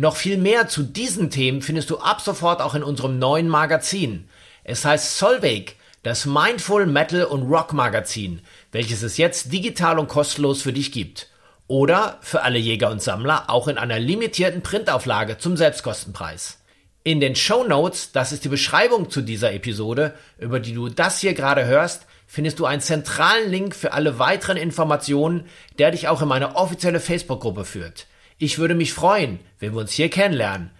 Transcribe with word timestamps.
Noch 0.00 0.14
viel 0.14 0.36
mehr 0.36 0.68
zu 0.68 0.84
diesen 0.84 1.28
Themen 1.28 1.60
findest 1.60 1.90
du 1.90 1.98
ab 1.98 2.20
sofort 2.20 2.62
auch 2.62 2.76
in 2.76 2.84
unserem 2.84 3.18
neuen 3.18 3.48
Magazin. 3.48 4.28
Es 4.62 4.84
heißt 4.84 5.18
Solveig, 5.18 5.74
das 6.04 6.24
Mindful 6.24 6.86
Metal 6.86 7.24
und 7.24 7.50
Rock 7.50 7.72
Magazin, 7.72 8.40
welches 8.70 9.02
es 9.02 9.16
jetzt 9.16 9.52
digital 9.52 9.98
und 9.98 10.06
kostenlos 10.06 10.62
für 10.62 10.72
dich 10.72 10.92
gibt. 10.92 11.30
Oder 11.66 12.18
für 12.20 12.42
alle 12.42 12.60
Jäger 12.60 12.92
und 12.92 13.02
Sammler 13.02 13.50
auch 13.50 13.66
in 13.66 13.76
einer 13.76 13.98
limitierten 13.98 14.62
Printauflage 14.62 15.38
zum 15.38 15.56
Selbstkostenpreis. 15.56 16.60
In 17.02 17.18
den 17.18 17.34
Show 17.34 17.64
Notes, 17.64 18.12
das 18.12 18.30
ist 18.30 18.44
die 18.44 18.50
Beschreibung 18.50 19.10
zu 19.10 19.20
dieser 19.20 19.52
Episode, 19.52 20.14
über 20.38 20.60
die 20.60 20.74
du 20.74 20.88
das 20.88 21.18
hier 21.18 21.34
gerade 21.34 21.64
hörst, 21.64 22.06
findest 22.28 22.60
du 22.60 22.66
einen 22.66 22.82
zentralen 22.82 23.50
Link 23.50 23.74
für 23.74 23.94
alle 23.94 24.20
weiteren 24.20 24.58
Informationen, 24.58 25.46
der 25.80 25.90
dich 25.90 26.06
auch 26.06 26.22
in 26.22 26.28
meine 26.28 26.54
offizielle 26.54 27.00
Facebook-Gruppe 27.00 27.64
führt. 27.64 28.06
Ich 28.40 28.60
würde 28.60 28.76
mich 28.76 28.92
freuen, 28.92 29.40
wenn 29.58 29.72
wir 29.72 29.80
uns 29.80 29.90
hier 29.90 30.08
kennenlernen. 30.10 30.70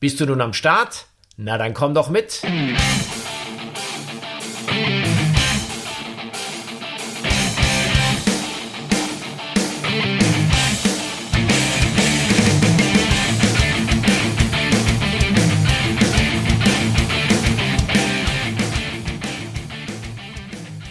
Bist 0.00 0.18
du 0.18 0.26
nun 0.26 0.40
am 0.40 0.52
Start? 0.52 1.06
Na 1.36 1.56
dann 1.58 1.72
komm 1.72 1.94
doch 1.94 2.10
mit. 2.10 2.42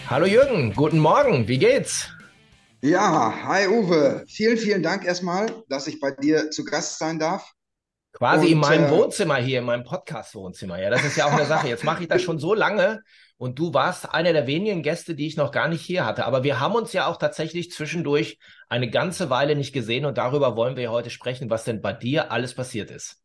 Hallo 0.09 0.25
Jürgen, 0.25 0.73
guten 0.73 0.99
Morgen, 0.99 1.49
wie 1.49 1.57
geht's? 1.57 2.07
Ja, 2.85 3.33
hi 3.45 3.65
Uwe. 3.69 4.25
Vielen, 4.27 4.57
vielen 4.57 4.83
Dank 4.83 5.05
erstmal, 5.05 5.45
dass 5.69 5.87
ich 5.87 6.01
bei 6.01 6.11
dir 6.11 6.51
zu 6.51 6.65
Gast 6.65 6.99
sein 6.99 7.17
darf. 7.17 7.53
Quasi 8.11 8.47
und, 8.47 8.51
in 8.51 8.57
meinem 8.57 8.87
äh, 8.87 8.91
Wohnzimmer 8.91 9.37
hier, 9.37 9.59
in 9.59 9.65
meinem 9.65 9.85
Podcast-Wohnzimmer. 9.85 10.81
Ja, 10.81 10.89
das 10.89 11.05
ist 11.05 11.15
ja 11.15 11.25
auch 11.25 11.31
eine 11.31 11.45
Sache. 11.45 11.69
Jetzt 11.69 11.85
mache 11.85 12.03
ich 12.03 12.09
das 12.09 12.21
schon 12.21 12.39
so 12.39 12.53
lange 12.53 13.01
und 13.37 13.57
du 13.57 13.73
warst 13.73 14.13
einer 14.13 14.33
der 14.33 14.47
wenigen 14.47 14.83
Gäste, 14.83 15.15
die 15.15 15.27
ich 15.27 15.37
noch 15.37 15.53
gar 15.53 15.69
nicht 15.69 15.79
hier 15.79 16.05
hatte. 16.05 16.25
Aber 16.25 16.43
wir 16.43 16.59
haben 16.59 16.75
uns 16.75 16.91
ja 16.91 17.07
auch 17.07 17.15
tatsächlich 17.15 17.71
zwischendurch 17.71 18.37
eine 18.67 18.89
ganze 18.89 19.29
Weile 19.29 19.55
nicht 19.55 19.71
gesehen 19.71 20.03
und 20.03 20.17
darüber 20.17 20.57
wollen 20.57 20.75
wir 20.75 20.91
heute 20.91 21.09
sprechen, 21.09 21.49
was 21.49 21.63
denn 21.63 21.81
bei 21.81 21.93
dir 21.93 22.33
alles 22.33 22.53
passiert 22.53 22.91
ist. 22.91 23.15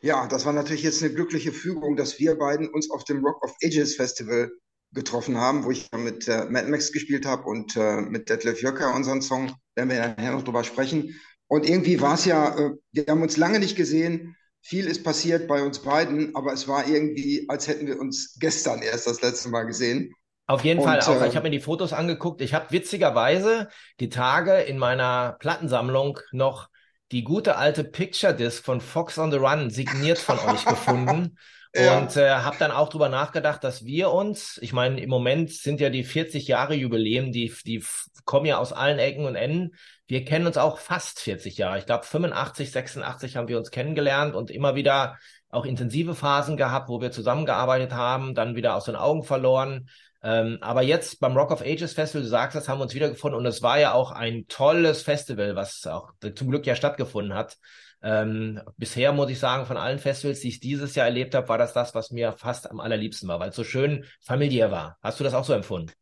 Ja, 0.00 0.26
das 0.26 0.46
war 0.46 0.54
natürlich 0.54 0.84
jetzt 0.84 1.02
eine 1.02 1.12
glückliche 1.12 1.52
Fügung, 1.52 1.96
dass 1.96 2.18
wir 2.18 2.38
beiden 2.38 2.70
uns 2.70 2.90
auf 2.90 3.04
dem 3.04 3.22
Rock 3.22 3.44
of 3.44 3.54
Ages 3.62 3.96
Festival 3.96 4.50
getroffen 4.94 5.36
haben, 5.36 5.64
wo 5.64 5.70
ich 5.70 5.88
mit 5.92 6.28
äh, 6.28 6.44
Mad 6.46 6.68
Max 6.68 6.92
gespielt 6.92 7.26
habe 7.26 7.44
und 7.44 7.76
äh, 7.76 8.00
mit 8.00 8.30
Detlef 8.30 8.62
Jöcker 8.62 8.94
unseren 8.94 9.22
Song, 9.22 9.52
werden 9.74 9.90
wir 9.90 10.00
nachher 10.00 10.32
noch 10.32 10.44
drüber 10.44 10.64
sprechen. 10.64 11.14
Und 11.48 11.68
irgendwie 11.68 12.00
war 12.00 12.14
es 12.14 12.24
ja, 12.24 12.56
äh, 12.56 12.70
wir 12.92 13.04
haben 13.08 13.22
uns 13.22 13.36
lange 13.36 13.58
nicht 13.58 13.76
gesehen, 13.76 14.36
viel 14.62 14.86
ist 14.86 15.04
passiert 15.04 15.46
bei 15.46 15.62
uns 15.62 15.80
beiden, 15.80 16.34
aber 16.34 16.52
es 16.52 16.66
war 16.66 16.88
irgendwie, 16.88 17.44
als 17.48 17.68
hätten 17.68 17.86
wir 17.86 18.00
uns 18.00 18.36
gestern 18.40 18.80
erst 18.80 19.06
das 19.06 19.20
letzte 19.20 19.50
Mal 19.50 19.64
gesehen. 19.64 20.14
Auf 20.46 20.64
jeden 20.64 20.80
und, 20.80 20.86
Fall 20.86 21.00
auch. 21.00 21.20
Äh, 21.20 21.28
ich 21.28 21.36
habe 21.36 21.44
mir 21.44 21.50
die 21.50 21.60
Fotos 21.60 21.92
angeguckt. 21.92 22.40
Ich 22.40 22.54
habe 22.54 22.70
witzigerweise 22.70 23.68
die 24.00 24.08
Tage 24.08 24.54
in 24.54 24.78
meiner 24.78 25.36
Plattensammlung 25.38 26.18
noch 26.32 26.68
die 27.12 27.24
gute 27.24 27.56
alte 27.56 27.84
Picture 27.84 28.34
Disc 28.34 28.64
von 28.64 28.80
Fox 28.80 29.18
on 29.18 29.30
the 29.30 29.36
Run 29.36 29.70
signiert 29.70 30.18
von 30.18 30.38
euch 30.38 30.64
gefunden. 30.64 31.36
Ja. 31.74 31.98
Und 31.98 32.16
äh, 32.16 32.30
habe 32.30 32.56
dann 32.58 32.70
auch 32.70 32.88
drüber 32.88 33.08
nachgedacht, 33.08 33.64
dass 33.64 33.84
wir 33.84 34.12
uns, 34.12 34.58
ich 34.62 34.72
meine, 34.72 35.00
im 35.00 35.10
Moment 35.10 35.50
sind 35.50 35.80
ja 35.80 35.90
die 35.90 36.04
40 36.04 36.46
Jahre 36.46 36.74
Jubiläen, 36.74 37.32
die, 37.32 37.52
die 37.66 37.84
kommen 38.24 38.46
ja 38.46 38.58
aus 38.58 38.72
allen 38.72 39.00
Ecken 39.00 39.24
und 39.24 39.34
Enden. 39.34 39.74
Wir 40.06 40.24
kennen 40.24 40.46
uns 40.46 40.56
auch 40.56 40.78
fast 40.78 41.18
40 41.20 41.56
Jahre. 41.58 41.78
Ich 41.78 41.86
glaube, 41.86 42.04
85, 42.04 42.70
86 42.70 43.36
haben 43.36 43.48
wir 43.48 43.58
uns 43.58 43.72
kennengelernt 43.72 44.36
und 44.36 44.52
immer 44.52 44.76
wieder 44.76 45.18
auch 45.50 45.64
intensive 45.64 46.14
Phasen 46.14 46.56
gehabt, 46.56 46.88
wo 46.88 47.00
wir 47.00 47.10
zusammengearbeitet 47.10 47.92
haben, 47.92 48.34
dann 48.34 48.54
wieder 48.54 48.76
aus 48.76 48.84
den 48.84 48.96
Augen 48.96 49.24
verloren. 49.24 49.88
Ähm, 50.22 50.58
aber 50.60 50.82
jetzt 50.82 51.18
beim 51.20 51.36
Rock 51.36 51.50
of 51.50 51.60
Ages 51.60 51.92
Festival, 51.92 52.22
du 52.22 52.28
sagst, 52.28 52.56
das 52.56 52.68
haben 52.68 52.78
wir 52.78 52.84
uns 52.84 52.94
wiedergefunden 52.94 53.38
und 53.38 53.46
es 53.46 53.62
war 53.62 53.78
ja 53.78 53.92
auch 53.92 54.12
ein 54.12 54.46
tolles 54.48 55.02
Festival, 55.02 55.56
was 55.56 55.86
auch 55.86 56.12
zum 56.34 56.50
Glück 56.50 56.66
ja 56.66 56.76
stattgefunden 56.76 57.34
hat. 57.34 57.58
Ähm, 58.04 58.60
bisher 58.76 59.12
muss 59.12 59.30
ich 59.30 59.38
sagen, 59.40 59.66
von 59.66 59.76
allen 59.78 59.98
Festivals, 59.98 60.40
die 60.40 60.48
ich 60.48 60.60
dieses 60.60 60.94
Jahr 60.94 61.06
erlebt 61.06 61.34
habe, 61.34 61.48
war 61.48 61.58
das 61.58 61.72
das, 61.72 61.94
was 61.94 62.10
mir 62.12 62.32
fast 62.34 62.70
am 62.70 62.80
allerliebsten 62.80 63.28
war, 63.28 63.40
weil 63.40 63.50
es 63.50 63.56
so 63.56 63.64
schön 63.64 64.04
familiär 64.22 64.70
war. 64.70 64.98
Hast 65.02 65.20
du 65.20 65.24
das 65.24 65.34
auch 65.34 65.44
so 65.44 65.54
empfunden? 65.54 65.92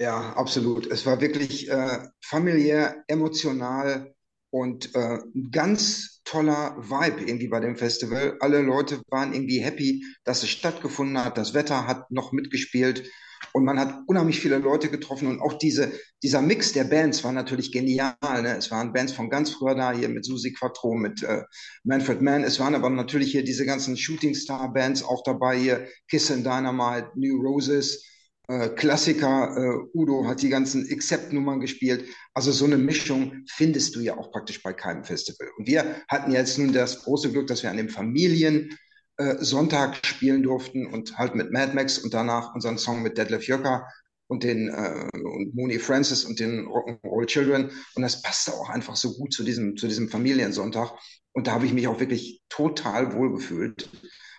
Ja, 0.00 0.32
absolut. 0.34 0.86
Es 0.86 1.06
war 1.06 1.20
wirklich 1.20 1.68
äh, 1.70 1.98
familiär, 2.20 3.04
emotional 3.06 4.14
und 4.50 4.94
äh, 4.94 5.18
ein 5.34 5.50
ganz 5.52 6.20
toller 6.24 6.76
Vibe 6.78 7.22
irgendwie 7.24 7.48
bei 7.48 7.60
dem 7.60 7.76
Festival. 7.76 8.36
Alle 8.40 8.60
Leute 8.62 9.00
waren 9.08 9.32
irgendwie 9.32 9.60
happy, 9.60 10.04
dass 10.24 10.42
es 10.42 10.50
stattgefunden 10.50 11.24
hat. 11.24 11.38
Das 11.38 11.54
Wetter 11.54 11.86
hat 11.86 12.10
noch 12.10 12.32
mitgespielt. 12.32 13.08
Und 13.52 13.64
man 13.64 13.78
hat 13.78 14.02
unheimlich 14.06 14.40
viele 14.40 14.58
Leute 14.58 14.88
getroffen 14.88 15.28
und 15.28 15.40
auch 15.40 15.54
diese, 15.54 15.92
dieser 16.22 16.42
Mix 16.42 16.72
der 16.72 16.84
Bands 16.84 17.22
war 17.24 17.32
natürlich 17.32 17.72
genial. 17.72 18.14
Ne? 18.20 18.56
Es 18.56 18.70
waren 18.70 18.92
Bands 18.92 19.12
von 19.12 19.30
ganz 19.30 19.50
früher 19.50 19.74
da, 19.74 19.92
hier 19.92 20.08
mit 20.08 20.24
Susi 20.24 20.52
Quattro, 20.52 20.94
mit 20.94 21.22
äh, 21.22 21.42
Manfred 21.84 22.22
Mann. 22.22 22.44
Es 22.44 22.58
waren 22.58 22.74
aber 22.74 22.90
natürlich 22.90 23.32
hier 23.32 23.44
diese 23.44 23.66
ganzen 23.66 23.96
Shooting 23.96 24.34
Star 24.34 24.72
Bands 24.72 25.02
auch 25.02 25.22
dabei, 25.24 25.58
hier 25.58 25.86
Kiss 26.08 26.30
and 26.30 26.44
Dynamite, 26.44 27.10
New 27.14 27.40
Roses, 27.40 28.04
äh, 28.48 28.68
Klassiker. 28.70 29.56
Äh, 29.56 29.98
Udo 29.98 30.26
hat 30.26 30.42
die 30.42 30.48
ganzen 30.48 30.86
Accept-Nummern 30.90 31.60
gespielt. 31.60 32.04
Also 32.34 32.52
so 32.52 32.64
eine 32.64 32.78
Mischung 32.78 33.44
findest 33.50 33.94
du 33.96 34.00
ja 34.00 34.16
auch 34.16 34.30
praktisch 34.30 34.62
bei 34.62 34.72
keinem 34.72 35.04
Festival. 35.04 35.48
Und 35.58 35.66
wir 35.66 36.02
hatten 36.08 36.32
jetzt 36.32 36.58
nun 36.58 36.72
das 36.72 37.04
große 37.04 37.32
Glück, 37.32 37.46
dass 37.46 37.62
wir 37.62 37.70
an 37.70 37.76
dem 37.76 37.88
Familien 37.88 38.76
äh, 39.16 39.36
Sonntag 39.38 40.04
spielen 40.06 40.42
durften 40.42 40.86
und 40.86 41.18
halt 41.18 41.34
mit 41.34 41.52
Mad 41.52 41.74
Max 41.74 41.98
und 41.98 42.14
danach 42.14 42.54
unseren 42.54 42.78
Song 42.78 43.02
mit 43.02 43.18
Deadlift 43.18 43.46
Jöcker 43.46 43.86
und 44.26 44.42
den 44.42 44.68
äh, 44.68 45.08
und 45.18 45.54
Mooney 45.54 45.78
Francis 45.78 46.24
und 46.24 46.40
den 46.40 46.66
Rock'n'Roll 46.66 47.26
Children 47.26 47.70
und 47.94 48.02
das 48.02 48.22
passte 48.22 48.52
auch 48.52 48.70
einfach 48.70 48.96
so 48.96 49.14
gut 49.14 49.32
zu 49.32 49.44
diesem 49.44 49.76
zu 49.76 49.86
diesem 49.86 50.08
Familiensonntag 50.08 50.92
und 51.32 51.46
da 51.46 51.52
habe 51.52 51.66
ich 51.66 51.72
mich 51.72 51.88
auch 51.88 52.00
wirklich 52.00 52.40
total 52.48 53.14
wohl 53.14 53.32
gefühlt 53.32 53.88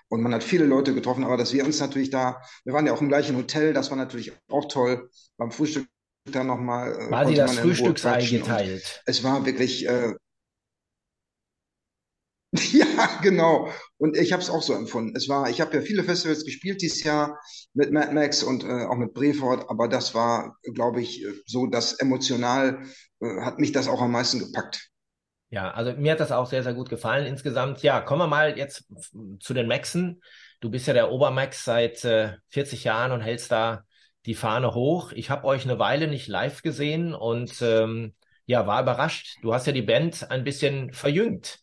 und 0.07 0.21
man 0.21 0.33
hat 0.33 0.43
viele 0.43 0.65
Leute 0.65 0.93
getroffen, 0.93 1.23
aber 1.23 1.37
dass 1.37 1.53
wir 1.53 1.65
uns 1.65 1.79
natürlich 1.79 2.09
da, 2.09 2.41
wir 2.63 2.73
waren 2.73 2.85
ja 2.85 2.93
auch 2.93 3.01
im 3.01 3.07
gleichen 3.07 3.35
Hotel, 3.35 3.73
das 3.73 3.89
war 3.89 3.97
natürlich 3.97 4.33
auch 4.49 4.65
toll 4.67 5.09
beim 5.37 5.51
Frühstück 5.51 5.87
dann 6.31 6.47
nochmal. 6.47 6.93
Äh, 6.93 7.11
war 7.11 7.27
sie 7.27 7.35
das 7.35 7.57
Frühstücksei 7.57 8.25
geteilt? 8.25 9.01
Es 9.05 9.23
war 9.23 9.45
wirklich 9.45 9.87
äh, 9.87 10.13
Ja, 12.71 13.19
genau. 13.21 13.69
Und 13.97 14.17
ich 14.17 14.33
habe 14.33 14.41
es 14.41 14.49
auch 14.49 14.61
so 14.61 14.73
empfunden. 14.73 15.15
Es 15.15 15.29
war, 15.29 15.49
ich 15.49 15.61
habe 15.61 15.75
ja 15.77 15.81
viele 15.81 16.03
Festivals 16.03 16.45
gespielt 16.45 16.81
dieses 16.81 17.03
Jahr 17.03 17.39
mit 17.73 17.91
Mad 17.91 18.13
Max 18.13 18.43
und 18.43 18.63
äh, 18.63 18.85
auch 18.85 18.95
mit 18.95 19.13
Breford, 19.13 19.69
aber 19.69 19.87
das 19.87 20.13
war, 20.13 20.57
glaube 20.73 21.01
ich, 21.01 21.23
äh, 21.23 21.31
so, 21.45 21.67
dass 21.67 21.93
emotional 21.93 22.83
äh, 23.21 23.41
hat 23.41 23.59
mich 23.59 23.71
das 23.71 23.87
auch 23.87 24.01
am 24.01 24.11
meisten 24.11 24.39
gepackt. 24.39 24.89
Ja, 25.49 25.71
also 25.71 25.93
mir 25.93 26.11
hat 26.11 26.19
das 26.19 26.31
auch 26.31 26.47
sehr, 26.47 26.63
sehr 26.63 26.73
gut 26.73 26.89
gefallen 26.89 27.25
insgesamt. 27.25 27.81
Ja, 27.81 28.01
kommen 28.01 28.21
wir 28.21 28.27
mal 28.27 28.57
jetzt 28.57 28.85
zu 29.39 29.53
den 29.53 29.67
Maxen. 29.67 30.21
Du 30.59 30.69
bist 30.69 30.87
ja 30.87 30.93
der 30.93 31.11
Obermax 31.11 31.63
seit 31.63 32.03
äh, 32.03 32.33
40 32.49 32.83
Jahren 32.83 33.11
und 33.11 33.21
hältst 33.21 33.51
da 33.51 33.83
die 34.25 34.35
Fahne 34.35 34.73
hoch. 34.73 35.11
Ich 35.11 35.29
habe 35.29 35.45
euch 35.45 35.63
eine 35.63 35.79
Weile 35.79 36.07
nicht 36.07 36.27
live 36.27 36.61
gesehen 36.61 37.13
und 37.13 37.61
ähm, 37.61 38.15
ja, 38.45 38.67
war 38.67 38.81
überrascht. 38.81 39.37
Du 39.41 39.53
hast 39.53 39.67
ja 39.67 39.73
die 39.73 39.81
Band 39.81 40.29
ein 40.29 40.43
bisschen 40.43 40.93
verjüngt. 40.93 41.59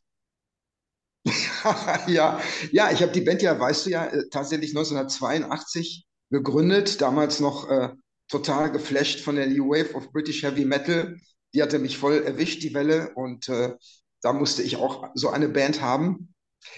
ja, 2.09 2.41
ja, 2.73 2.91
ich 2.91 3.03
habe 3.03 3.13
die 3.13 3.21
Band 3.21 3.43
ja, 3.43 3.59
weißt 3.59 3.87
du 3.87 3.91
ja, 3.91 4.07
äh, 4.07 4.29
tatsächlich 4.31 4.75
1982 4.75 6.07
gegründet, 6.31 7.01
damals 7.01 7.39
noch 7.41 7.69
äh, 7.71 7.91
total 8.29 8.73
geflasht 8.73 9.21
von 9.21 9.37
der 9.37 9.47
New 9.47 9.69
Wave 9.69 9.95
of 9.95 10.11
British 10.13 10.43
Heavy 10.43 10.65
Metal. 10.65 11.17
Die 11.55 11.63
hatte 11.63 11.79
mich 11.79 11.99
voll 11.99 12.23
erwischt, 12.23 12.63
die 12.63 12.75
Welle, 12.75 13.13
und 13.15 13.49
äh, 13.49 13.75
da 14.23 14.33
musste 14.33 14.63
ich 14.63 14.77
auch 14.77 15.11
so 15.15 15.29
eine 15.31 15.49
Band 15.49 15.81
haben. 15.81 16.35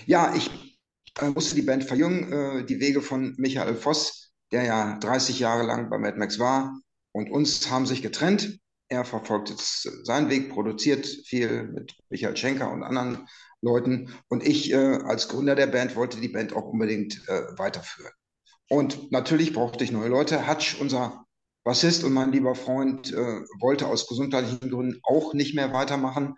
Ja, 0.06 0.34
ich 0.34 0.50
äh, 1.20 1.30
musste 1.30 1.54
die 1.54 1.62
Band 1.62 1.84
verjüngen, 1.84 2.32
äh, 2.32 2.64
die 2.66 2.80
Wege 2.80 3.00
von 3.00 3.34
Michael 3.38 3.76
Voss, 3.76 4.32
der 4.52 4.64
ja 4.64 4.98
30 4.98 5.38
Jahre 5.38 5.64
lang 5.64 5.88
bei 5.88 5.98
Mad 5.98 6.18
Max 6.18 6.38
war, 6.38 6.78
und 7.12 7.30
uns 7.30 7.70
haben 7.70 7.86
sich 7.86 8.02
getrennt. 8.02 8.58
Er 8.88 9.04
verfolgt 9.04 9.50
jetzt 9.50 9.88
seinen 10.04 10.30
Weg, 10.30 10.50
produziert 10.50 11.06
viel 11.06 11.64
mit 11.64 11.94
Michael 12.10 12.36
Schenker 12.36 12.70
und 12.70 12.82
anderen 12.82 13.26
Leuten. 13.62 14.14
Und 14.28 14.46
ich 14.46 14.72
äh, 14.72 14.76
als 14.76 15.28
Gründer 15.28 15.54
der 15.54 15.66
Band 15.66 15.96
wollte 15.96 16.20
die 16.20 16.28
Band 16.28 16.54
auch 16.54 16.64
unbedingt 16.64 17.26
äh, 17.28 17.42
weiterführen. 17.56 18.12
Und 18.68 19.10
natürlich 19.10 19.52
brauchte 19.52 19.84
ich 19.84 19.92
neue 19.92 20.08
Leute. 20.08 20.48
Hutch, 20.48 20.80
unser 20.80 21.24
Bassist 21.64 22.04
und 22.04 22.12
mein 22.12 22.32
lieber 22.32 22.54
Freund, 22.54 23.12
äh, 23.12 23.40
wollte 23.60 23.86
aus 23.86 24.06
gesundheitlichen 24.06 24.70
Gründen 24.70 25.00
auch 25.02 25.32
nicht 25.32 25.54
mehr 25.54 25.72
weitermachen, 25.72 26.36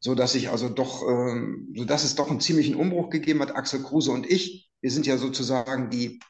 so 0.00 0.14
dass 0.14 0.34
ich 0.34 0.50
also 0.50 0.68
doch, 0.68 1.02
ähm, 1.08 1.72
so 1.74 1.84
es 1.84 2.14
doch 2.14 2.30
einen 2.30 2.40
ziemlichen 2.40 2.74
Umbruch 2.74 3.08
gegeben 3.08 3.40
hat. 3.40 3.56
Axel 3.56 3.82
Kruse 3.82 4.10
und 4.10 4.30
ich, 4.30 4.70
wir 4.82 4.90
sind 4.90 5.06
ja 5.06 5.16
sozusagen 5.16 5.88
die 5.90 6.20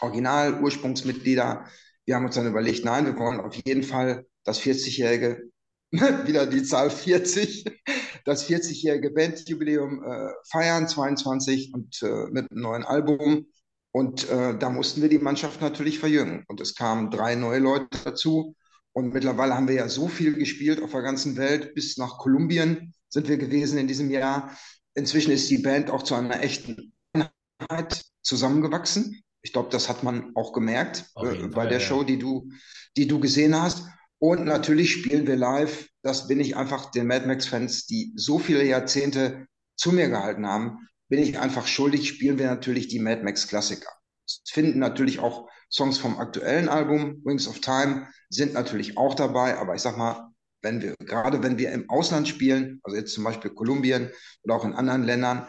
Original-Ursprungsmitglieder. 0.00 1.66
Wir 2.06 2.16
haben 2.16 2.24
uns 2.24 2.34
dann 2.34 2.46
überlegt, 2.46 2.84
nein, 2.84 3.04
wir 3.04 3.18
wollen 3.18 3.40
auf 3.40 3.54
jeden 3.54 3.82
Fall 3.82 4.26
das 4.44 4.60
40-jährige, 4.60 5.50
wieder 5.90 6.46
die 6.46 6.62
Zahl 6.62 6.90
40, 6.90 7.64
das 8.24 8.48
40-jährige 8.48 9.10
Bandjubiläum 9.10 10.04
äh, 10.04 10.32
feiern, 10.50 10.88
22 10.88 11.72
und 11.74 12.02
äh, 12.02 12.26
mit 12.30 12.50
einem 12.50 12.62
neuen 12.62 12.84
Album. 12.84 13.46
Und 13.92 14.28
äh, 14.30 14.56
da 14.56 14.70
mussten 14.70 15.02
wir 15.02 15.08
die 15.08 15.18
Mannschaft 15.18 15.60
natürlich 15.60 15.98
verjüngen. 15.98 16.44
Und 16.46 16.60
es 16.60 16.74
kamen 16.74 17.10
drei 17.10 17.34
neue 17.34 17.58
Leute 17.58 17.88
dazu. 18.04 18.54
Und 18.92 19.12
mittlerweile 19.12 19.54
haben 19.54 19.68
wir 19.68 19.74
ja 19.74 19.88
so 19.88 20.08
viel 20.08 20.34
gespielt 20.34 20.82
auf 20.82 20.92
der 20.92 21.02
ganzen 21.02 21.36
Welt. 21.36 21.74
Bis 21.74 21.96
nach 21.96 22.18
Kolumbien 22.18 22.94
sind 23.08 23.28
wir 23.28 23.36
gewesen 23.36 23.78
in 23.78 23.88
diesem 23.88 24.10
Jahr. 24.10 24.56
Inzwischen 24.94 25.32
ist 25.32 25.50
die 25.50 25.58
Band 25.58 25.90
auch 25.90 26.02
zu 26.02 26.14
einer 26.14 26.42
echten 26.42 26.92
Einheit 27.12 28.04
zusammengewachsen. 28.22 29.22
Ich 29.42 29.52
glaube, 29.52 29.70
das 29.70 29.88
hat 29.88 30.02
man 30.02 30.32
auch 30.34 30.52
gemerkt 30.52 31.10
äh, 31.16 31.48
bei 31.48 31.66
der. 31.66 31.80
Show, 31.80 32.04
die 32.04 32.18
du, 32.18 32.50
die 32.96 33.06
du 33.06 33.20
gesehen 33.20 33.60
hast. 33.60 33.86
Und 34.20 34.44
natürlich 34.44 34.92
spielen 34.92 35.26
wir 35.26 35.36
live. 35.36 35.88
Das 36.02 36.28
bin 36.28 36.40
ich 36.40 36.56
einfach 36.56 36.90
den 36.90 37.06
Mad 37.06 37.26
Max-Fans, 37.26 37.86
die 37.86 38.12
so 38.14 38.38
viele 38.38 38.64
Jahrzehnte 38.64 39.46
zu 39.76 39.92
mir 39.92 40.08
gehalten 40.08 40.46
haben, 40.46 40.88
bin 41.08 41.20
ich 41.20 41.38
einfach 41.38 41.66
schuldig, 41.66 42.06
spielen 42.06 42.38
wir 42.38 42.46
natürlich 42.46 42.88
die 42.88 43.00
Mad 43.00 43.22
Max 43.22 43.48
Klassiker. 43.48 43.90
Es 44.26 44.42
finden 44.52 44.78
natürlich 44.78 45.18
auch 45.18 45.48
Songs 45.72 45.98
vom 45.98 46.18
aktuellen 46.18 46.68
Album, 46.68 47.22
Wings 47.24 47.48
of 47.48 47.60
Time, 47.60 48.06
sind 48.28 48.52
natürlich 48.52 48.98
auch 48.98 49.14
dabei, 49.14 49.56
aber 49.56 49.74
ich 49.74 49.80
sag 49.80 49.96
mal, 49.96 50.28
wenn 50.62 50.82
wir, 50.82 50.94
gerade 50.98 51.42
wenn 51.42 51.56
wir 51.56 51.72
im 51.72 51.88
Ausland 51.88 52.28
spielen, 52.28 52.80
also 52.82 52.96
jetzt 52.96 53.14
zum 53.14 53.24
Beispiel 53.24 53.50
Kolumbien 53.50 54.10
oder 54.42 54.54
auch 54.54 54.64
in 54.64 54.74
anderen 54.74 55.04
Ländern, 55.04 55.48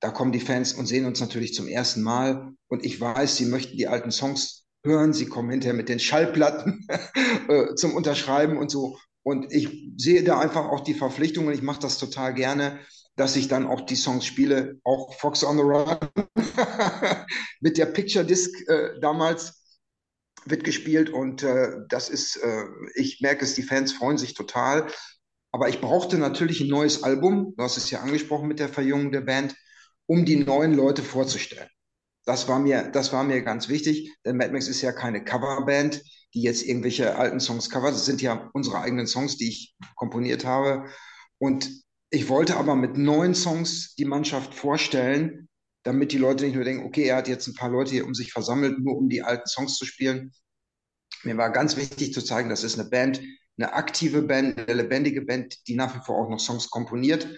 da 0.00 0.10
kommen 0.10 0.30
die 0.30 0.40
Fans 0.40 0.74
und 0.74 0.86
sehen 0.86 1.06
uns 1.06 1.20
natürlich 1.20 1.54
zum 1.54 1.66
ersten 1.66 2.02
Mal. 2.02 2.52
Und 2.68 2.84
ich 2.84 3.00
weiß, 3.00 3.36
sie 3.36 3.46
möchten 3.46 3.76
die 3.76 3.88
alten 3.88 4.12
Songs 4.12 4.65
hören, 4.86 5.12
sie 5.12 5.26
kommen 5.26 5.50
hinterher 5.50 5.74
mit 5.74 5.90
den 5.90 5.98
Schallplatten 5.98 6.86
äh, 7.48 7.74
zum 7.74 7.94
Unterschreiben 7.94 8.56
und 8.56 8.70
so. 8.70 8.98
Und 9.22 9.52
ich 9.52 9.92
sehe 9.96 10.22
da 10.22 10.38
einfach 10.38 10.66
auch 10.66 10.80
die 10.80 10.94
Verpflichtung 10.94 11.48
und 11.48 11.52
ich 11.52 11.62
mache 11.62 11.80
das 11.80 11.98
total 11.98 12.32
gerne, 12.32 12.78
dass 13.16 13.36
ich 13.36 13.48
dann 13.48 13.66
auch 13.66 13.80
die 13.82 13.96
Songs 13.96 14.24
spiele, 14.24 14.78
auch 14.84 15.14
Fox 15.14 15.42
on 15.42 15.56
the 15.56 15.62
Run 15.62 15.98
mit 17.60 17.76
der 17.76 17.86
Picture 17.86 18.24
Disc 18.24 18.50
äh, 18.68 19.00
damals 19.00 19.62
wird 20.44 20.64
gespielt 20.64 21.10
und 21.10 21.42
äh, 21.42 21.72
das 21.88 22.08
ist, 22.08 22.36
äh, 22.36 22.64
ich 22.94 23.20
merke 23.20 23.44
es, 23.44 23.54
die 23.54 23.62
Fans 23.62 23.92
freuen 23.92 24.16
sich 24.16 24.34
total. 24.34 24.86
Aber 25.50 25.68
ich 25.68 25.80
brauchte 25.80 26.18
natürlich 26.18 26.60
ein 26.60 26.68
neues 26.68 27.02
Album, 27.02 27.54
du 27.56 27.62
hast 27.64 27.78
es 27.78 27.90
ja 27.90 28.00
angesprochen 28.00 28.46
mit 28.46 28.60
der 28.60 28.68
Verjüngung 28.68 29.10
der 29.10 29.22
Band, 29.22 29.56
um 30.06 30.24
die 30.24 30.36
neuen 30.36 30.74
Leute 30.74 31.02
vorzustellen. 31.02 31.68
Das 32.26 32.48
war 32.48 32.58
mir, 32.58 32.90
das 32.90 33.12
war 33.12 33.24
mir 33.24 33.40
ganz 33.42 33.68
wichtig, 33.68 34.14
denn 34.24 34.36
Mad 34.36 34.52
Max 34.52 34.68
ist 34.68 34.82
ja 34.82 34.92
keine 34.92 35.24
Coverband, 35.24 36.02
die 36.34 36.42
jetzt 36.42 36.66
irgendwelche 36.66 37.16
alten 37.16 37.40
Songs 37.40 37.70
covert. 37.70 37.94
Das 37.94 38.04
sind 38.04 38.20
ja 38.20 38.50
unsere 38.52 38.80
eigenen 38.80 39.06
Songs, 39.06 39.38
die 39.38 39.48
ich 39.48 39.74
komponiert 39.94 40.44
habe. 40.44 40.86
Und 41.38 41.70
ich 42.10 42.28
wollte 42.28 42.56
aber 42.56 42.74
mit 42.74 42.98
neuen 42.98 43.34
Songs 43.34 43.94
die 43.94 44.04
Mannschaft 44.04 44.54
vorstellen, 44.54 45.48
damit 45.84 46.10
die 46.10 46.18
Leute 46.18 46.44
nicht 46.44 46.56
nur 46.56 46.64
denken, 46.64 46.84
okay, 46.84 47.04
er 47.04 47.16
hat 47.16 47.28
jetzt 47.28 47.46
ein 47.46 47.54
paar 47.54 47.70
Leute 47.70 47.92
hier 47.92 48.04
um 48.04 48.14
sich 48.14 48.32
versammelt, 48.32 48.80
nur 48.80 48.96
um 48.96 49.08
die 49.08 49.22
alten 49.22 49.46
Songs 49.46 49.76
zu 49.76 49.86
spielen. 49.86 50.32
Mir 51.22 51.36
war 51.36 51.50
ganz 51.50 51.76
wichtig 51.76 52.12
zu 52.12 52.22
zeigen, 52.22 52.48
das 52.48 52.64
ist 52.64 52.78
eine 52.78 52.88
Band, 52.88 53.22
eine 53.56 53.72
aktive 53.72 54.22
Band, 54.22 54.58
eine 54.58 54.82
lebendige 54.82 55.22
Band, 55.22 55.56
die 55.68 55.76
nach 55.76 55.94
wie 55.94 56.04
vor 56.04 56.18
auch 56.18 56.28
noch 56.28 56.40
Songs 56.40 56.70
komponiert. 56.70 57.28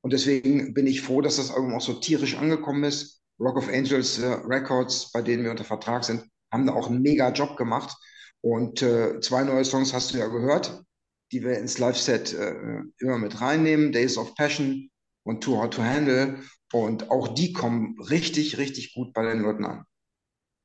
Und 0.00 0.12
deswegen 0.12 0.74
bin 0.74 0.88
ich 0.88 1.00
froh, 1.00 1.20
dass 1.20 1.36
das 1.36 1.52
Album 1.52 1.74
auch 1.74 1.80
so 1.80 1.94
tierisch 1.94 2.36
angekommen 2.36 2.84
ist. 2.84 3.21
Rock 3.38 3.56
of 3.56 3.68
Angels 3.68 4.18
äh, 4.18 4.26
Records, 4.44 5.10
bei 5.12 5.22
denen 5.22 5.44
wir 5.44 5.50
unter 5.50 5.64
Vertrag 5.64 6.04
sind, 6.04 6.24
haben 6.52 6.66
da 6.66 6.74
auch 6.74 6.88
einen 6.88 7.02
mega 7.02 7.30
Job 7.30 7.56
gemacht. 7.56 7.96
Und 8.40 8.82
äh, 8.82 9.20
zwei 9.20 9.44
neue 9.44 9.64
Songs 9.64 9.92
hast 9.92 10.12
du 10.12 10.18
ja 10.18 10.26
gehört 10.26 10.84
die 11.32 11.42
wir 11.42 11.58
ins 11.58 11.78
Live-Set 11.78 12.34
äh, 12.34 12.54
immer 12.98 13.18
mit 13.18 13.40
reinnehmen. 13.40 13.90
Days 13.90 14.18
of 14.18 14.34
Passion 14.34 14.90
und 15.24 15.42
Too 15.42 15.56
Hard 15.56 15.74
to 15.74 15.82
Handle. 15.82 16.40
Und 16.72 17.10
auch 17.10 17.28
die 17.28 17.52
kommen 17.52 17.96
richtig, 18.10 18.58
richtig 18.58 18.94
gut 18.94 19.12
bei 19.14 19.22
den 19.24 19.40
Leuten 19.40 19.64
an. 19.64 19.84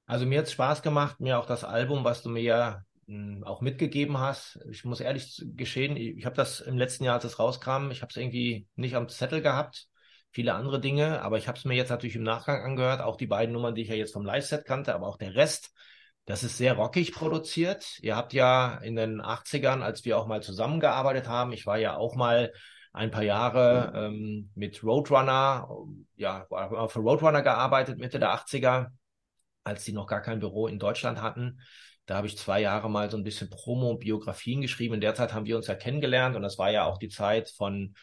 Also 0.05 0.25
mir 0.25 0.39
hat 0.39 0.45
es 0.45 0.51
Spaß 0.53 0.81
gemacht, 0.81 1.19
mir 1.19 1.39
auch 1.39 1.45
das 1.45 1.63
Album, 1.63 2.03
was 2.03 2.21
du 2.21 2.29
mir 2.29 2.41
ja 2.41 2.81
hm, 3.07 3.43
auch 3.43 3.61
mitgegeben 3.61 4.17
hast. 4.17 4.59
Ich 4.69 4.85
muss 4.85 4.99
ehrlich 4.99 5.43
geschehen, 5.55 5.97
ich, 5.97 6.17
ich 6.17 6.25
habe 6.25 6.35
das 6.35 6.59
im 6.59 6.77
letzten 6.77 7.05
Jahr, 7.05 7.15
als 7.15 7.25
es 7.25 7.39
rauskam, 7.39 7.89
ich 7.91 8.01
habe 8.01 8.09
es 8.09 8.17
irgendwie 8.17 8.67
nicht 8.75 8.95
am 8.95 9.09
Zettel 9.09 9.41
gehabt, 9.41 9.87
viele 10.37 10.53
andere 10.53 10.79
Dinge, 10.79 11.23
aber 11.23 11.39
ich 11.39 11.47
habe 11.47 11.57
es 11.57 11.65
mir 11.65 11.73
jetzt 11.73 11.89
natürlich 11.89 12.15
im 12.15 12.21
Nachgang 12.21 12.63
angehört, 12.63 13.01
auch 13.01 13.15
die 13.15 13.25
beiden 13.25 13.53
Nummern, 13.53 13.73
die 13.73 13.81
ich 13.81 13.87
ja 13.87 13.95
jetzt 13.95 14.13
vom 14.13 14.23
Live-Set 14.23 14.65
kannte, 14.65 14.93
aber 14.93 15.07
auch 15.07 15.17
der 15.17 15.33
Rest 15.33 15.71
das 16.27 16.43
ist 16.43 16.57
sehr 16.57 16.73
rockig 16.73 17.13
produziert. 17.13 17.99
Ihr 18.01 18.17
habt 18.17 18.33
ja 18.33 18.79
in 18.79 18.97
den 18.97 19.21
80ern, 19.21 19.81
als 19.81 20.03
wir 20.03 20.17
auch 20.17 20.27
mal 20.27 20.43
zusammengearbeitet 20.43 21.29
haben, 21.29 21.53
ich 21.53 21.65
war 21.65 21.77
ja 21.77 21.95
auch 21.95 22.15
mal 22.15 22.51
ein 22.91 23.11
paar 23.11 23.23
Jahre 23.23 23.93
ähm, 23.95 24.51
mit 24.53 24.83
Roadrunner, 24.83 25.69
ja, 26.17 26.45
für 26.89 26.99
Roadrunner 26.99 27.43
gearbeitet, 27.43 27.97
Mitte 27.97 28.19
der 28.19 28.35
80er, 28.35 28.87
als 29.63 29.85
die 29.85 29.93
noch 29.93 30.05
gar 30.05 30.21
kein 30.21 30.39
Büro 30.39 30.67
in 30.67 30.79
Deutschland 30.79 31.21
hatten. 31.21 31.61
Da 32.05 32.17
habe 32.17 32.27
ich 32.27 32.37
zwei 32.37 32.59
Jahre 32.59 32.89
mal 32.89 33.09
so 33.09 33.15
ein 33.15 33.23
bisschen 33.23 33.49
Promo 33.49 33.91
und 33.91 33.99
Biografien 33.99 34.59
geschrieben. 34.59 34.95
In 34.95 35.01
der 35.01 35.15
Zeit 35.15 35.33
haben 35.33 35.45
wir 35.45 35.55
uns 35.55 35.67
ja 35.67 35.75
kennengelernt 35.75 36.35
und 36.35 36.41
das 36.41 36.57
war 36.57 36.71
ja 36.71 36.83
auch 36.83 36.97
die 36.97 37.09
Zeit 37.09 37.49
von, 37.51 37.95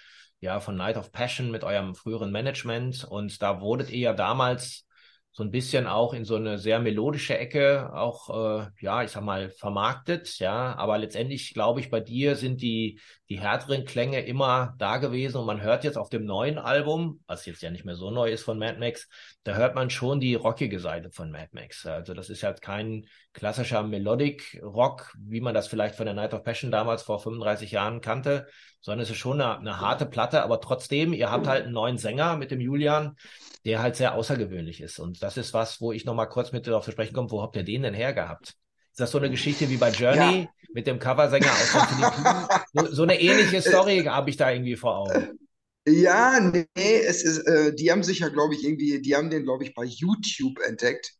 ja, 0.44 0.60
von 0.60 0.76
Night 0.76 0.96
of 0.96 1.10
Passion 1.10 1.50
mit 1.50 1.64
eurem 1.64 1.94
früheren 1.94 2.30
Management. 2.30 3.04
Und 3.04 3.42
da 3.42 3.60
wurdet 3.60 3.90
ihr 3.90 3.98
ja 3.98 4.12
damals 4.12 4.86
so 5.32 5.42
ein 5.42 5.50
bisschen 5.50 5.86
auch 5.88 6.14
in 6.14 6.24
so 6.24 6.36
eine 6.36 6.58
sehr 6.58 6.78
melodische 6.78 7.36
Ecke 7.36 7.92
auch, 7.92 8.30
äh, 8.60 8.66
ja, 8.80 9.02
ich 9.02 9.10
sag 9.10 9.24
mal, 9.24 9.50
vermarktet, 9.50 10.38
ja. 10.38 10.76
Aber 10.76 10.98
letztendlich, 10.98 11.54
glaube 11.54 11.80
ich, 11.80 11.90
bei 11.90 12.00
dir 12.00 12.36
sind 12.36 12.60
die, 12.62 13.00
die 13.30 13.40
härteren 13.40 13.84
Klänge 13.86 14.20
immer 14.20 14.74
da 14.78 14.98
gewesen 14.98 15.38
und 15.38 15.46
man 15.46 15.62
hört 15.62 15.82
jetzt 15.84 15.96
auf 15.96 16.10
dem 16.10 16.26
neuen 16.26 16.58
Album, 16.58 17.20
was 17.26 17.46
jetzt 17.46 17.62
ja 17.62 17.70
nicht 17.70 17.84
mehr 17.84 17.94
so 17.94 18.10
neu 18.10 18.30
ist 18.30 18.42
von 18.42 18.58
Mad 18.58 18.78
Max, 18.78 19.08
da 19.44 19.54
hört 19.54 19.74
man 19.74 19.88
schon 19.88 20.20
die 20.20 20.34
rockige 20.34 20.78
Seite 20.78 21.10
von 21.10 21.30
Mad 21.30 21.48
Max. 21.52 21.86
Also 21.86 22.12
das 22.12 22.28
ist 22.28 22.42
halt 22.42 22.60
kein 22.60 23.06
klassischer 23.32 23.82
Melodic 23.82 24.60
Rock, 24.62 25.14
wie 25.18 25.40
man 25.40 25.54
das 25.54 25.68
vielleicht 25.68 25.94
von 25.94 26.04
der 26.04 26.14
Night 26.14 26.34
of 26.34 26.44
Passion 26.44 26.70
damals 26.70 27.02
vor 27.02 27.18
35 27.18 27.70
Jahren 27.70 28.02
kannte, 28.02 28.46
sondern 28.80 29.04
es 29.04 29.10
ist 29.10 29.16
schon 29.16 29.40
eine, 29.40 29.58
eine 29.58 29.80
harte 29.80 30.04
Platte, 30.04 30.42
aber 30.42 30.60
trotzdem, 30.60 31.14
ihr 31.14 31.30
habt 31.30 31.46
halt 31.46 31.64
einen 31.64 31.72
neuen 31.72 31.96
Sänger 31.96 32.36
mit 32.36 32.50
dem 32.50 32.60
Julian, 32.60 33.16
der 33.64 33.80
halt 33.80 33.96
sehr 33.96 34.14
außergewöhnlich 34.14 34.82
ist. 34.82 34.98
Und 34.98 35.22
das 35.22 35.38
ist 35.38 35.54
was, 35.54 35.80
wo 35.80 35.92
ich 35.92 36.04
nochmal 36.04 36.28
kurz 36.28 36.52
mit 36.52 36.66
darauf 36.66 36.84
zu 36.84 36.92
sprechen 36.92 37.14
komme, 37.14 37.30
wo 37.30 37.40
habt 37.40 37.56
ihr 37.56 37.64
den 37.64 37.82
denn 37.82 37.94
hergehabt? 37.94 38.54
Ist 38.94 39.00
das 39.00 39.10
so 39.10 39.18
eine 39.18 39.28
Geschichte 39.28 39.68
wie 39.70 39.76
bei 39.76 39.90
Journey 39.90 40.42
ja. 40.42 40.48
mit 40.72 40.86
dem 40.86 41.00
Coversänger 41.00 41.50
aus 41.50 41.72
den 41.72 41.96
Philippinen? 41.96 42.46
So, 42.74 42.94
so 42.94 43.02
eine 43.02 43.20
ähnliche 43.20 43.60
Story 43.60 44.04
habe 44.04 44.30
ich 44.30 44.36
da 44.36 44.52
irgendwie 44.52 44.76
vor 44.76 44.98
Augen. 44.98 45.36
Ja, 45.84 46.38
nee, 46.38 46.64
es 46.76 47.24
ist, 47.24 47.38
äh, 47.40 47.74
die 47.74 47.90
haben 47.90 48.04
sich 48.04 48.20
ja, 48.20 48.28
glaube 48.28 48.54
ich, 48.54 48.62
irgendwie, 48.62 49.02
die 49.02 49.16
haben 49.16 49.30
den, 49.30 49.42
glaube 49.42 49.64
ich, 49.64 49.74
bei 49.74 49.82
YouTube 49.82 50.60
entdeckt. 50.60 51.12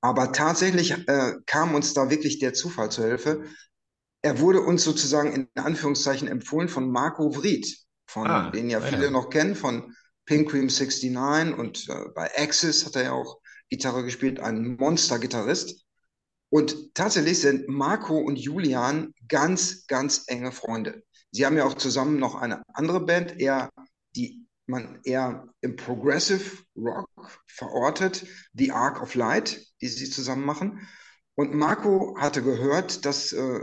Aber 0.00 0.30
tatsächlich 0.30 0.92
äh, 0.92 1.32
kam 1.46 1.74
uns 1.74 1.94
da 1.94 2.10
wirklich 2.10 2.38
der 2.38 2.54
Zufall 2.54 2.92
zur 2.92 3.06
Hilfe. 3.06 3.42
Er 4.22 4.38
wurde 4.38 4.60
uns 4.60 4.84
sozusagen 4.84 5.32
in 5.32 5.48
Anführungszeichen 5.56 6.28
empfohlen 6.28 6.68
von 6.68 6.92
Marco 6.92 7.34
Vried, 7.34 7.76
von 8.06 8.28
ah, 8.28 8.50
den 8.52 8.70
ja 8.70 8.80
viele 8.80 9.06
ja. 9.06 9.10
noch 9.10 9.30
kennen, 9.30 9.56
von 9.56 9.96
Pink 10.26 10.48
Cream 10.48 10.68
69 10.68 11.58
und 11.58 11.88
äh, 11.88 12.08
bei 12.14 12.30
Axis 12.38 12.86
hat 12.86 12.94
er 12.94 13.02
ja 13.02 13.12
auch 13.14 13.40
Gitarre 13.68 14.04
gespielt, 14.04 14.38
ein 14.38 14.76
Monster-Gitarrist. 14.76 15.85
Und 16.48 16.94
tatsächlich 16.94 17.40
sind 17.40 17.68
Marco 17.68 18.16
und 18.18 18.36
Julian 18.36 19.12
ganz, 19.28 19.86
ganz 19.86 20.24
enge 20.28 20.52
Freunde. 20.52 21.02
Sie 21.32 21.44
haben 21.44 21.56
ja 21.56 21.64
auch 21.64 21.74
zusammen 21.74 22.18
noch 22.18 22.34
eine 22.34 22.62
andere 22.74 23.00
Band, 23.00 23.40
eher 23.40 23.70
die 24.14 24.46
man 24.66 25.00
eher 25.04 25.48
im 25.60 25.76
Progressive 25.76 26.64
Rock 26.76 27.40
verortet, 27.46 28.26
The 28.54 28.72
Arc 28.72 29.00
of 29.00 29.14
Light, 29.14 29.64
die 29.80 29.88
sie 29.88 30.10
zusammen 30.10 30.44
machen. 30.44 30.88
Und 31.34 31.54
Marco 31.54 32.16
hatte 32.18 32.42
gehört, 32.42 33.04
dass 33.04 33.32
äh, 33.32 33.60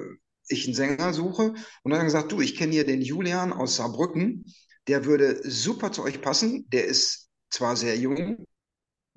ich 0.48 0.66
einen 0.66 0.76
Sänger 0.76 1.14
suche 1.14 1.54
und 1.84 1.92
hat 1.92 2.00
dann 2.00 2.06
gesagt, 2.06 2.32
du, 2.32 2.42
ich 2.42 2.56
kenne 2.56 2.74
hier 2.74 2.86
den 2.86 3.02
Julian 3.02 3.52
aus 3.52 3.76
Saarbrücken, 3.78 4.46
der 4.88 5.06
würde 5.06 5.42
super 5.50 5.92
zu 5.92 6.04
euch 6.04 6.22
passen. 6.22 6.70
Der 6.70 6.86
ist 6.86 7.30
zwar 7.50 7.76
sehr 7.76 7.98
jung, 7.98 8.46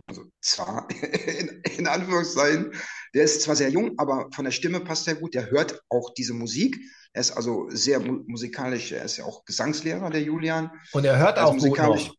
also 0.06 0.24
zwar 0.40 0.88
in, 1.38 1.62
in 1.78 1.86
Anführungszeichen, 1.86 2.72
der 3.14 3.24
ist 3.24 3.42
zwar 3.42 3.56
sehr 3.56 3.70
jung, 3.70 3.94
aber 3.98 4.28
von 4.32 4.44
der 4.44 4.52
Stimme 4.52 4.80
passt 4.80 5.08
er 5.08 5.16
gut. 5.16 5.34
Der 5.34 5.50
hört 5.50 5.82
auch 5.88 6.14
diese 6.14 6.34
Musik. 6.34 6.78
Er 7.12 7.20
ist 7.20 7.32
also 7.32 7.66
sehr 7.70 8.00
mu 8.00 8.22
musikalisch. 8.26 8.92
Er 8.92 9.04
ist 9.04 9.16
ja 9.16 9.24
auch 9.24 9.44
Gesangslehrer, 9.44 10.10
der 10.10 10.22
Julian. 10.22 10.70
Und 10.92 11.04
er 11.04 11.18
hört 11.18 11.38
also 11.38 11.50
auch 11.50 11.54
musikalisch. 11.54 12.08
gut 12.08 12.16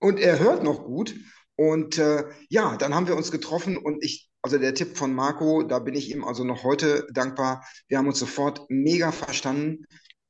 noch. 0.00 0.08
Und 0.08 0.20
er 0.20 0.38
hört 0.38 0.62
noch 0.62 0.84
gut. 0.84 1.14
Und 1.56 1.98
äh, 1.98 2.24
ja, 2.48 2.76
dann 2.76 2.94
haben 2.94 3.06
wir 3.06 3.16
uns 3.16 3.30
getroffen 3.30 3.76
und 3.76 4.02
ich 4.02 4.30
Also 4.42 4.58
der 4.58 4.74
Tipp 4.74 4.96
von 4.96 5.12
Marco, 5.12 5.62
da 5.62 5.78
bin 5.78 5.94
ich 5.94 6.10
ihm 6.10 6.24
also 6.24 6.44
noch 6.44 6.64
heute 6.64 7.06
dankbar. 7.12 7.64
Wir 7.88 7.98
haben 7.98 8.08
uns 8.08 8.18
sofort 8.18 8.62
mega 8.68 9.12
verstanden, 9.12 9.84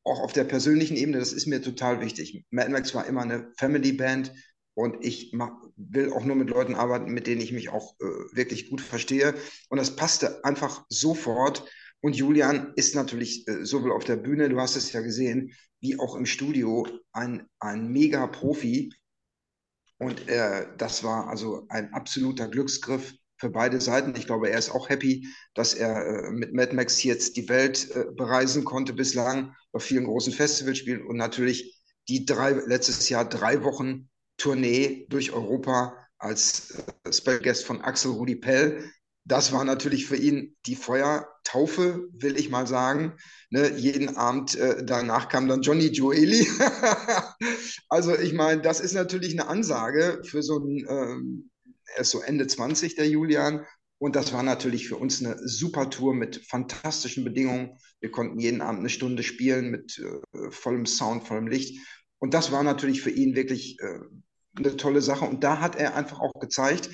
auch 0.05 0.21
auf 0.21 0.33
der 0.33 0.45
persönlichen 0.45 0.97
Ebene. 0.97 1.19
Das 1.19 1.33
ist 1.33 1.47
mir 1.47 1.62
total 1.62 2.01
wichtig. 2.01 2.45
Mad 2.51 2.71
Max 2.71 2.95
war 2.95 3.07
immer 3.07 3.23
eine 3.23 3.53
Family 3.57 3.93
Band 3.93 4.33
und 4.75 5.05
ich 5.05 5.33
mach, 5.33 5.52
will 5.76 6.12
auch 6.12 6.25
nur 6.25 6.37
mit 6.37 6.50
Leuten 6.50 6.75
arbeiten, 6.75 7.12
mit 7.12 7.26
denen 7.26 7.41
ich 7.41 7.52
mich 7.52 7.69
auch 7.69 7.95
äh, 8.00 8.05
wirklich 8.37 8.71
gut 8.71 8.81
verstehe. 8.81 9.35
Und 9.69 9.79
das 9.79 9.97
passte 9.97 10.45
einfach 10.45 10.85
sofort. 10.88 11.64
Und 12.00 12.17
Julian 12.17 12.73
ist 12.76 12.95
natürlich 12.95 13.47
äh, 13.49 13.64
sowohl 13.64 13.93
auf 13.93 14.05
der 14.05 14.17
Bühne, 14.17 14.49
du 14.49 14.59
hast 14.61 14.76
es 14.76 14.93
ja 14.93 15.00
gesehen, 15.02 15.52
wie 15.81 15.99
auch 15.99 16.17
im 16.17 16.26
Studio 16.26 16.87
ein, 17.12 17.47
ein 17.59 17.88
mega 17.88 18.26
Profi. 18.26 18.93
Und 19.99 20.29
äh, 20.29 20.67
das 20.79 21.05
war 21.05 21.29
also 21.29 21.67
ein 21.69 21.93
absoluter 21.93 22.49
Glücksgriff 22.49 23.14
für 23.37 23.50
beide 23.50 23.81
Seiten. 23.81 24.14
Ich 24.17 24.26
glaube, 24.26 24.50
er 24.50 24.59
ist 24.59 24.71
auch 24.71 24.88
happy, 24.88 25.29
dass 25.55 25.75
er 25.75 26.07
äh, 26.07 26.31
mit 26.31 26.55
Mad 26.55 26.75
Max 26.75 27.02
jetzt 27.02 27.37
die 27.37 27.49
Welt 27.49 27.91
äh, 27.95 28.07
bereisen 28.17 28.64
konnte 28.64 28.95
bislang, 28.95 29.55
auf 29.73 29.83
vielen 29.83 30.05
großen 30.05 30.33
Festivals 30.33 30.79
spielt 30.79 31.05
und 31.05 31.17
natürlich 31.17 31.83
die 32.09 32.25
drei, 32.25 32.52
letztes 32.52 33.09
Jahr 33.09 33.29
drei 33.29 33.62
Wochen 33.64 34.09
Tournee 34.37 35.07
durch 35.09 35.33
Europa 35.33 35.97
als 36.19 36.71
äh, 37.05 37.12
Special 37.12 37.41
Guest 37.41 37.65
von 37.65 37.81
Axel 37.81 38.12
Rudi 38.12 38.37
Pell 38.37 38.83
das 39.25 39.53
war 39.53 39.65
natürlich 39.65 40.07
für 40.07 40.17
ihn 40.17 40.57
die 40.67 40.75
Feuertaufe, 40.75 42.09
will 42.12 42.37
ich 42.37 42.51
mal 42.51 42.67
sagen. 42.67 43.15
Ne, 43.51 43.71
jeden 43.77 44.17
Abend 44.17 44.57
äh, 44.57 44.85
danach 44.85 45.29
kam 45.29 45.47
dann 45.49 45.62
Johnny 45.62 45.87
Joeli. 45.87 46.49
also 47.89 48.19
ich 48.19 48.33
meine, 48.33 48.61
das 48.62 48.81
ist 48.81 48.95
natürlich 48.95 49.33
eine 49.33 49.49
Ansage 49.49 50.23
für 50.25 50.43
so 50.43 50.59
ein, 50.59 50.87
ähm, 50.89 51.51
er 51.95 52.01
ist 52.01 52.11
so 52.11 52.21
Ende 52.21 52.47
20, 52.47 52.97
der 52.97 53.09
Julian. 53.09 53.65
Und 53.99 54.17
das 54.17 54.33
war 54.33 54.43
natürlich 54.43 54.89
für 54.89 54.97
uns 54.97 55.25
eine 55.25 55.37
super 55.47 55.89
Tour 55.89 56.15
mit 56.15 56.45
fantastischen 56.49 57.23
Bedingungen. 57.23 57.79
Wir 58.01 58.11
konnten 58.11 58.41
jeden 58.41 58.61
Abend 58.61 58.81
eine 58.81 58.89
Stunde 58.89 59.23
spielen 59.23 59.71
mit 59.71 60.01
äh, 60.01 60.51
vollem 60.51 60.87
Sound, 60.87 61.29
vollem 61.29 61.47
Licht. 61.47 61.79
Und 62.23 62.35
das 62.35 62.52
war 62.52 62.62
natürlich 62.62 63.02
für 63.02 63.11
ihn 63.11 63.35
wirklich 63.35 63.81
äh, 63.81 63.99
eine 64.57 64.76
tolle 64.76 65.02
Sache. 65.02 65.25
Und 65.25 65.43
da 65.43 65.59
hat 65.59 65.75
er 65.75 65.97
einfach 65.97 66.21
auch 66.21 66.38
gezeigt, 66.38 66.88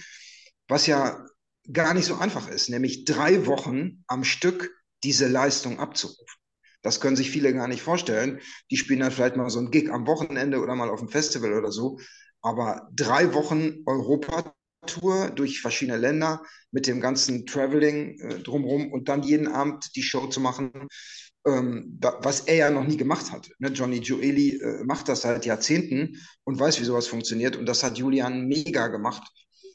was 0.68 0.86
ja 0.86 1.22
gar 1.70 1.92
nicht 1.92 2.06
so 2.06 2.14
einfach 2.16 2.48
ist, 2.48 2.70
nämlich 2.70 3.04
drei 3.04 3.44
Wochen 3.44 4.04
am 4.06 4.24
Stück 4.24 4.70
diese 5.04 5.28
Leistung 5.28 5.80
abzurufen. 5.80 6.24
Das 6.80 6.98
können 6.98 7.14
sich 7.14 7.30
viele 7.30 7.52
gar 7.52 7.68
nicht 7.68 7.82
vorstellen. 7.82 8.40
Die 8.70 8.78
spielen 8.78 9.00
dann 9.00 9.12
vielleicht 9.12 9.36
mal 9.36 9.50
so 9.50 9.58
ein 9.58 9.70
Gig 9.70 9.90
am 9.90 10.06
Wochenende 10.06 10.60
oder 10.60 10.74
mal 10.74 10.88
auf 10.88 11.00
dem 11.00 11.10
Festival 11.10 11.52
oder 11.52 11.72
so. 11.72 11.98
Aber 12.40 12.88
drei 12.94 13.34
Wochen 13.34 13.82
Europatour 13.84 15.28
durch 15.34 15.60
verschiedene 15.60 15.98
Länder 15.98 16.42
mit 16.70 16.86
dem 16.86 17.02
ganzen 17.02 17.44
Traveling 17.44 18.18
äh, 18.18 18.38
drumherum 18.38 18.90
und 18.90 19.10
dann 19.10 19.22
jeden 19.22 19.48
Abend 19.48 19.94
die 19.94 20.02
Show 20.02 20.28
zu 20.28 20.40
machen, 20.40 20.88
ähm, 21.46 21.98
was 22.22 22.40
er 22.40 22.56
ja 22.56 22.70
noch 22.70 22.86
nie 22.86 22.96
gemacht 22.96 23.32
hat. 23.32 23.50
Ne? 23.58 23.68
Johnny 23.68 23.98
Joeli 23.98 24.56
äh, 24.56 24.84
macht 24.84 25.08
das 25.08 25.22
seit 25.22 25.46
Jahrzehnten 25.46 26.16
und 26.44 26.58
weiß, 26.58 26.80
wie 26.80 26.84
sowas 26.84 27.06
funktioniert. 27.06 27.56
Und 27.56 27.66
das 27.66 27.82
hat 27.82 27.98
Julian 27.98 28.46
mega 28.46 28.88
gemacht. 28.88 29.22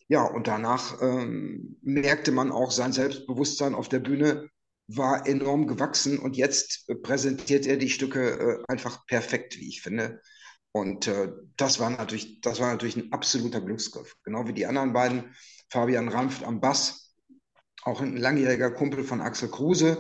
Ja, 0.08 0.24
und 0.24 0.48
danach 0.48 1.02
ähm, 1.02 1.78
merkte 1.82 2.32
man 2.32 2.52
auch, 2.52 2.72
sein 2.72 2.94
Selbstbewusstsein 2.94 3.74
auf 3.74 3.90
der 3.90 4.00
Bühne 4.00 4.50
war 4.88 5.26
enorm 5.26 5.68
gewachsen 5.68 6.20
und 6.20 6.36
jetzt 6.36 6.90
äh, 6.90 6.96
präsentiert 6.96 7.66
er 7.66 7.78
die 7.78 7.90
Stücke 7.90 8.30
äh, 8.30 8.72
einfach 8.72 9.06
perfekt, 9.08 9.58
wie 9.58 9.70
ich 9.70 9.82
finde. 9.82 10.22
Und 10.72 11.08
äh, 11.08 11.32
das 11.56 11.80
war 11.80 11.90
natürlich, 11.90 12.42
das 12.42 12.60
war 12.60 12.72
natürlich 12.72 12.98
ein 12.98 13.12
absoluter 13.12 13.62
Glücksgriff. 13.62 14.16
Genau 14.24 14.48
wie 14.48 14.54
die 14.54 14.66
anderen 14.66 14.92
beiden. 14.94 15.36
Fabian 15.70 16.10
Rampft 16.10 16.44
am 16.44 16.60
Bass, 16.60 17.16
auch 17.84 18.02
ein 18.02 18.18
langjähriger 18.18 18.72
Kumpel 18.72 19.04
von 19.04 19.22
Axel 19.22 19.50
Kruse, 19.50 19.98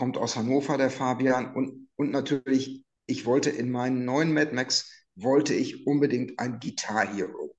kommt 0.00 0.16
aus 0.16 0.34
Hannover, 0.34 0.78
der 0.78 0.90
Fabian. 0.90 1.54
Und, 1.54 1.90
und 1.96 2.10
natürlich, 2.10 2.82
ich 3.06 3.26
wollte 3.26 3.50
in 3.50 3.70
meinen 3.70 4.06
neuen 4.06 4.32
Mad 4.32 4.54
Max, 4.54 4.90
wollte 5.14 5.52
ich 5.52 5.86
unbedingt 5.86 6.38
ein 6.38 6.58
Guitar 6.58 7.14
Hero. 7.14 7.54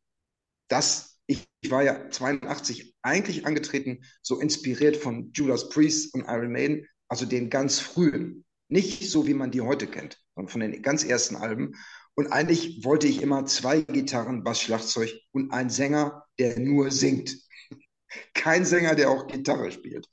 Das 0.68 1.20
ich, 1.28 1.46
ich, 1.62 1.70
war 1.70 1.84
ja 1.84 2.10
82 2.10 2.96
eigentlich 3.04 3.46
angetreten, 3.46 4.00
so 4.24 4.40
inspiriert 4.40 4.98
von 4.98 5.32
Judas 5.36 5.70
Priest 5.70 6.16
und 6.16 6.22
Iron 6.22 6.52
Maiden, 6.52 6.88
also 7.10 7.28
den 7.28 7.52
ganz 7.52 7.78
frühen. 7.78 8.44
Nicht 8.70 9.08
so, 9.12 9.28
wie 9.28 9.36
man 9.36 9.52
die 9.52 9.62
heute 9.62 9.86
kennt, 9.86 10.18
sondern 10.34 10.52
von 10.52 10.62
den 10.62 10.82
ganz 10.82 11.04
ersten 11.04 11.36
Alben. 11.36 11.76
Und 12.16 12.32
eigentlich 12.32 12.84
wollte 12.84 13.06
ich 13.06 13.22
immer 13.22 13.46
zwei 13.46 13.82
Gitarren, 13.82 14.44
Bass, 14.44 14.62
Schlagzeug 14.64 15.14
und 15.32 15.52
einen 15.52 15.70
Sänger, 15.70 16.26
der 16.40 16.60
nur 16.60 16.90
singt. 16.90 17.38
Kein 18.34 18.66
Sänger, 18.66 18.96
der 18.96 19.12
auch 19.12 19.28
Gitarre 19.28 19.72
spielt. 19.72 20.08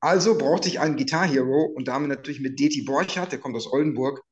Also 0.00 0.36
brauchte 0.36 0.68
ich 0.68 0.80
einen 0.80 0.96
Guitar 0.96 1.26
Hero 1.26 1.64
und 1.64 1.88
da 1.88 1.94
haben 1.94 2.04
wir 2.04 2.16
natürlich 2.16 2.40
mit 2.40 2.58
Deti 2.58 2.82
Borchardt, 2.82 3.32
der 3.32 3.38
kommt 3.38 3.56
aus 3.56 3.70
Oldenburg, 3.70 4.22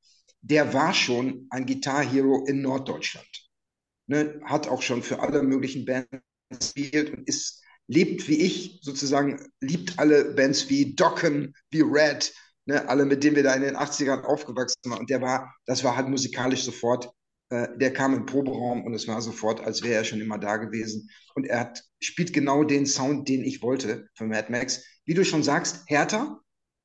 der 0.40 0.72
war 0.72 0.94
schon 0.94 1.46
ein 1.50 1.66
Guitar 1.66 2.02
Hero 2.02 2.44
in 2.46 2.62
Norddeutschland 2.62 3.48
ne, 4.08 4.40
hat 4.44 4.68
auch 4.68 4.82
schon 4.82 5.02
für 5.02 5.20
alle 5.20 5.42
möglichen 5.42 5.84
Bands 5.84 6.08
gespielt 6.50 7.16
und 7.16 7.28
ist, 7.28 7.62
lebt 7.86 8.28
wie 8.28 8.40
ich 8.40 8.80
sozusagen, 8.82 9.46
liebt 9.60 9.98
alle 9.98 10.34
Bands 10.34 10.68
wie 10.68 10.94
Dokken, 10.94 11.54
wie 11.70 11.82
Red, 11.82 12.34
ne, 12.66 12.88
alle, 12.88 13.04
mit 13.04 13.22
denen 13.22 13.36
wir 13.36 13.42
da 13.42 13.54
in 13.54 13.62
den 13.62 13.76
80ern 13.76 14.24
aufgewachsen 14.24 14.78
waren. 14.86 15.00
Und 15.00 15.10
der 15.10 15.22
war, 15.22 15.54
das 15.66 15.84
war 15.84 15.96
halt 15.96 16.08
musikalisch 16.08 16.64
sofort, 16.64 17.10
äh, 17.50 17.68
der 17.78 17.92
kam 17.92 18.14
im 18.14 18.26
Proberaum 18.26 18.84
und 18.84 18.94
es 18.94 19.06
war 19.06 19.22
sofort, 19.22 19.60
als 19.60 19.82
wäre 19.82 19.94
er 19.94 20.04
schon 20.04 20.20
immer 20.20 20.38
da 20.38 20.56
gewesen. 20.56 21.08
Und 21.34 21.46
er 21.46 21.60
hat, 21.60 21.82
spielt 22.00 22.32
genau 22.32 22.64
den 22.64 22.86
Sound, 22.86 23.28
den 23.28 23.44
ich 23.44 23.62
wollte 23.62 24.08
für 24.14 24.24
Mad 24.24 24.50
Max. 24.50 24.84
Wie 25.08 25.14
du 25.14 25.24
schon 25.24 25.42
sagst, 25.42 25.84
härter, 25.86 26.42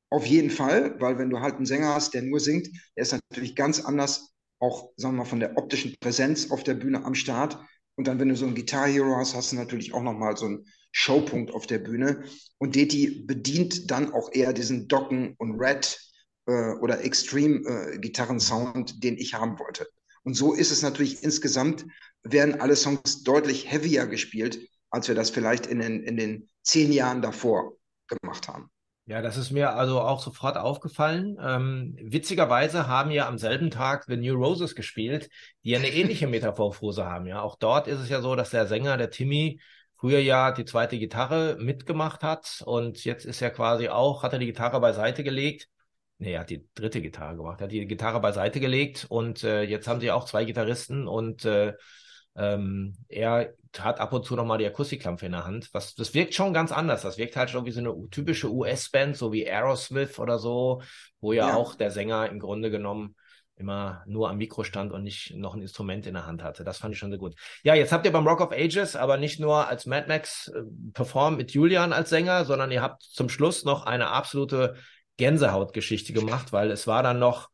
auf 0.10 0.26
jeden 0.26 0.50
Fall, 0.50 0.96
weil 1.02 1.18
wenn 1.18 1.30
du 1.30 1.42
halt 1.42 1.56
einen 1.56 1.66
Sänger 1.66 1.94
hast, 1.94 2.14
der 2.14 2.22
nur 2.22 2.40
singt, 2.40 2.70
der 2.96 3.02
ist 3.02 3.12
natürlich 3.12 3.54
ganz 3.54 3.82
anders 3.82 4.32
auch, 4.60 4.94
sagen 4.96 5.16
wir 5.16 5.24
mal, 5.24 5.30
von 5.30 5.42
der 5.42 5.58
optischen 5.58 5.94
Präsenz 6.00 6.50
auf 6.50 6.64
der 6.64 6.76
Bühne 6.76 7.04
am 7.04 7.16
Start. 7.16 7.60
Und 7.96 8.08
dann, 8.08 8.20
wenn 8.20 8.30
du 8.30 8.38
so 8.38 8.46
einen 8.46 8.56
Guitar 8.56 8.88
Hero 8.88 9.18
hast, 9.18 9.36
hast 9.36 9.52
du 9.52 9.58
natürlich 9.58 9.94
auch 9.94 10.02
nochmal 10.02 10.38
so 10.38 10.46
einen 10.46 10.66
Showpunkt 10.94 11.52
auf 11.52 11.68
der 11.68 11.80
Bühne. 11.80 12.24
Und 12.60 12.76
Deti 12.76 13.26
bedient 13.28 13.92
dann 13.92 14.14
auch 14.14 14.30
eher 14.32 14.54
diesen 14.54 14.88
Docken 14.88 15.36
und 15.38 15.60
Red 15.60 16.00
äh, 16.46 16.76
oder 16.80 17.04
Extreme 17.04 17.68
äh, 17.68 17.98
Gitarrensound, 18.00 19.04
den 19.04 19.18
ich 19.18 19.34
haben 19.34 19.60
wollte. 19.60 19.86
Und 20.24 20.36
so 20.36 20.54
ist 20.54 20.72
es 20.72 20.82
natürlich 20.82 21.24
insgesamt, 21.24 21.86
werden 22.24 22.62
alle 22.62 22.78
Songs 22.78 23.24
deutlich 23.24 23.70
heavier 23.70 24.08
gespielt, 24.08 24.66
als 24.92 25.10
wir 25.10 25.16
das 25.16 25.30
vielleicht 25.30 25.66
in 25.66 25.80
den, 25.80 26.04
in 26.04 26.16
den 26.16 26.48
zehn 26.62 26.94
Jahren 26.94 27.22
davor 27.22 27.76
gemacht 28.22 28.48
haben. 28.48 28.70
Ja, 29.06 29.22
das 29.22 29.36
ist 29.36 29.52
mir 29.52 29.74
also 29.74 30.00
auch 30.00 30.22
sofort 30.22 30.58
aufgefallen. 30.58 31.38
Ähm, 31.42 31.98
witzigerweise 32.02 32.88
haben 32.88 33.12
ja 33.12 33.28
am 33.28 33.38
selben 33.38 33.70
Tag 33.70 34.06
The 34.08 34.16
New 34.16 34.36
Roses 34.36 34.76
gespielt, 34.76 35.30
die 35.64 35.72
ja 35.72 35.80
eine 35.80 35.90
ähnliche 35.94 36.28
Metamorphose 36.28 37.06
haben. 37.06 37.26
Ja, 37.26 37.42
auch 37.42 37.58
dort 37.58 37.88
ist 37.88 38.00
es 38.00 38.10
ja 38.10 38.22
so, 38.22 38.36
dass 38.36 38.52
der 38.52 38.66
Sänger, 38.66 38.96
der 38.96 39.10
Timmy, 39.10 39.60
früher 39.98 40.20
ja 40.20 40.52
die 40.52 40.66
zweite 40.66 41.00
Gitarre 41.00 41.58
mitgemacht 41.60 42.24
hat 42.24 42.62
und 42.66 43.06
jetzt 43.06 43.26
ist 43.26 43.42
er 43.42 43.52
quasi 43.52 43.88
auch, 43.88 44.24
hat 44.24 44.34
er 44.34 44.40
die 44.40 44.48
Gitarre 44.48 44.82
beiseite 44.82 45.24
gelegt. 45.24 45.70
Nee, 46.18 46.34
er 46.34 46.42
hat 46.42 46.50
die 46.50 46.68
dritte 46.76 47.02
Gitarre 47.02 47.38
gemacht, 47.38 47.62
er 47.62 47.66
hat 47.66 47.72
die 47.72 47.86
Gitarre 47.88 48.20
beiseite 48.20 48.60
gelegt 48.60 49.06
und 49.10 49.46
äh, 49.46 49.64
jetzt 49.64 49.88
haben 49.88 50.02
sie 50.02 50.12
auch 50.12 50.26
zwei 50.26 50.44
Gitarristen 50.44 51.08
und 51.08 51.46
äh, 51.46 51.74
ähm, 52.36 52.98
er 53.08 53.54
hat 53.80 54.00
ab 54.00 54.14
und 54.14 54.26
zu 54.26 54.36
noch 54.36 54.46
mal 54.46 54.58
die 54.58 54.66
Akustiklampfe 54.66 55.26
in 55.26 55.32
der 55.32 55.46
Hand. 55.46 55.70
Was, 55.74 55.96
das 55.96 56.14
wirkt 56.14 56.34
schon 56.34 56.54
ganz 56.54 56.72
anders. 56.72 57.02
Das 57.02 57.18
wirkt 57.18 57.36
halt 57.36 57.50
schon 57.50 57.66
wie 57.66 57.72
so 57.72 57.80
eine 57.80 57.94
typische 58.10 58.52
US-Band, 58.52 59.18
so 59.18 59.32
wie 59.32 59.50
Aerosmith 59.50 60.20
oder 60.20 60.40
so, 60.40 60.82
wo 61.20 61.34
ja, 61.34 61.50
ja, 61.50 61.56
auch 61.56 61.76
der 61.76 61.92
Sänger 61.92 62.30
im 62.30 62.40
Grunde 62.40 62.70
genommen 62.70 63.16
immer 63.56 64.04
nur 64.08 64.30
am 64.30 64.38
Mikro 64.38 64.64
stand 64.64 64.92
und 64.92 65.04
nicht 65.04 65.36
noch 65.36 65.54
ein 65.54 65.62
Instrument 65.62 66.08
in 66.08 66.16
der 66.16 66.26
Hand 66.26 66.44
hatte. 66.44 66.64
Das 66.64 66.80
fand 66.80 66.94
ich 66.94 67.00
schon 67.00 67.12
sehr 67.12 67.20
gut. 67.20 67.36
Ja, 67.64 67.76
jetzt 67.76 67.92
habt 67.92 68.06
ihr 68.06 68.12
beim 68.12 68.28
Rock 68.28 68.42
of 68.42 68.52
Ages 68.52 68.96
aber 68.96 69.18
nicht 69.18 69.40
nur 69.40 69.68
als 69.68 69.86
Mad 69.86 70.08
Max 70.08 70.48
äh, 70.48 70.62
performt 70.94 71.38
mit 71.38 71.52
Julian 71.52 71.94
als 71.94 72.10
Sänger, 72.10 72.46
sondern 72.46 72.72
ihr 72.72 72.82
habt 72.82 73.04
zum 73.04 73.30
Schluss 73.30 73.64
noch 73.64 73.86
eine 73.86 74.10
absolute 74.10 74.76
Gänsehautgeschichte 75.18 76.14
gemacht, 76.14 76.52
weil 76.52 76.72
es 76.72 76.88
war 76.88 77.04
dann 77.04 77.20
noch, 77.20 77.50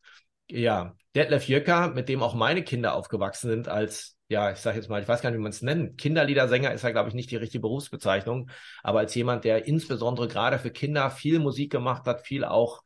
ja, 0.49 0.95
Detlef 1.15 1.47
Jöcker, 1.47 1.89
mit 1.89 2.07
dem 2.07 2.23
auch 2.23 2.33
meine 2.33 2.63
Kinder 2.63 2.93
aufgewachsen 2.93 3.49
sind 3.49 3.67
als 3.67 4.15
ja, 4.29 4.51
ich 4.51 4.59
sage 4.59 4.77
jetzt 4.77 4.89
mal, 4.89 5.01
ich 5.01 5.07
weiß 5.07 5.21
gar 5.21 5.31
nicht, 5.31 5.39
wie 5.39 5.43
man 5.43 5.51
es 5.51 5.63
nennt. 5.63 5.97
Kinderliedersänger 5.97 6.71
ist 6.71 6.83
ja, 6.83 6.91
glaube 6.91 7.09
ich, 7.09 7.15
nicht 7.15 7.31
die 7.31 7.35
richtige 7.35 7.61
Berufsbezeichnung. 7.61 8.49
Aber 8.83 8.99
als 8.99 9.15
jemand, 9.15 9.43
der 9.43 9.65
insbesondere 9.65 10.27
gerade 10.27 10.59
für 10.59 10.71
Kinder 10.71 11.09
viel 11.09 11.39
Musik 11.39 11.71
gemacht 11.71 12.05
hat, 12.05 12.21
viel 12.27 12.45
auch 12.45 12.83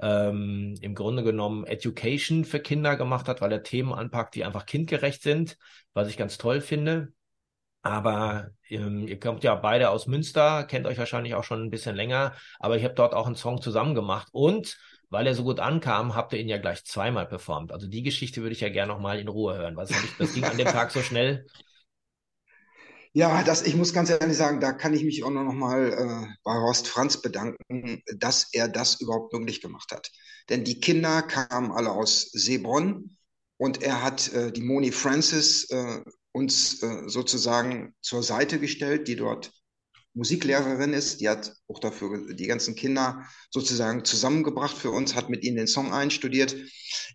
ähm, 0.00 0.74
im 0.80 0.94
Grunde 0.94 1.22
genommen 1.22 1.66
Education 1.66 2.46
für 2.46 2.60
Kinder 2.60 2.96
gemacht 2.96 3.28
hat, 3.28 3.42
weil 3.42 3.52
er 3.52 3.62
Themen 3.62 3.92
anpackt, 3.92 4.34
die 4.34 4.44
einfach 4.44 4.64
kindgerecht 4.64 5.22
sind, 5.22 5.58
was 5.92 6.08
ich 6.08 6.16
ganz 6.16 6.38
toll 6.38 6.62
finde. 6.62 7.12
Aber 7.82 8.50
ähm, 8.68 9.06
ihr 9.06 9.20
kommt 9.20 9.44
ja 9.44 9.54
beide 9.54 9.90
aus 9.90 10.06
Münster, 10.06 10.64
kennt 10.64 10.86
euch 10.86 10.98
wahrscheinlich 10.98 11.34
auch 11.34 11.44
schon 11.44 11.62
ein 11.62 11.70
bisschen 11.70 11.94
länger, 11.94 12.34
aber 12.58 12.76
ich 12.76 12.84
habe 12.84 12.94
dort 12.94 13.14
auch 13.14 13.26
einen 13.26 13.36
Song 13.36 13.62
zusammen 13.62 13.94
gemacht 13.94 14.28
und 14.32 14.76
weil 15.16 15.26
er 15.26 15.34
so 15.34 15.44
gut 15.44 15.60
ankam, 15.60 16.14
habt 16.14 16.34
ihr 16.34 16.38
ihn 16.38 16.48
ja 16.48 16.58
gleich 16.58 16.84
zweimal 16.84 17.24
performt. 17.24 17.72
Also 17.72 17.86
die 17.86 18.02
Geschichte 18.02 18.42
würde 18.42 18.52
ich 18.52 18.60
ja 18.60 18.68
gerne 18.68 18.92
noch 18.92 19.00
mal 19.00 19.18
in 19.18 19.28
Ruhe 19.28 19.56
hören. 19.56 19.74
Was, 19.74 19.88
ich, 19.88 19.96
das 20.18 20.34
ging 20.34 20.44
an 20.44 20.58
dem 20.58 20.66
Tag 20.66 20.90
so 20.90 21.00
schnell. 21.00 21.46
Ja, 23.14 23.42
das, 23.42 23.62
ich 23.62 23.74
muss 23.74 23.94
ganz 23.94 24.10
ehrlich 24.10 24.36
sagen, 24.36 24.60
da 24.60 24.72
kann 24.72 24.92
ich 24.92 25.02
mich 25.02 25.24
auch 25.24 25.30
noch 25.30 25.50
mal 25.54 25.90
äh, 25.90 26.34
bei 26.44 26.52
Horst 26.52 26.86
Franz 26.86 27.22
bedanken, 27.22 28.02
dass 28.18 28.52
er 28.52 28.68
das 28.68 29.00
überhaupt 29.00 29.32
möglich 29.32 29.62
gemacht 29.62 29.90
hat. 29.90 30.10
Denn 30.50 30.64
die 30.64 30.80
Kinder 30.80 31.22
kamen 31.22 31.72
alle 31.72 31.92
aus 31.92 32.30
Seebronn 32.32 33.16
und 33.56 33.82
er 33.82 34.02
hat 34.02 34.30
äh, 34.34 34.52
die 34.52 34.60
Moni 34.60 34.92
Francis 34.92 35.70
äh, 35.70 36.02
uns 36.32 36.82
äh, 36.82 37.08
sozusagen 37.08 37.94
zur 38.02 38.22
Seite 38.22 38.60
gestellt, 38.60 39.08
die 39.08 39.16
dort 39.16 39.50
Musiklehrerin 40.16 40.92
ist. 40.92 41.20
Die 41.20 41.28
hat 41.28 41.54
auch 41.68 41.78
dafür 41.78 42.34
die 42.34 42.46
ganzen 42.46 42.74
Kinder 42.74 43.24
sozusagen 43.50 44.04
zusammengebracht 44.04 44.76
für 44.76 44.90
uns, 44.90 45.14
hat 45.14 45.28
mit 45.28 45.44
ihnen 45.44 45.58
den 45.58 45.66
Song 45.66 45.92
einstudiert. 45.92 46.56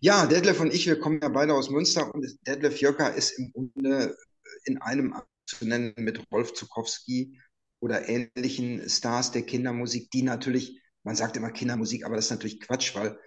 Ja, 0.00 0.26
Detlef 0.26 0.60
und 0.60 0.72
ich, 0.72 0.86
wir 0.86 0.98
kommen 0.98 1.20
ja 1.20 1.28
beide 1.28 1.54
aus 1.54 1.68
Münster 1.68 2.14
und 2.14 2.24
Detlef 2.46 2.80
Jöcker 2.80 3.14
ist 3.14 3.32
im 3.32 3.52
Grunde 3.52 4.16
in 4.64 4.80
einem 4.80 5.14
zu 5.46 5.66
nennen 5.66 5.92
mit 5.96 6.24
Rolf 6.30 6.54
Zukowski 6.54 7.38
oder 7.80 8.08
ähnlichen 8.08 8.88
Stars 8.88 9.32
der 9.32 9.42
Kindermusik, 9.42 10.10
die 10.12 10.22
natürlich, 10.22 10.80
man 11.02 11.16
sagt 11.16 11.36
immer 11.36 11.50
Kindermusik, 11.50 12.06
aber 12.06 12.14
das 12.14 12.26
ist 12.26 12.30
natürlich 12.30 12.60
Quatsch, 12.60 12.94
weil 12.94 13.18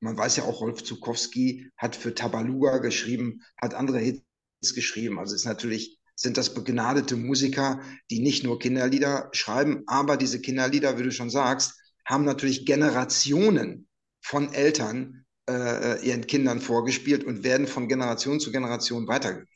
man 0.00 0.16
weiß 0.16 0.36
ja 0.36 0.44
auch, 0.44 0.60
Rolf 0.60 0.82
Zukowski 0.82 1.70
hat 1.76 1.96
für 1.96 2.14
Tabaluga 2.14 2.78
geschrieben, 2.78 3.42
hat 3.60 3.74
andere 3.74 3.98
Hits 3.98 4.74
geschrieben. 4.74 5.18
Also 5.18 5.34
ist 5.34 5.44
natürlich, 5.44 5.97
sind 6.18 6.36
das 6.36 6.52
begnadete 6.52 7.16
Musiker, 7.16 7.80
die 8.10 8.18
nicht 8.18 8.42
nur 8.42 8.58
Kinderlieder 8.58 9.28
schreiben, 9.32 9.84
aber 9.86 10.16
diese 10.16 10.40
Kinderlieder, 10.40 10.98
wie 10.98 11.04
du 11.04 11.12
schon 11.12 11.30
sagst, 11.30 11.80
haben 12.04 12.24
natürlich 12.24 12.66
Generationen 12.66 13.86
von 14.20 14.52
Eltern 14.52 15.24
äh, 15.48 16.04
ihren 16.04 16.26
Kindern 16.26 16.60
vorgespielt 16.60 17.22
und 17.22 17.44
werden 17.44 17.68
von 17.68 17.86
Generation 17.88 18.40
zu 18.40 18.50
Generation 18.50 19.06
weitergegeben. 19.06 19.48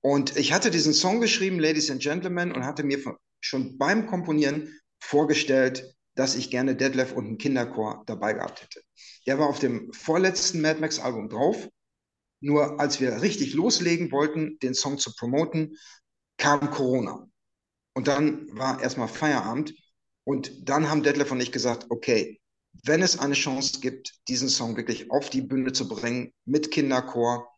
Und 0.00 0.36
ich 0.38 0.52
hatte 0.52 0.70
diesen 0.70 0.94
Song 0.94 1.20
geschrieben, 1.20 1.60
Ladies 1.60 1.90
and 1.90 2.00
Gentlemen, 2.00 2.52
und 2.52 2.64
hatte 2.64 2.82
mir 2.82 2.98
schon 3.40 3.76
beim 3.76 4.06
Komponieren 4.06 4.72
vorgestellt, 5.00 5.94
dass 6.14 6.34
ich 6.34 6.50
gerne 6.50 6.76
Deadlift 6.76 7.14
und 7.14 7.26
einen 7.26 7.38
Kinderchor 7.38 8.04
dabei 8.06 8.32
gehabt 8.32 8.62
hätte. 8.62 8.80
Der 9.26 9.38
war 9.38 9.48
auf 9.48 9.58
dem 9.58 9.92
vorletzten 9.92 10.62
Mad 10.62 10.80
Max 10.80 10.98
Album 10.98 11.28
drauf. 11.28 11.68
Nur 12.40 12.80
als 12.80 13.00
wir 13.00 13.22
richtig 13.22 13.54
loslegen 13.54 14.12
wollten, 14.12 14.58
den 14.60 14.74
Song 14.74 14.98
zu 14.98 15.14
promoten, 15.14 15.76
kam 16.36 16.70
Corona. 16.70 17.28
Und 17.94 18.08
dann 18.08 18.46
war 18.56 18.80
erstmal 18.80 19.08
Feierabend. 19.08 19.74
Und 20.24 20.68
dann 20.68 20.90
haben 20.90 21.02
Detlef 21.02 21.32
und 21.32 21.40
ich 21.40 21.52
gesagt, 21.52 21.86
okay, 21.90 22.40
wenn 22.84 23.02
es 23.02 23.18
eine 23.18 23.34
Chance 23.34 23.80
gibt, 23.80 24.12
diesen 24.28 24.48
Song 24.48 24.76
wirklich 24.76 25.10
auf 25.10 25.30
die 25.30 25.42
Bühne 25.42 25.72
zu 25.72 25.88
bringen, 25.88 26.32
mit 26.44 26.70
Kinderchor, 26.70 27.48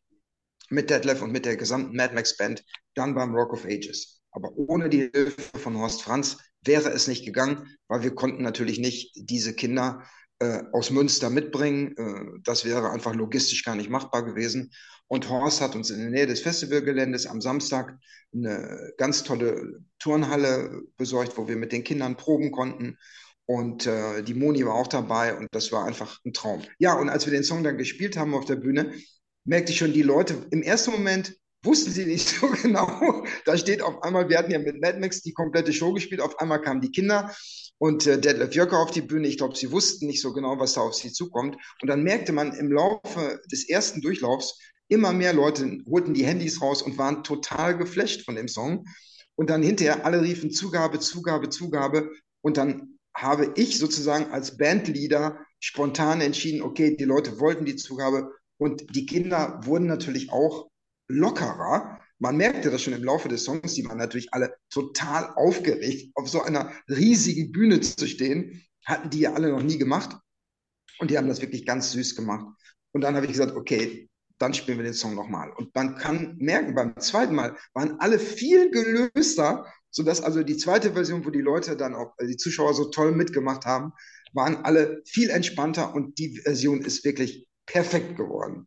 mit 0.71 0.89
Detlef 0.89 1.21
und 1.21 1.33
mit 1.33 1.45
der 1.45 1.57
gesamten 1.57 1.97
Mad 1.97 2.15
Max 2.15 2.37
Band 2.37 2.65
dann 2.95 3.15
beim 3.15 3.35
Rock 3.35 3.53
of 3.53 3.65
Ages. 3.65 4.21
Aber 4.31 4.53
ohne 4.57 4.89
die 4.89 5.11
Hilfe 5.13 5.59
von 5.59 5.77
Horst 5.77 6.03
Franz 6.03 6.39
wäre 6.63 6.91
es 6.91 7.09
nicht 7.09 7.25
gegangen, 7.25 7.77
weil 7.89 8.03
wir 8.03 8.15
konnten 8.15 8.43
natürlich 8.43 8.79
nicht 8.79 9.13
diese 9.17 9.55
Kinder 9.55 10.05
äh, 10.41 10.63
aus 10.73 10.91
Münster 10.91 11.31
mitbringen. 11.31 11.95
Äh, 11.97 12.41
das 12.43 12.65
wäre 12.65 12.91
einfach 12.91 13.15
logistisch 13.15 13.65
gar 13.65 13.77
nicht 13.77 13.91
machbar 13.91 14.25
gewesen. 14.25 14.73
Und 15.07 15.29
Horst 15.29 15.61
hat 15.61 15.75
uns 15.75 15.91
in 15.91 16.01
der 16.01 16.11
Nähe 16.11 16.27
des 16.27 16.41
Festivalgeländes 16.41 17.27
am 17.27 17.41
Samstag 17.41 17.99
eine 18.33 18.93
ganz 18.97 19.23
tolle 19.23 19.83
Turnhalle 19.99 20.83
besorgt, 20.97 21.37
wo 21.37 21.49
wir 21.49 21.57
mit 21.57 21.73
den 21.73 21.85
Kindern 21.85 22.17
proben 22.17 22.53
konnten. 22.53 22.97
Und 23.47 23.87
äh, 23.87 24.23
die 24.23 24.35
Moni 24.35 24.65
war 24.65 24.75
auch 24.75 24.87
dabei 24.87 25.37
und 25.37 25.49
das 25.51 25.73
war 25.73 25.85
einfach 25.85 26.21
ein 26.25 26.33
Traum. 26.33 26.63
Ja, 26.79 26.95
und 26.95 27.09
als 27.09 27.27
wir 27.27 27.33
den 27.33 27.43
Song 27.43 27.65
dann 27.65 27.79
gespielt 27.79 28.17
haben 28.17 28.35
auf 28.35 28.45
der 28.45 28.57
Bühne, 28.57 28.95
merkte 29.45 29.73
ich 29.73 29.79
schon, 29.79 29.93
die 29.93 30.03
Leute 30.03 30.47
im 30.53 30.63
ersten 30.63 30.93
Moment 30.93 31.35
wussten 31.63 31.91
sie 31.91 32.07
nicht 32.07 32.29
so 32.41 32.49
genau. 32.49 33.25
Da 33.45 33.57
steht 33.57 33.83
auf 33.83 34.03
einmal, 34.03 34.29
wir 34.29 34.39
hatten 34.39 34.51
ja 34.51 34.59
mit 34.59 34.81
Mad 34.81 34.99
Max 34.99 35.23
die 35.23 35.33
komplette 35.33 35.73
Show 35.73 35.93
gespielt, 35.93 36.21
auf 36.21 36.39
einmal 36.39 36.61
kamen 36.61 36.81
die 36.81 36.91
Kinder 36.91 37.35
und 37.79 38.07
äh, 38.07 38.21
Detlef 38.21 38.55
Jöcker 38.55 38.79
auf 38.79 38.91
die 38.91 39.03
Bühne. 39.03 39.29
Ich 39.29 39.39
glaube, 39.39 39.57
sie 39.57 39.73
wussten 39.73 40.07
nicht 40.07 40.21
so 40.21 40.33
genau, 40.33 40.59
was 40.59 40.75
da 40.75 40.83
auf 40.83 40.95
sie 40.95 41.13
zukommt. 41.13 41.57
Und 41.81 41.89
dann 41.89 42.03
merkte 42.03 42.33
man 42.33 42.53
im 42.53 42.71
Laufe 42.71 43.41
des 43.51 43.69
ersten 43.69 44.01
Durchlaufs, 44.01 44.59
immer 44.89 45.13
mehr 45.13 45.33
Leute 45.33 45.79
holten 45.89 46.15
die 46.15 46.27
Handys 46.27 46.61
raus 46.61 46.83
und 46.83 46.99
waren 46.99 47.23
total 47.23 47.79
geflasht 47.79 48.25
von 48.25 48.35
dem 48.35 48.49
Song. 48.49 48.85
Und 49.37 49.49
dann 49.49 49.63
hinterher 49.63 50.05
alle 50.05 50.21
riefen 50.21 50.51
Zugabe, 50.51 50.99
Zugabe, 50.99 51.49
Zugabe. 51.49 52.11
Und 52.43 52.57
dann 52.57 52.99
habe 53.17 53.53
ich 53.57 53.79
sozusagen 53.79 54.33
als 54.33 54.57
Bandleader 54.57 55.39
spontan 55.61 56.21
entschieden, 56.21 56.63
okay, 56.63 56.97
die 56.97 57.05
Leute 57.05 57.39
wollten 57.39 57.65
die 57.65 57.77
Zugabe 57.77 58.33
und 58.59 58.95
die 58.95 59.07
Kinder 59.07 59.61
wurden 59.65 59.87
natürlich 59.87 60.31
auch 60.33 60.70
lockerer. 61.11 62.01
Man 62.19 62.37
merkte 62.37 62.71
das 62.71 62.83
schon 62.83 62.93
im 62.93 63.05
Laufe 63.05 63.29
des 63.29 63.45
Songs, 63.45 63.75
die 63.75 63.85
waren 63.87 63.99
natürlich 63.99 64.33
alle 64.33 64.55
total 64.71 65.33
aufgeregt, 65.35 66.13
auf 66.15 66.29
so 66.29 66.43
einer 66.43 66.73
riesigen 66.89 67.53
Bühne 67.53 67.81
zu 67.81 68.07
stehen. 68.07 68.63
Hatten 68.85 69.11
die 69.11 69.21
ja 69.21 69.33
alle 69.33 69.51
noch 69.51 69.63
nie 69.63 69.79
gemacht. 69.79 70.17
Und 70.99 71.11
die 71.11 71.19
haben 71.19 71.29
das 71.29 71.41
wirklich 71.41 71.65
ganz 71.65 71.93
süß 71.93 72.17
gemacht. 72.17 72.47
Und 72.93 73.03
dann 73.03 73.17
habe 73.17 73.27
ich 73.27 73.33
gesagt, 73.33 73.57
okay, 73.57 74.11
dann 74.39 74.55
spielen 74.55 74.79
wir 74.79 74.85
den 74.85 74.95
Song 74.95 75.15
nochmal. 75.15 75.51
Und 75.53 75.75
man 75.75 75.97
kann 75.97 76.37
merken, 76.39 76.75
beim 76.75 76.97
zweiten 76.99 77.35
Mal 77.35 77.57
waren 77.75 78.01
alle 78.01 78.19
viel 78.19 78.71
gelöster, 78.71 79.67
sodass 79.91 80.23
also 80.23 80.43
die 80.43 80.57
zweite 80.57 80.93
Version, 80.93 81.25
wo 81.25 81.31
die 81.31 81.41
Leute 81.41 81.77
dann 81.77 81.95
auch, 81.95 82.15
die 82.21 82.37
Zuschauer 82.37 82.75
so 82.75 82.87
toll 82.87 83.13
mitgemacht 83.13 83.67
haben, 83.67 83.93
waren 84.33 84.57
alle 84.65 85.03
viel 85.05 85.31
entspannter 85.31 85.95
und 85.95 86.19
die 86.19 86.41
Version 86.41 86.81
ist 86.81 87.05
wirklich 87.05 87.47
perfekt 87.67 88.17
geworden. 88.17 88.67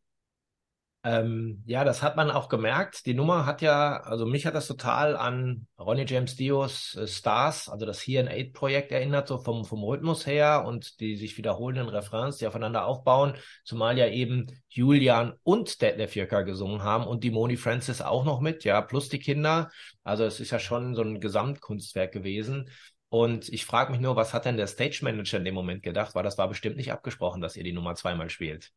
Ähm, 1.06 1.62
ja, 1.66 1.84
das 1.84 2.02
hat 2.02 2.16
man 2.16 2.32
auch 2.32 2.48
gemerkt. 2.48 3.06
Die 3.06 3.13
Nummer 3.13 3.46
hat 3.46 3.62
ja, 3.62 3.98
also 4.04 4.26
mich 4.26 4.46
hat 4.46 4.56
das 4.56 4.68
total 4.68 5.18
an 5.18 5.68
Ronnie 5.78 6.06
James 6.08 6.38
Dios 6.38 6.96
äh, 6.96 7.08
Stars, 7.08 7.68
also 7.68 7.86
das 7.86 8.00
Here 8.00 8.22
in 8.22 8.30
Eight 8.30 8.54
Projekt 8.54 8.94
erinnert, 8.94 9.28
so 9.28 9.38
vom, 9.38 9.66
vom 9.66 9.84
Rhythmus 9.84 10.26
her 10.26 10.63
und 10.66 11.02
die 11.02 11.18
sich 11.18 11.38
wiederholenden 11.38 11.89
Refrains, 11.89 12.38
die 12.38 12.48
aufeinander 12.48 12.86
aufbauen, 12.86 13.34
zumal 13.66 13.98
ja 13.98 14.08
eben 14.08 14.48
Julian 14.70 15.34
und 15.44 15.82
Detlef 15.82 16.16
Jöcker 16.16 16.46
gesungen 16.46 16.84
haben 16.84 17.06
und 17.06 17.26
die 17.26 17.32
Moni 17.32 17.58
Francis 17.58 18.02
auch 18.02 18.24
noch 18.24 18.39
mit, 18.39 18.63
ja, 18.63 18.80
plus 18.80 19.10
die 19.10 19.20
Kinder. 19.20 19.72
Also 20.06 20.24
es 20.24 20.39
ist 20.39 20.52
ja 20.52 20.60
schon 20.60 20.96
so 20.96 21.02
ein 21.02 21.20
Gesamtkunstwerk 21.20 22.13
gewesen. 22.13 22.70
Und 23.10 23.50
ich 23.50 23.66
frage 23.66 23.92
mich 23.92 24.00
nur, 24.00 24.16
was 24.16 24.34
hat 24.34 24.46
denn 24.46 24.58
der 24.58 24.68
Stage 24.68 25.00
Manager 25.04 25.38
in 25.38 25.46
dem 25.46 25.54
Moment 25.54 25.84
gedacht? 25.84 26.16
Weil 26.16 26.24
das 26.24 26.38
war 26.38 26.48
bestimmt 26.48 26.78
nicht 26.78 26.94
abgesprochen, 26.94 27.42
dass 27.42 27.58
ihr 27.58 27.63
die 27.63 27.74
Nummer 27.74 27.94
zweimal 27.96 28.30
spielt. 28.30 28.72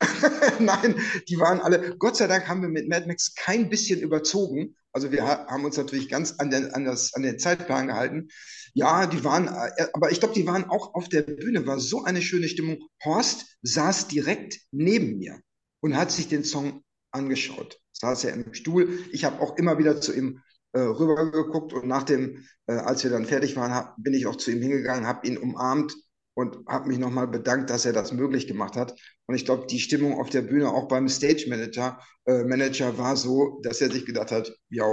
Nein, 0.58 0.96
die 1.28 1.38
waren 1.38 1.60
alle, 1.60 1.96
Gott 1.96 2.16
sei 2.16 2.26
Dank 2.26 2.48
haben 2.48 2.62
wir 2.62 2.68
mit 2.68 2.88
Mad 2.88 3.06
Max 3.06 3.34
kein 3.34 3.68
bisschen 3.68 4.00
überzogen. 4.00 4.76
Also 4.92 5.10
wir 5.10 5.24
haben 5.24 5.64
uns 5.64 5.76
natürlich 5.76 6.08
ganz 6.08 6.32
an 6.38 6.50
den, 6.50 6.72
an, 6.74 6.84
das, 6.84 7.14
an 7.14 7.22
den 7.22 7.38
Zeitplan 7.38 7.86
gehalten. 7.86 8.28
Ja, 8.74 9.06
die 9.06 9.24
waren, 9.24 9.48
äh, 9.48 9.86
aber 9.92 10.10
ich 10.10 10.20
glaube, 10.20 10.34
die 10.34 10.46
waren 10.46 10.64
auch 10.64 10.94
auf 10.94 11.08
der 11.08 11.22
Bühne, 11.22 11.66
war 11.66 11.78
so 11.80 12.04
eine 12.04 12.20
schöne 12.20 12.48
Stimmung. 12.48 12.78
Horst 13.04 13.56
saß 13.62 14.08
direkt 14.08 14.60
neben 14.70 15.18
mir 15.18 15.40
und 15.80 15.96
hat 15.96 16.10
sich 16.10 16.28
den 16.28 16.44
Song 16.44 16.82
angeschaut. 17.10 17.78
Saß 17.92 18.24
er 18.24 18.34
im 18.34 18.52
Stuhl. 18.52 18.98
Ich 19.12 19.24
habe 19.24 19.40
auch 19.40 19.56
immer 19.56 19.78
wieder 19.78 20.00
zu 20.00 20.12
ihm 20.12 20.40
äh, 20.72 20.80
rübergeguckt 20.80 21.72
und 21.72 21.86
nach 21.86 22.02
dem, 22.02 22.44
äh, 22.66 22.72
als 22.72 23.04
wir 23.04 23.10
dann 23.10 23.26
fertig 23.26 23.56
waren, 23.56 23.72
hab, 23.72 23.94
bin 23.98 24.14
ich 24.14 24.26
auch 24.26 24.36
zu 24.36 24.50
ihm 24.50 24.62
hingegangen, 24.62 25.06
habe 25.06 25.26
ihn 25.26 25.38
umarmt 25.38 25.94
und 26.34 26.66
habe 26.66 26.88
mich 26.88 26.98
nochmal 26.98 27.28
bedankt, 27.28 27.70
dass 27.70 27.84
er 27.84 27.92
das 27.92 28.12
möglich 28.12 28.46
gemacht 28.46 28.76
hat. 28.76 28.98
Und 29.26 29.34
ich 29.34 29.44
glaube, 29.44 29.66
die 29.66 29.80
Stimmung 29.80 30.18
auf 30.18 30.30
der 30.30 30.42
Bühne 30.42 30.70
auch 30.70 30.88
beim 30.88 31.08
Stage 31.08 31.46
Manager, 31.48 32.00
äh, 32.26 32.44
Manager 32.44 32.96
war 32.98 33.16
so, 33.16 33.60
dass 33.62 33.80
er 33.80 33.90
sich 33.90 34.06
gedacht 34.06 34.30
hat, 34.30 34.52
ja, 34.68 34.86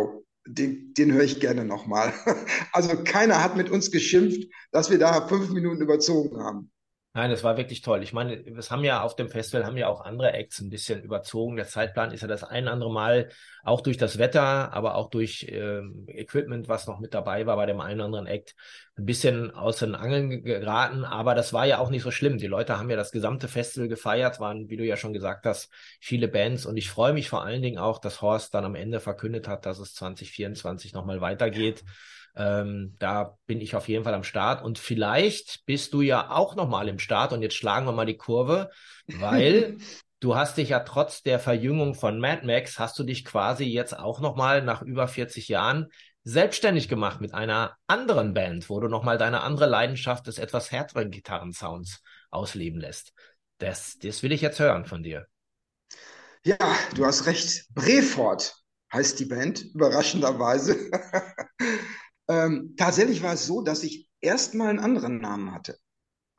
den, 0.48 0.94
den 0.94 1.14
höre 1.14 1.24
ich 1.24 1.40
gerne 1.40 1.66
nochmal. 1.66 2.14
also 2.74 3.04
keiner 3.04 3.44
hat 3.44 3.56
mit 3.56 3.70
uns 3.70 3.92
geschimpft, 3.92 4.44
dass 4.72 4.90
wir 4.90 4.98
da 4.98 5.28
fünf 5.28 5.50
Minuten 5.50 5.82
überzogen 5.82 6.42
haben. 6.44 6.72
Nein, 7.16 7.32
das 7.32 7.44
war 7.44 7.58
wirklich 7.58 7.82
toll. 7.82 8.04
Ich 8.04 8.14
meine, 8.14 8.36
es 8.56 8.70
haben 8.70 8.84
ja 8.84 9.02
auf 9.02 9.16
dem 9.16 9.30
Festival 9.30 9.66
haben 9.66 9.78
ja 9.78 9.88
auch 9.88 10.02
andere 10.02 10.32
Acts 10.34 10.62
ein 10.62 10.70
bisschen 10.70 11.02
überzogen. 11.02 11.56
Der 11.56 11.66
Zeitplan 11.66 12.12
ist 12.12 12.22
ja 12.22 12.28
das 12.28 12.44
ein 12.44 12.68
andere 12.68 12.92
Mal 12.92 13.30
auch 13.64 13.82
durch 13.82 13.98
das 13.98 14.20
Wetter, 14.20 14.72
aber 14.74 14.94
auch 14.94 15.10
durch 15.10 15.44
äh, 15.46 15.82
Equipment, 16.06 16.68
was 16.68 16.86
noch 16.86 17.00
mit 17.00 17.16
dabei 17.16 17.48
war 17.48 17.56
bei 17.56 17.66
dem 17.66 17.80
einen 17.82 18.00
oder 18.00 18.06
anderen 18.06 18.28
Act, 18.28 18.54
ein 18.96 19.06
bisschen 19.06 19.50
aus 19.56 19.78
den 19.78 19.96
Angeln 19.96 20.44
geraten. 20.44 21.04
Aber 21.04 21.34
das 21.34 21.52
war 21.52 21.66
ja 21.66 21.80
auch 21.80 21.90
nicht 21.90 22.04
so 22.04 22.12
schlimm. 22.12 22.38
Die 22.38 22.46
Leute 22.46 22.78
haben 22.78 22.92
ja 22.92 22.96
das 22.96 23.12
gesamte 23.12 23.48
Festival 23.48 23.88
gefeiert, 23.90 24.40
waren, 24.40 24.70
wie 24.70 24.78
du 24.78 24.86
ja 24.86 24.96
schon 24.96 25.12
gesagt 25.12 25.48
hast, 25.48 25.74
viele 26.00 26.28
Bands. 26.28 26.68
Und 26.68 26.78
ich 26.78 26.92
freue 26.92 27.14
mich 27.14 27.28
vor 27.28 27.44
allen 27.44 27.64
Dingen 27.64 27.80
auch, 27.80 27.98
dass 27.98 28.22
Horst 28.22 28.54
dann 28.54 28.66
am 28.66 28.76
Ende 28.76 29.00
verkündet 29.00 29.48
hat, 29.48 29.66
dass 29.66 29.80
es 29.80 29.96
2024 29.96 30.94
nochmal 30.94 31.22
weitergeht. 31.22 31.82
Ja. 31.82 31.92
Ähm, 32.36 32.96
da 33.00 33.38
bin 33.48 33.60
ich 33.60 33.76
auf 33.76 33.90
jeden 33.90 34.04
Fall 34.04 34.14
am 34.14 34.24
Start 34.24 34.64
und 34.64 34.80
vielleicht 34.80 35.66
bist 35.66 35.94
du 35.94 36.02
ja 36.02 36.30
auch 36.32 36.56
noch 36.56 36.70
mal 36.70 36.88
im 37.00 37.04
Start 37.04 37.32
und 37.34 37.42
jetzt 37.42 37.56
schlagen 37.56 37.86
wir 37.86 37.94
mal 37.94 38.06
die 38.06 38.18
Kurve, 38.18 38.70
weil 39.08 39.78
du 40.20 40.36
hast 40.36 40.58
dich 40.58 40.70
ja 40.70 40.82
trotz 40.82 41.24
der 41.24 41.40
Verjüngung 41.40 41.96
von 41.96 42.20
Mad 42.20 42.46
Max 42.46 42.78
hast 42.78 43.00
du 43.00 43.04
dich 43.04 43.24
quasi 43.24 43.64
jetzt 43.64 43.98
auch 43.98 44.20
noch 44.20 44.36
mal 44.36 44.62
nach 44.62 44.82
über 44.82 45.08
40 45.08 45.48
Jahren 45.48 45.88
selbstständig 46.24 46.90
gemacht 46.90 47.22
mit 47.22 47.34
einer 47.34 47.78
anderen 47.88 48.34
Band, 48.34 48.70
wo 48.70 48.80
du 48.80 48.90
noch 48.90 49.04
mal 49.04 49.18
deine 49.18 49.42
andere 49.42 49.66
Leidenschaft 49.66 50.28
des 50.28 50.38
etwas 50.38 50.72
härteren 50.72 51.10
Gitarrensounds 51.10 52.04
ausleben 52.30 52.80
lässt. 52.80 53.14
Das, 53.58 53.98
das 53.98 54.22
will 54.22 54.34
ich 54.34 54.42
jetzt 54.42 54.60
hören 54.60 54.86
von 54.86 55.02
dir. 55.02 55.28
Ja, 56.44 56.58
du 56.96 57.06
hast 57.06 57.26
recht. 57.26 57.66
Brefort 57.74 58.56
heißt 58.94 59.20
die 59.20 59.26
Band, 59.26 59.62
überraschenderweise. 59.74 60.78
ähm, 62.28 62.76
tatsächlich 62.78 63.24
war 63.24 63.34
es 63.34 63.46
so, 63.46 63.62
dass 63.62 63.84
ich 63.84 64.10
erstmal 64.22 64.70
einen 64.70 64.80
anderen 64.80 65.20
Namen 65.20 65.54
hatte. 65.54 65.78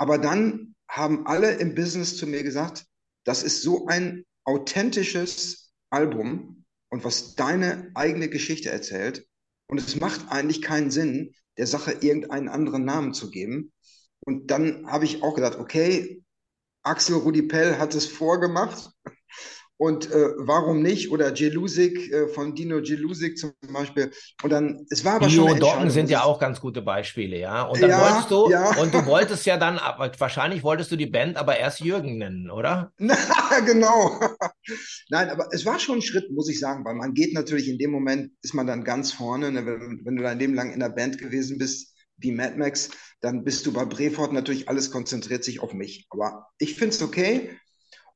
Aber 0.01 0.17
dann 0.17 0.75
haben 0.89 1.27
alle 1.27 1.57
im 1.57 1.75
Business 1.75 2.17
zu 2.17 2.27
mir 2.27 2.43
gesagt, 2.43 2.87
das 3.25 3.43
ist 3.43 3.61
so 3.61 3.87
ein 3.87 4.25
authentisches 4.45 5.75
Album 5.91 6.65
und 6.89 7.05
was 7.05 7.35
deine 7.35 7.91
eigene 7.95 8.31
Geschichte 8.31 8.71
erzählt. 8.71 9.27
Und 9.67 9.79
es 9.79 10.01
macht 10.01 10.33
eigentlich 10.33 10.63
keinen 10.63 10.91
Sinn, 10.91 11.35
der 11.59 11.67
Sache 11.67 11.93
irgendeinen 12.01 12.49
anderen 12.49 12.87
Namen 12.87 13.13
zu 13.13 13.31
geben. 13.31 13.75
Und 14.21 14.51
dann 14.51 14.91
habe 14.91 15.05
ich 15.05 15.23
auch 15.23 15.35
gedacht, 15.35 15.59
okay, 15.59 16.25
Axel 16.83 17.17
Rudi 17.17 17.43
Pell 17.43 17.77
hat 17.77 17.95
es 17.95 18.07
vorgemacht. 18.07 18.91
Und 19.81 20.13
äh, 20.13 20.35
warum 20.37 20.83
nicht? 20.83 21.11
Oder 21.11 21.33
Jelusik 21.33 22.13
äh, 22.13 22.29
von 22.29 22.55
Dino 22.55 22.81
Jelusik 22.81 23.39
zum 23.39 23.55
Beispiel. 23.73 24.11
Und 24.43 24.51
dann, 24.51 24.87
es 24.91 25.07
war 25.07 25.15
aber 25.15 25.27
Dio 25.27 25.45
schon. 25.45 25.53
und 25.53 25.63
Docken 25.63 25.91
sind 25.91 26.11
ja 26.11 26.23
auch 26.23 26.39
ganz 26.39 26.61
gute 26.61 26.83
Beispiele, 26.83 27.39
ja. 27.39 27.63
Und 27.63 27.81
dann 27.81 27.89
ja, 27.89 27.99
wolltest 27.99 28.31
du, 28.31 28.51
ja. 28.51 28.79
und 28.79 28.93
du 28.93 29.07
wolltest 29.07 29.47
ja 29.47 29.57
dann, 29.57 29.77
wahrscheinlich 30.19 30.63
wolltest 30.65 30.93
du 30.93 30.97
die 30.97 31.07
Band 31.07 31.39
aber 31.39 31.57
erst 31.57 31.81
Jürgen 31.81 32.19
nennen, 32.19 32.51
oder? 32.51 32.93
Na, 32.99 33.17
genau. 33.65 34.21
Nein, 35.09 35.31
aber 35.31 35.49
es 35.51 35.65
war 35.65 35.79
schon 35.79 36.01
ein 36.01 36.03
Schritt, 36.03 36.31
muss 36.31 36.51
ich 36.51 36.61
sagen, 36.61 36.85
weil 36.85 36.97
man 36.97 37.15
geht 37.15 37.33
natürlich 37.33 37.67
in 37.67 37.79
dem 37.79 37.91
Moment, 37.91 38.33
ist 38.43 38.53
man 38.53 38.67
dann 38.67 38.85
ganz 38.85 39.13
vorne, 39.13 39.51
ne? 39.51 39.65
wenn, 39.65 40.03
wenn, 40.05 40.17
du 40.17 40.23
dein 40.23 40.39
Leben 40.39 40.53
lang 40.53 40.75
in 40.75 40.81
der 40.81 40.91
Band 40.91 41.17
gewesen 41.17 41.57
bist, 41.57 41.97
wie 42.19 42.33
Mad 42.33 42.59
Max, 42.59 42.91
dann 43.23 43.45
bist 43.45 43.65
du 43.65 43.73
bei 43.73 43.87
Brefort 43.87 44.35
natürlich, 44.35 44.69
alles 44.69 44.91
konzentriert 44.91 45.43
sich 45.43 45.61
auf 45.61 45.73
mich. 45.73 46.07
Aber 46.11 46.49
ich 46.59 46.75
finde 46.75 46.95
es 46.95 47.03
okay. 47.03 47.57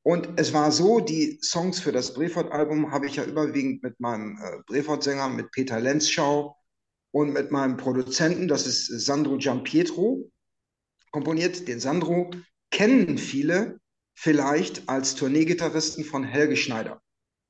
Und 0.05 0.29
es 0.35 0.53
war 0.53 0.71
so, 0.71 0.99
die 0.99 1.39
Songs 1.41 1.79
für 1.79 1.91
das 1.91 2.13
Brefort-Album 2.13 2.91
habe 2.91 3.07
ich 3.07 3.15
ja 3.15 3.23
überwiegend 3.23 3.81
mit 3.81 3.99
meinem 3.99 4.37
äh, 4.37 4.61
Brefort-Sänger, 4.67 5.29
mit 5.29 5.49
Peter 5.49 5.79
Lenzschau 5.79 6.55
und 7.09 7.33
mit 7.33 7.49
meinem 7.49 7.75
Produzenten, 7.75 8.47
das 8.47 8.67
ist 8.67 8.85
Sandro 9.03 9.37
Giampietro, 9.37 10.29
komponiert. 11.11 11.67
Den 11.67 11.79
Sandro 11.79 12.29
kennen 12.69 13.17
viele 13.17 13.79
vielleicht 14.13 14.87
als 14.87 15.15
Tourneegitarristen 15.15 16.05
von 16.05 16.23
Helge 16.23 16.55
Schneider. 16.55 17.01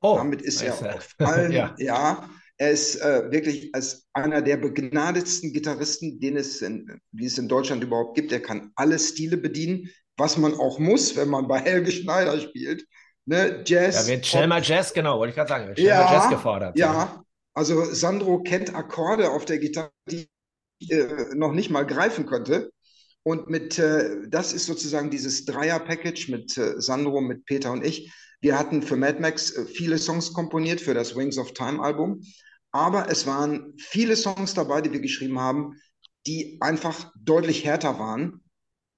Oh, 0.02 0.16
Damit 0.16 0.42
ist 0.42 0.62
er 0.62 0.96
auf 0.96 1.14
allen, 1.18 1.52
ja. 1.52 1.76
ja. 1.78 2.30
er 2.56 2.72
ist 2.72 2.96
äh, 3.02 3.30
wirklich 3.32 3.76
als 3.76 4.08
einer 4.14 4.42
der 4.42 4.56
begnadetsten 4.56 5.52
Gitarristen, 5.52 6.22
den 6.22 6.38
es 6.38 6.62
in, 6.62 7.02
die 7.12 7.26
es 7.26 7.38
in 7.38 7.50
Deutschland 7.50 7.84
überhaupt 7.84 8.16
gibt. 8.16 8.32
Er 8.32 8.42
kann 8.42 8.72
alle 8.76 8.98
Stile 8.98 9.36
bedienen 9.36 9.90
was 10.18 10.38
man 10.38 10.54
auch 10.54 10.80
muss, 10.80 11.16
wenn 11.16 11.30
man 11.30 11.48
bei 11.48 11.60
Helge 11.60 11.92
Schneider 11.92 12.40
spielt. 12.40 12.86
Ne, 13.26 13.64
Jazz. 13.66 14.06
Da 14.06 14.12
wird 14.12 14.26
schnell 14.26 14.48
mal 14.48 14.62
Jazz, 14.64 14.94
genau, 14.94 15.18
wollte 15.18 15.32
ich 15.32 15.36
gerade 15.36 15.50
sagen. 15.50 15.68
Wird 15.68 15.80
schnell 15.80 15.90
ja, 15.90 16.04
mal 16.04 16.14
Jazz 16.14 16.30
gefordert. 16.30 16.78
Ja, 16.78 16.94
ja, 16.94 17.24
also 17.54 17.84
Sandro 17.86 18.44
kennt 18.44 18.76
Akkorde 18.76 19.32
auf 19.32 19.46
der 19.46 19.58
Gitarre, 19.58 19.92
die 20.10 20.28
ich 20.80 20.92
äh, 20.92 21.34
noch 21.34 21.52
nicht 21.52 21.72
mal 21.72 21.86
greifen 21.86 22.26
konnte. 22.26 22.72
Und 23.24 23.50
mit, 23.50 23.80
äh, 23.80 24.28
das 24.30 24.54
ist 24.54 24.68
sozusagen 24.68 25.10
dieses 25.10 25.46
Dreier-Package 25.46 26.30
mit 26.30 26.58
äh, 26.58 26.80
Sandro, 26.80 27.22
mit 27.22 27.46
Peter 27.46 27.72
und 27.72 27.84
ich. 27.84 28.14
Wir 28.40 28.60
hatten 28.60 28.84
für 28.84 28.96
Mad 28.96 29.20
Max 29.20 29.52
äh, 29.52 29.66
viele 29.66 29.98
Songs 29.98 30.32
komponiert 30.32 30.80
für 30.80 30.94
das 30.94 31.16
Wings 31.16 31.40
of 31.40 31.54
Time 31.54 31.82
Album. 31.82 32.22
Aber 32.72 33.10
es 33.10 33.26
waren 33.26 33.74
viele 33.80 34.16
Songs 34.16 34.54
dabei, 34.54 34.82
die 34.82 34.92
wir 34.92 35.00
geschrieben 35.00 35.40
haben, 35.40 35.74
die 36.28 36.58
einfach 36.62 37.12
deutlich 37.16 37.66
härter 37.66 37.98
waren 37.98 38.45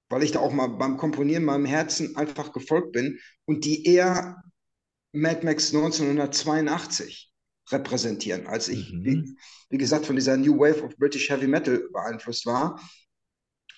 weil 0.08 0.22
ich 0.22 0.32
da 0.32 0.40
auch 0.40 0.52
mal 0.52 0.68
beim 0.68 0.96
Komponieren 0.96 1.44
meinem 1.44 1.64
Herzen 1.64 2.16
einfach 2.16 2.52
gefolgt 2.52 2.92
bin 2.92 3.18
und 3.44 3.64
die 3.64 3.84
eher 3.84 4.42
Mad 5.12 5.44
Max 5.44 5.74
1982 5.74 7.32
repräsentieren, 7.70 8.46
als 8.46 8.68
ich, 8.68 8.92
mhm. 8.92 9.04
wie, 9.04 9.36
wie, 9.70 9.78
gesagt, 9.78 10.06
von 10.06 10.16
dieser 10.16 10.36
New 10.36 10.58
Wave 10.58 10.82
of 10.82 10.96
British 10.96 11.28
Heavy 11.28 11.46
Metal 11.46 11.88
beeinflusst 11.92 12.46
war. 12.46 12.80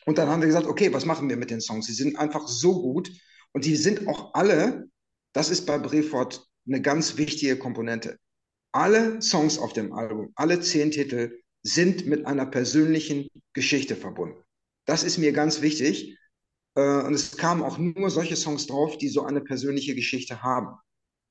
Und 0.06 0.18
dann 0.18 0.28
haben 0.28 0.40
wir 0.40 0.46
gesagt, 0.46 0.66
okay, 0.66 0.92
was 0.92 1.04
machen 1.04 1.28
wir 1.28 1.36
mit 1.36 1.50
den 1.50 1.60
Songs? 1.60 1.86
Sie 1.86 1.92
sind 1.92 2.16
einfach 2.16 2.46
so 2.46 2.80
gut 2.80 3.10
und 3.52 3.64
die 3.64 3.76
sind 3.76 4.06
auch 4.08 4.34
alle, 4.34 4.88
das 5.32 5.50
ist 5.50 5.66
bei 5.66 5.78
Brefort 5.78 6.46
eine 6.66 6.80
ganz 6.80 7.16
wichtige 7.16 7.56
Komponente. 7.56 8.18
Alle 8.72 9.20
Songs 9.20 9.58
auf 9.58 9.72
dem 9.72 9.92
Album, 9.92 10.30
alle 10.36 10.60
zehn 10.60 10.90
Titel 10.90 11.40
sind 11.62 12.06
mit 12.06 12.26
einer 12.26 12.46
persönlichen 12.46 13.28
Geschichte 13.52 13.96
verbunden. 13.96 14.42
Das 14.86 15.02
ist 15.02 15.18
mir 15.18 15.32
ganz 15.32 15.60
wichtig. 15.60 16.16
Äh, 16.74 17.02
und 17.02 17.14
es 17.14 17.36
kamen 17.36 17.62
auch 17.62 17.78
nur 17.78 18.10
solche 18.10 18.36
Songs 18.36 18.66
drauf, 18.66 18.98
die 18.98 19.08
so 19.08 19.24
eine 19.24 19.40
persönliche 19.40 19.94
Geschichte 19.94 20.42
haben. 20.42 20.76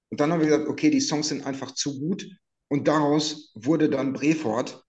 Und 0.09 0.19
dann 0.19 0.31
haben 0.31 0.41
wir 0.41 0.47
gesagt, 0.47 0.67
okay, 0.67 0.89
die 0.89 1.01
Songs 1.01 1.29
sind 1.29 1.45
einfach 1.45 1.71
zu 1.71 1.99
gut. 1.99 2.27
Und 2.69 2.87
daraus 2.87 3.51
wurde 3.55 3.89
dann 3.89 4.13
Brefort. 4.13 4.83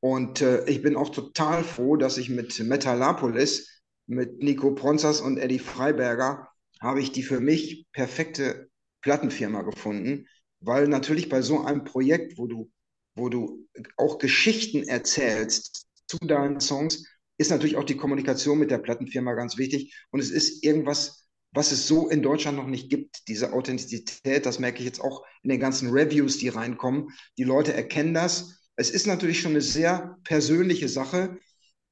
Und 0.00 0.40
äh, 0.40 0.64
ich 0.68 0.82
bin 0.82 0.96
auch 0.96 1.10
total 1.10 1.64
froh, 1.64 1.96
dass 1.96 2.18
ich 2.18 2.28
mit 2.30 2.58
Metalapolis, 2.60 3.82
mit 4.06 4.42
Nico 4.42 4.74
Pronzas 4.74 5.20
und 5.20 5.38
Eddie 5.38 5.58
Freiberger, 5.58 6.48
habe 6.80 7.00
ich 7.00 7.12
die 7.12 7.22
für 7.22 7.40
mich 7.40 7.86
perfekte 7.92 8.68
Plattenfirma 9.02 9.62
gefunden. 9.62 10.26
Weil 10.60 10.88
natürlich 10.88 11.28
bei 11.28 11.42
so 11.42 11.64
einem 11.64 11.84
Projekt, 11.84 12.38
wo 12.38 12.46
du, 12.46 12.70
wo 13.14 13.28
du 13.28 13.66
auch 13.96 14.18
Geschichten 14.18 14.84
erzählst 14.84 15.86
zu 16.06 16.18
deinen 16.18 16.60
Songs, 16.60 17.04
ist 17.38 17.50
natürlich 17.50 17.76
auch 17.76 17.84
die 17.84 17.96
Kommunikation 17.96 18.58
mit 18.58 18.70
der 18.70 18.78
Plattenfirma 18.78 19.34
ganz 19.34 19.56
wichtig. 19.56 19.94
Und 20.10 20.20
es 20.20 20.30
ist 20.30 20.64
irgendwas, 20.64 21.28
was 21.52 21.72
es 21.72 21.86
so 21.86 22.08
in 22.08 22.22
Deutschland 22.22 22.58
noch 22.58 22.66
nicht 22.66 22.90
gibt. 22.90 23.28
Diese 23.28 23.52
Authentizität, 23.52 24.44
das 24.44 24.58
merke 24.58 24.80
ich 24.80 24.84
jetzt 24.84 25.00
auch 25.00 25.24
in 25.42 25.50
den 25.50 25.60
ganzen 25.60 25.90
Reviews, 25.90 26.38
die 26.38 26.48
reinkommen. 26.48 27.08
Die 27.38 27.44
Leute 27.44 27.72
erkennen 27.72 28.12
das. 28.12 28.60
Es 28.76 28.90
ist 28.90 29.06
natürlich 29.06 29.40
schon 29.40 29.52
eine 29.52 29.60
sehr 29.60 30.16
persönliche 30.24 30.88
Sache, 30.88 31.38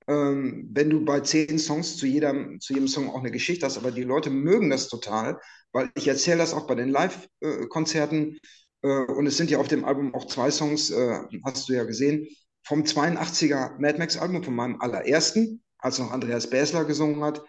ähm, 0.09 0.69
wenn 0.73 0.91
du 0.91 1.05
bei 1.05 1.21
zehn 1.21 1.59
Songs 1.59 1.97
zu, 1.97 2.07
jedem, 2.07 2.61
zu 2.61 2.75
jedem 2.75 2.89
Song 2.89 3.11
auch 3.11 3.21
eine 3.21 3.31
Geschichte 3.31 3.67
hast. 3.67 3.79
Aber 3.79 3.91
die 3.91 4.03
Leute 4.03 4.31
mögen 4.31 4.71
das 4.71 4.89
total, 4.89 5.41
weil 5.73 5.91
ich 5.95 6.09
erzähle 6.09 6.39
das 6.39 6.55
auch 6.55 6.67
bei 6.67 6.75
den 6.75 6.91
Live-Konzerten. 6.91 8.39
Äh, 8.83 8.89
und 8.89 9.27
es 9.27 9.37
sind 9.37 9.51
ja 9.51 9.59
auf 9.59 9.69
dem 9.69 9.85
Album 9.85 10.15
auch 10.15 10.27
zwei 10.27 10.51
Songs, 10.51 10.91
äh, 10.91 11.21
hast 11.45 11.69
du 11.69 11.73
ja 11.73 11.85
gesehen, 11.85 12.29
vom 12.67 12.83
82er 12.83 13.79
Mad 13.79 13.99
Max 13.99 14.17
Album, 14.17 14.43
von 14.43 14.55
meinem 14.55 14.81
allerersten, 14.81 15.63
als 15.79 16.01
noch 16.01 16.11
Andreas 16.11 16.51
Bäsler 16.51 16.85
gesungen 16.85 17.23
hat, 17.23 17.43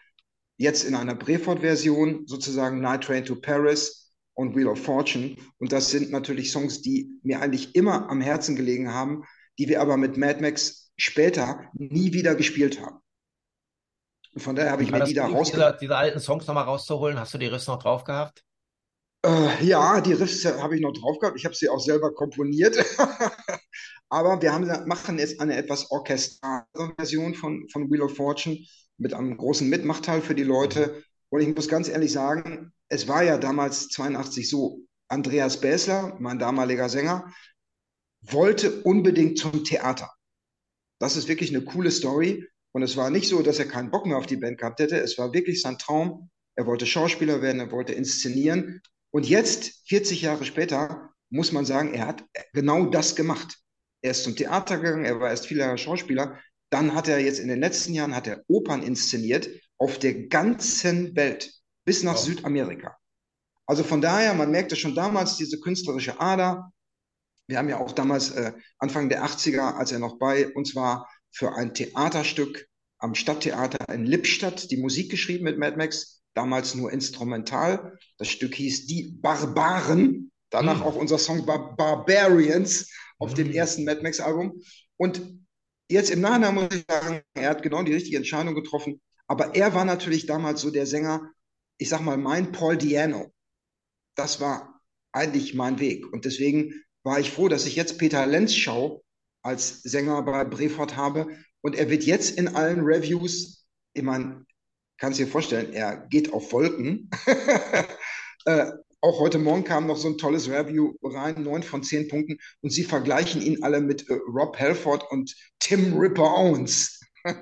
jetzt 0.58 0.84
in 0.84 0.94
einer 0.94 1.16
Brefort-Version, 1.16 2.28
sozusagen 2.28 2.82
Night 2.82 3.04
Train 3.04 3.26
to 3.26 3.36
Paris 3.36 4.14
und 4.36 4.56
Wheel 4.56 4.68
of 4.68 4.80
Fortune. 4.80 5.36
Und 5.58 5.72
das 5.72 5.90
sind 5.90 6.12
natürlich 6.12 6.52
Songs, 6.52 6.82
die 6.84 7.20
mir 7.24 7.42
eigentlich 7.42 7.76
immer 7.76 8.10
am 8.10 8.22
Herzen 8.22 8.56
gelegen 8.56 8.94
haben, 8.94 9.24
die 9.58 9.68
wir 9.68 9.82
aber 9.82 9.98
mit 9.98 10.18
Mad 10.18 10.40
Max 10.40 10.92
später 10.98 11.66
nie 11.74 12.14
wieder 12.14 12.36
gespielt 12.36 12.80
haben. 12.80 13.00
Und 14.34 14.42
von 14.42 14.56
daher 14.56 14.72
habe 14.72 14.84
ich 14.84 14.92
mir 14.92 15.04
die 15.04 15.16
da 15.16 15.26
rausgeholt. 15.26 15.76
Diese, 15.76 15.80
diese 15.82 15.96
alten 15.96 16.20
Songs 16.20 16.46
nochmal 16.46 16.66
rauszuholen, 16.66 17.20
hast 17.20 17.34
du 17.34 17.40
die 17.40 17.48
Riffs 17.48 17.66
noch 17.66 17.80
drauf 17.80 18.04
gehabt? 18.04 18.44
Äh, 19.26 19.66
ja, 19.66 20.02
die 20.02 20.14
Riffs 20.14 20.46
habe 20.46 20.76
ich 20.76 20.82
noch 20.82 20.94
drauf 20.94 21.20
gehabt. 21.20 21.38
Ich 21.38 21.46
habe 21.46 21.56
sie 21.56 21.70
auch 21.70 21.80
selber 21.80 22.14
komponiert. 22.14 22.78
Aber 24.10 24.42
wir 24.42 24.54
haben, 24.54 24.68
machen 24.88 25.20
jetzt 25.20 25.42
eine 25.42 25.58
etwas 25.58 25.92
orchestrale 25.92 26.66
Version 26.98 27.34
von, 27.34 27.68
von 27.70 27.92
Wheel 27.92 28.04
of 28.04 28.16
Fortune 28.16 28.58
mit 28.98 29.14
einem 29.14 29.36
großen 29.36 29.68
Mitmachteil 29.68 30.22
für 30.22 30.36
die 30.36 30.44
Leute. 30.44 31.04
Und 31.30 31.42
ich 31.42 31.54
muss 31.54 31.68
ganz 31.68 31.90
ehrlich 31.90 32.12
sagen, 32.12 32.72
es 32.90 33.08
war 33.08 33.24
ja 33.24 33.38
damals 33.38 33.90
82 33.90 34.50
so, 34.50 34.80
Andreas 35.10 35.60
Bäsler, 35.60 36.16
mein 36.20 36.40
damaliger 36.40 36.90
Sänger, 36.90 37.34
wollte 38.22 38.82
unbedingt 38.84 39.38
zum 39.38 39.64
Theater. 39.64 40.12
Das 41.00 41.16
ist 41.16 41.28
wirklich 41.28 41.54
eine 41.54 41.64
coole 41.64 41.92
Story. 41.92 42.48
Und 42.74 42.84
es 42.84 42.96
war 42.96 43.10
nicht 43.10 43.28
so, 43.28 43.42
dass 43.42 43.60
er 43.60 43.68
keinen 43.68 43.92
Bock 43.92 44.06
mehr 44.06 44.18
auf 44.18 44.26
die 44.26 44.38
Band 44.38 44.58
gehabt 44.58 44.80
hätte. 44.80 44.98
Es 44.98 45.18
war 45.18 45.34
wirklich 45.34 45.62
sein 45.62 45.78
Traum. 45.78 46.30
Er 46.56 46.66
wollte 46.66 46.86
Schauspieler 46.86 47.42
werden, 47.42 47.60
er 47.60 47.72
wollte 47.72 47.94
inszenieren. 47.94 48.82
Und 49.18 49.28
jetzt, 49.28 49.82
40 49.88 50.22
Jahre 50.22 50.46
später, 50.46 51.10
muss 51.32 51.52
man 51.52 51.66
sagen, 51.66 51.96
er 51.96 52.06
hat 52.06 52.24
genau 52.54 52.86
das 52.86 53.16
gemacht. 53.16 53.58
Er 54.04 54.12
ist 54.12 54.24
zum 54.24 54.36
Theater 54.36 54.78
gegangen, 54.78 55.06
er 55.06 55.20
war 55.20 55.32
erst 55.32 55.48
viele 55.48 55.62
Jahre 55.62 55.80
Schauspieler. 55.80 56.40
Dann 56.70 56.94
hat 56.94 57.08
er 57.08 57.18
jetzt 57.18 57.40
in 57.40 57.48
den 57.48 57.60
letzten 57.60 57.96
Jahren 57.96 58.16
hat 58.16 58.28
er 58.28 58.44
Opern 58.48 58.84
inszeniert 58.84 59.50
auf 59.80 59.98
der 59.98 60.28
ganzen 60.28 61.16
Welt, 61.16 61.52
bis 61.84 62.04
nach 62.04 62.14
wow. 62.14 62.26
Südamerika. 62.26 62.96
Also 63.66 63.84
von 63.84 64.02
daher, 64.02 64.36
man 64.36 64.52
merkte 64.52 64.76
schon 64.76 64.94
damals 64.94 65.36
diese 65.36 65.60
künstlerische 65.62 66.22
Ader. 66.22 66.72
Wir 67.48 67.58
haben 67.58 67.70
ja 67.70 67.80
auch 67.80 67.94
damals 67.94 68.30
äh, 68.30 68.54
Anfang 68.78 69.10
der 69.10 69.26
80er, 69.26 69.78
als 69.78 69.92
er 69.92 69.98
noch 69.98 70.20
bei 70.20 70.54
uns 70.54 70.76
war, 70.76 71.10
für 71.32 71.56
ein 71.56 71.74
Theaterstück 71.74 72.68
am 73.00 73.16
Stadttheater 73.16 73.92
in 73.92 74.06
Lippstadt 74.06 74.70
die 74.70 74.78
Musik 74.78 75.10
geschrieben 75.10 75.46
mit 75.46 75.58
Mad 75.58 75.76
Max, 75.76 76.17
damals 76.38 76.76
nur 76.76 76.92
instrumental. 76.92 77.98
Das 78.18 78.30
Stück 78.30 78.54
hieß 78.56 78.86
Die 78.86 79.12
Barbaren, 79.22 80.32
danach 80.52 80.78
mhm. 80.78 80.84
auch 80.84 80.96
unser 80.96 81.18
Song 81.18 81.46
Bar 81.46 81.76
Barbarians 81.76 82.92
auf 83.18 83.32
mhm. 83.32 83.36
dem 83.36 83.52
ersten 83.52 83.84
Mad 83.84 84.02
Max 84.04 84.20
Album. 84.20 84.62
Und 84.98 85.22
jetzt 85.90 86.12
im 86.12 86.22
Nachhinein 86.22 86.54
muss 86.54 86.76
ich 86.76 86.86
sagen, 86.88 87.22
er 87.34 87.50
hat 87.50 87.64
genau 87.64 87.82
die 87.82 87.94
richtige 87.94 88.18
Entscheidung 88.18 88.54
getroffen. 88.54 89.02
Aber 89.28 89.56
er 89.56 89.74
war 89.74 89.84
natürlich 89.84 90.28
damals 90.28 90.62
so 90.62 90.70
der 90.70 90.86
Sänger, 90.86 91.32
ich 91.80 91.90
sag 91.90 92.02
mal, 92.02 92.18
mein 92.18 92.52
Paul 92.52 92.78
Diano. 92.78 93.34
Das 94.16 94.40
war 94.40 94.82
eigentlich 95.12 95.56
mein 95.56 95.80
Weg. 95.80 96.12
Und 96.14 96.26
deswegen 96.26 96.74
war 97.04 97.20
ich 97.20 97.32
froh, 97.32 97.48
dass 97.48 97.66
ich 97.66 97.76
jetzt 97.76 97.98
Peter 97.98 98.26
Lenzschau 98.26 99.04
als 99.42 99.82
Sänger 99.82 100.22
bei 100.22 100.46
Brefort 100.46 100.96
habe. 100.96 101.28
Und 101.62 101.76
er 101.76 101.90
wird 101.90 102.04
jetzt 102.04 102.38
in 102.38 102.56
allen 102.56 102.82
Reviews, 102.82 103.66
ich 103.94 104.04
meine, 104.04 104.46
kannst 104.98 105.20
dir 105.20 105.28
vorstellen, 105.28 105.74
er 105.74 105.98
geht 106.10 106.34
auf 106.34 106.52
Wolken. 106.52 107.10
äh, 108.46 108.72
auch 109.02 109.20
heute 109.20 109.38
Morgen 109.38 109.64
kam 109.64 109.88
noch 109.88 109.98
so 109.98 110.08
ein 110.08 110.18
tolles 110.18 110.50
Review 110.50 110.96
rein, 111.04 111.44
neun 111.44 111.64
von 111.64 111.84
zehn 111.84 112.08
Punkten, 112.08 112.40
und 112.62 112.72
sie 112.72 112.84
vergleichen 112.84 113.42
ihn 113.42 113.64
alle 113.64 113.80
mit 113.80 114.10
äh, 114.10 114.14
Rob 114.28 114.58
Halford 114.58 115.04
und 115.12 115.36
Tim 115.60 115.98
Ripper 115.98 116.36
Owens. 116.36 117.00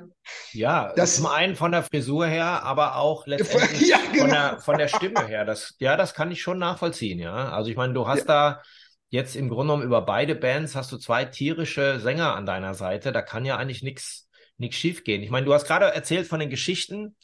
Ja, 0.53 0.91
das 0.95 1.17
zum 1.17 1.27
einen 1.27 1.55
von 1.55 1.71
der 1.71 1.83
Frisur 1.83 2.25
her, 2.25 2.63
aber 2.63 2.95
auch 2.95 3.27
letztendlich 3.27 3.87
ja, 3.87 3.99
genau. 4.11 4.21
von, 4.21 4.29
der, 4.31 4.59
von 4.59 4.77
der 4.79 4.87
Stimme 4.87 5.27
her. 5.27 5.45
Das, 5.45 5.75
ja, 5.77 5.95
das 5.95 6.15
kann 6.15 6.31
ich 6.31 6.41
schon 6.41 6.57
nachvollziehen, 6.57 7.19
ja. 7.19 7.49
Also 7.49 7.69
ich 7.69 7.77
meine, 7.77 7.93
du 7.93 8.07
hast 8.07 8.21
ja. 8.21 8.25
da 8.25 8.61
jetzt 9.09 9.35
im 9.35 9.49
Grunde 9.49 9.73
genommen 9.73 9.83
über 9.83 10.01
beide 10.01 10.33
Bands 10.33 10.73
hast 10.73 10.91
du 10.91 10.97
zwei 10.97 11.25
tierische 11.25 11.99
Sänger 11.99 12.35
an 12.35 12.47
deiner 12.47 12.73
Seite. 12.73 13.11
Da 13.11 13.21
kann 13.21 13.45
ja 13.45 13.57
eigentlich 13.57 13.83
nichts 13.83 14.27
nichts 14.57 14.77
schief 14.77 15.03
gehen. 15.03 15.21
Ich 15.21 15.29
meine, 15.29 15.45
du 15.45 15.53
hast 15.53 15.67
gerade 15.67 15.85
erzählt 15.85 16.27
von 16.27 16.39
den 16.39 16.49
Geschichten 16.49 17.15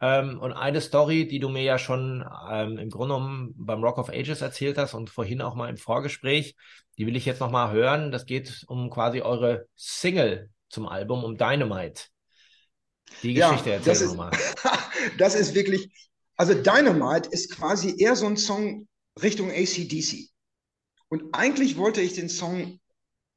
ähm, 0.00 0.38
und 0.40 0.52
eine 0.52 0.80
Story, 0.80 1.26
die 1.26 1.38
du 1.38 1.48
mir 1.48 1.62
ja 1.62 1.78
schon 1.78 2.24
ähm, 2.50 2.78
im 2.78 2.90
Grunde 2.90 3.14
genommen 3.14 3.54
beim 3.56 3.82
Rock 3.82 3.98
of 3.98 4.10
Ages 4.10 4.42
erzählt 4.42 4.76
hast 4.76 4.94
und 4.94 5.10
vorhin 5.10 5.40
auch 5.40 5.54
mal 5.54 5.70
im 5.70 5.78
Vorgespräch, 5.78 6.54
die 6.98 7.06
will 7.06 7.16
ich 7.16 7.24
jetzt 7.24 7.40
nochmal 7.40 7.72
hören. 7.72 8.10
Das 8.12 8.26
geht 8.26 8.64
um 8.68 8.90
quasi 8.90 9.22
eure 9.22 9.66
Single 9.74 10.50
zum 10.68 10.86
Album, 10.86 11.24
um 11.24 11.36
Dynamite. 11.36 12.04
Die 13.22 13.34
Geschichte 13.34 13.70
ja, 13.70 13.76
erzähl 13.76 14.08
nochmal. 14.08 14.32
das 15.18 15.34
ist 15.34 15.54
wirklich, 15.54 15.90
also 16.36 16.54
Dynamite 16.54 17.30
ist 17.30 17.54
quasi 17.54 17.94
eher 17.98 18.16
so 18.16 18.26
ein 18.26 18.36
Song 18.36 18.88
Richtung 19.22 19.50
ACDC. 19.50 20.28
Und 21.08 21.34
eigentlich 21.34 21.76
wollte 21.76 22.00
ich 22.00 22.14
den 22.14 22.28
Song 22.28 22.80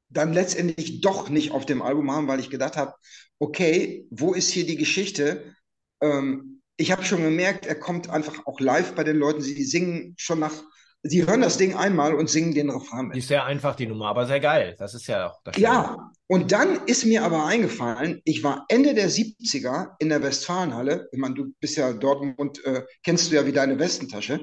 dann 0.08 0.32
letztendlich 0.32 1.00
doch 1.00 1.28
nicht 1.28 1.52
auf 1.52 1.64
dem 1.64 1.82
Album 1.82 2.10
haben, 2.10 2.26
weil 2.26 2.40
ich 2.40 2.50
gedacht 2.50 2.76
habe, 2.76 2.94
okay, 3.38 4.06
wo 4.10 4.34
ist 4.34 4.50
hier 4.50 4.66
die 4.66 4.76
Geschichte? 4.76 5.54
Ähm, 6.00 6.62
ich 6.76 6.90
habe 6.90 7.04
schon 7.04 7.22
gemerkt, 7.22 7.66
er 7.66 7.74
kommt 7.74 8.08
einfach 8.08 8.46
auch 8.46 8.58
live 8.58 8.94
bei 8.94 9.04
den 9.04 9.16
Leuten. 9.16 9.42
Sie 9.42 9.62
singen 9.64 10.14
schon 10.16 10.38
nach, 10.38 10.54
sie 11.02 11.26
hören 11.26 11.42
das 11.42 11.58
Ding 11.58 11.74
einmal 11.74 12.14
und 12.14 12.30
singen 12.30 12.54
den 12.54 12.70
Refrain 12.70 13.06
mit. 13.06 13.16
Die 13.16 13.20
ist 13.20 13.28
sehr 13.28 13.44
einfach, 13.44 13.76
die 13.76 13.86
Nummer, 13.86 14.08
aber 14.08 14.26
sehr 14.26 14.40
geil. 14.40 14.76
Das 14.78 14.94
ist 14.94 15.06
ja 15.06 15.28
auch 15.28 15.40
das 15.44 15.56
Ja, 15.58 16.10
und 16.26 16.52
dann 16.52 16.86
ist 16.86 17.04
mir 17.04 17.22
aber 17.22 17.44
eingefallen, 17.44 18.22
ich 18.24 18.42
war 18.42 18.64
Ende 18.68 18.94
der 18.94 19.10
70er 19.10 19.96
in 19.98 20.08
der 20.08 20.22
Westfalenhalle. 20.22 21.08
Ich 21.12 21.18
meine, 21.18 21.34
du 21.34 21.52
bist 21.60 21.76
ja 21.76 21.92
dort 21.92 22.22
und 22.38 22.64
äh, 22.64 22.84
kennst 23.02 23.30
du 23.30 23.36
ja 23.36 23.46
wie 23.46 23.52
deine 23.52 23.78
Westentasche. 23.78 24.40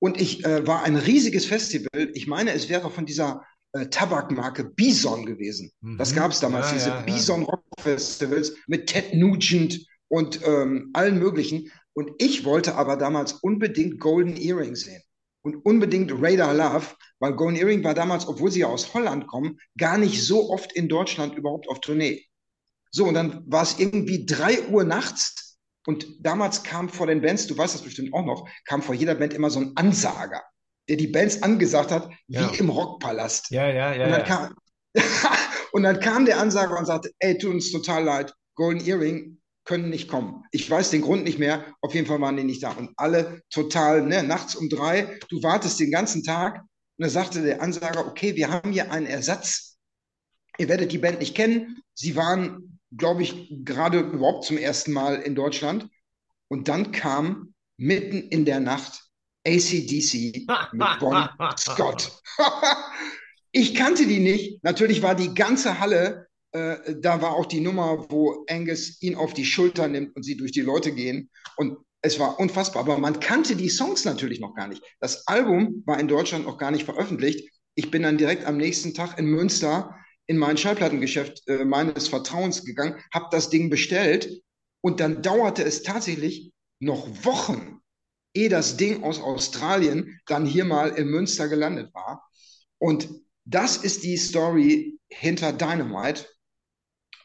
Und 0.00 0.20
ich 0.20 0.44
äh, 0.44 0.66
war 0.66 0.82
ein 0.82 0.96
riesiges 0.96 1.46
Festival. 1.46 2.10
Ich 2.14 2.26
meine, 2.26 2.52
es 2.52 2.68
wäre 2.68 2.90
von 2.90 3.06
dieser 3.06 3.44
äh, 3.72 3.86
Tabakmarke 3.86 4.64
Bison 4.64 5.26
gewesen. 5.26 5.70
Mhm. 5.80 5.98
Das 5.98 6.14
gab 6.14 6.30
es 6.30 6.40
damals, 6.40 6.68
ja, 6.68 6.74
diese 6.74 6.88
ja, 6.88 7.00
Bison 7.02 7.42
Rock 7.44 7.64
Festivals 7.80 8.54
mit 8.66 8.86
Ted 8.86 9.14
Nugent 9.14 9.80
und 10.08 10.40
ähm, 10.44 10.90
allen 10.92 11.18
möglichen. 11.18 11.70
Und 11.92 12.12
ich 12.18 12.44
wollte 12.44 12.74
aber 12.74 12.96
damals 12.96 13.32
unbedingt 13.32 14.00
Golden 14.00 14.36
Earring 14.36 14.76
sehen 14.76 15.02
und 15.42 15.64
unbedingt 15.64 16.12
Radar 16.14 16.54
Love, 16.54 16.86
weil 17.20 17.34
Golden 17.34 17.56
Earring 17.56 17.84
war 17.84 17.94
damals, 17.94 18.26
obwohl 18.26 18.50
sie 18.50 18.60
ja 18.60 18.66
aus 18.66 18.94
Holland 18.94 19.26
kommen, 19.26 19.58
gar 19.76 19.98
nicht 19.98 20.24
so 20.24 20.50
oft 20.50 20.72
in 20.74 20.88
Deutschland 20.88 21.34
überhaupt 21.36 21.68
auf 21.68 21.80
Tournee. 21.80 22.24
So, 22.90 23.06
und 23.06 23.14
dann 23.14 23.42
war 23.46 23.62
es 23.62 23.78
irgendwie 23.78 24.24
drei 24.24 24.66
Uhr 24.68 24.84
nachts 24.84 25.58
und 25.86 26.06
damals 26.20 26.62
kam 26.62 26.88
vor 26.88 27.06
den 27.06 27.22
Bands, 27.22 27.46
du 27.46 27.56
weißt 27.56 27.74
das 27.74 27.82
bestimmt 27.82 28.12
auch 28.12 28.24
noch, 28.24 28.48
kam 28.66 28.82
vor 28.82 28.94
jeder 28.94 29.14
Band 29.14 29.32
immer 29.34 29.50
so 29.50 29.60
ein 29.60 29.72
Ansager, 29.74 30.42
der 30.88 30.96
die 30.96 31.06
Bands 31.06 31.42
angesagt 31.42 31.90
hat, 31.90 32.10
wie 32.26 32.36
ja. 32.36 32.52
im 32.58 32.70
Rockpalast. 32.70 33.50
Ja, 33.50 33.68
ja, 33.68 33.94
ja. 33.94 34.04
Und 34.04 34.10
dann, 34.10 34.20
ja. 34.20 34.26
Kam, 34.26 34.54
und 35.72 35.82
dann 35.82 36.00
kam 36.00 36.24
der 36.26 36.40
Ansager 36.40 36.78
und 36.78 36.86
sagte, 36.86 37.10
ey, 37.18 37.38
tut 37.38 37.52
uns 37.54 37.70
total 37.70 38.04
leid, 38.04 38.34
Golden 38.54 38.86
Earring 38.86 39.40
können 39.68 39.90
nicht 39.90 40.08
kommen. 40.08 40.44
Ich 40.50 40.68
weiß 40.68 40.90
den 40.90 41.02
Grund 41.02 41.24
nicht 41.24 41.38
mehr. 41.38 41.74
Auf 41.82 41.94
jeden 41.94 42.06
Fall 42.06 42.22
waren 42.22 42.38
die 42.38 42.42
nicht 42.42 42.62
da. 42.62 42.70
Und 42.70 42.92
alle 42.96 43.42
total, 43.50 44.00
ne, 44.00 44.22
nachts 44.22 44.54
um 44.54 44.70
drei, 44.70 45.18
du 45.28 45.42
wartest 45.42 45.78
den 45.78 45.90
ganzen 45.90 46.24
Tag. 46.24 46.62
Und 46.96 47.04
da 47.04 47.10
sagte 47.10 47.42
der 47.42 47.60
Ansager, 47.60 48.06
okay, 48.06 48.34
wir 48.34 48.50
haben 48.50 48.72
hier 48.72 48.90
einen 48.90 49.04
Ersatz. 49.04 49.76
Ihr 50.56 50.70
werdet 50.70 50.90
die 50.90 50.98
Band 50.98 51.18
nicht 51.18 51.34
kennen. 51.34 51.82
Sie 51.92 52.16
waren, 52.16 52.80
glaube 52.96 53.22
ich, 53.22 53.52
gerade 53.62 54.00
überhaupt 54.00 54.46
zum 54.46 54.56
ersten 54.56 54.92
Mal 54.92 55.16
in 55.16 55.34
Deutschland. 55.34 55.86
Und 56.48 56.68
dann 56.68 56.90
kam 56.90 57.52
mitten 57.76 58.16
in 58.16 58.46
der 58.46 58.60
Nacht 58.60 59.10
ACDC 59.46 60.46
mit 60.72 60.98
Bon 60.98 61.28
Scott. 61.58 62.22
ich 63.52 63.74
kannte 63.74 64.06
die 64.06 64.20
nicht. 64.20 64.64
Natürlich 64.64 65.02
war 65.02 65.14
die 65.14 65.34
ganze 65.34 65.78
Halle 65.78 66.27
äh, 66.52 66.96
da 66.96 67.20
war 67.20 67.32
auch 67.32 67.46
die 67.46 67.60
Nummer, 67.60 68.06
wo 68.10 68.44
Angus 68.48 69.00
ihn 69.02 69.14
auf 69.14 69.34
die 69.34 69.44
Schulter 69.44 69.88
nimmt 69.88 70.16
und 70.16 70.22
sie 70.22 70.36
durch 70.36 70.52
die 70.52 70.62
Leute 70.62 70.92
gehen. 70.92 71.30
Und 71.56 71.78
es 72.02 72.18
war 72.18 72.38
unfassbar. 72.38 72.82
Aber 72.82 72.98
man 72.98 73.20
kannte 73.20 73.56
die 73.56 73.68
Songs 73.68 74.04
natürlich 74.04 74.40
noch 74.40 74.54
gar 74.54 74.68
nicht. 74.68 74.82
Das 75.00 75.26
Album 75.26 75.82
war 75.86 75.98
in 75.98 76.08
Deutschland 76.08 76.46
noch 76.46 76.58
gar 76.58 76.70
nicht 76.70 76.84
veröffentlicht. 76.84 77.50
Ich 77.74 77.90
bin 77.90 78.02
dann 78.02 78.18
direkt 78.18 78.44
am 78.44 78.56
nächsten 78.56 78.94
Tag 78.94 79.18
in 79.18 79.26
Münster 79.26 79.94
in 80.26 80.36
mein 80.36 80.58
Schallplattengeschäft 80.58 81.48
äh, 81.48 81.64
meines 81.64 82.08
Vertrauens 82.08 82.64
gegangen, 82.64 83.02
habe 83.12 83.28
das 83.30 83.50
Ding 83.50 83.70
bestellt 83.70 84.42
und 84.82 85.00
dann 85.00 85.22
dauerte 85.22 85.64
es 85.64 85.82
tatsächlich 85.82 86.52
noch 86.80 87.24
Wochen, 87.24 87.80
ehe 88.34 88.50
das 88.50 88.76
Ding 88.76 89.02
aus 89.02 89.20
Australien 89.20 90.20
dann 90.26 90.46
hier 90.46 90.64
mal 90.64 90.90
in 90.90 91.08
Münster 91.08 91.48
gelandet 91.48 91.92
war. 91.94 92.28
Und 92.78 93.08
das 93.44 93.78
ist 93.78 94.04
die 94.04 94.18
Story 94.18 94.98
hinter 95.08 95.52
Dynamite. 95.52 96.26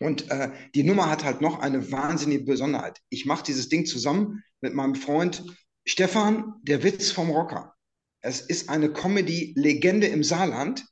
Und 0.03 0.29
äh, 0.29 0.51
die 0.75 0.83
Nummer 0.83 1.09
hat 1.09 1.23
halt 1.23 1.41
noch 1.41 1.59
eine 1.59 1.91
wahnsinnige 1.91 2.43
Besonderheit. 2.43 2.99
Ich 3.09 3.25
mache 3.25 3.45
dieses 3.45 3.69
Ding 3.69 3.85
zusammen 3.85 4.43
mit 4.61 4.73
meinem 4.73 4.95
Freund 4.95 5.43
Stefan, 5.85 6.55
der 6.63 6.83
Witz 6.83 7.11
vom 7.11 7.29
Rocker. 7.29 7.73
Es 8.21 8.41
ist 8.41 8.69
eine 8.69 8.91
Comedy-Legende 8.91 10.07
im 10.07 10.23
Saarland. 10.23 10.85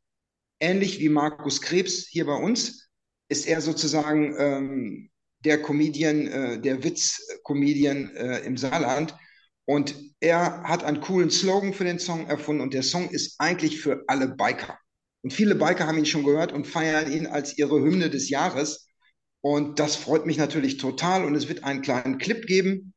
Ähnlich 0.60 1.00
wie 1.00 1.10
Markus 1.10 1.62
Krebs 1.62 2.08
hier 2.08 2.26
bei 2.26 2.36
uns 2.36 2.90
ist 3.30 3.48
er 3.48 3.62
sozusagen 3.62 4.36
ähm, 4.38 5.10
der 5.44 5.62
Comedian, 5.62 6.28
äh, 6.28 6.62
der 6.62 6.84
Witz-Comedian 6.84 8.16
äh, 8.16 8.40
im 8.40 8.58
Saarland. 8.58 9.16
Und 9.66 9.96
er 10.20 10.64
hat 10.64 10.84
einen 10.84 11.02
coolen 11.02 11.32
Slogan 11.32 11.74
für 11.74 11.86
den 11.86 12.00
Song 12.00 12.28
erfunden 12.28 12.62
und 12.62 12.74
der 12.74 12.84
Song 12.84 13.10
ist 13.10 13.36
eigentlich 13.40 13.80
für 13.80 14.04
alle 14.08 14.28
Biker. 14.28 14.78
Und 15.24 15.32
viele 15.34 15.56
Biker 15.56 15.88
haben 15.88 15.98
ihn 15.98 16.06
schon 16.06 16.26
gehört 16.26 16.52
und 16.52 16.68
feiern 16.68 17.12
ihn 17.12 17.28
als 17.28 17.58
ihre 17.58 17.82
Hymne 17.82 18.10
des 18.10 18.30
Jahres. 18.30 18.88
Und 19.42 19.80
das 19.80 19.96
freut 19.96 20.26
mich 20.26 20.38
natürlich 20.38 20.78
total. 20.78 21.26
Und 21.26 21.36
es 21.36 21.50
wird 21.50 21.64
einen 21.64 21.82
kleinen 21.82 22.20
Clip 22.20 22.46
geben, 22.46 22.94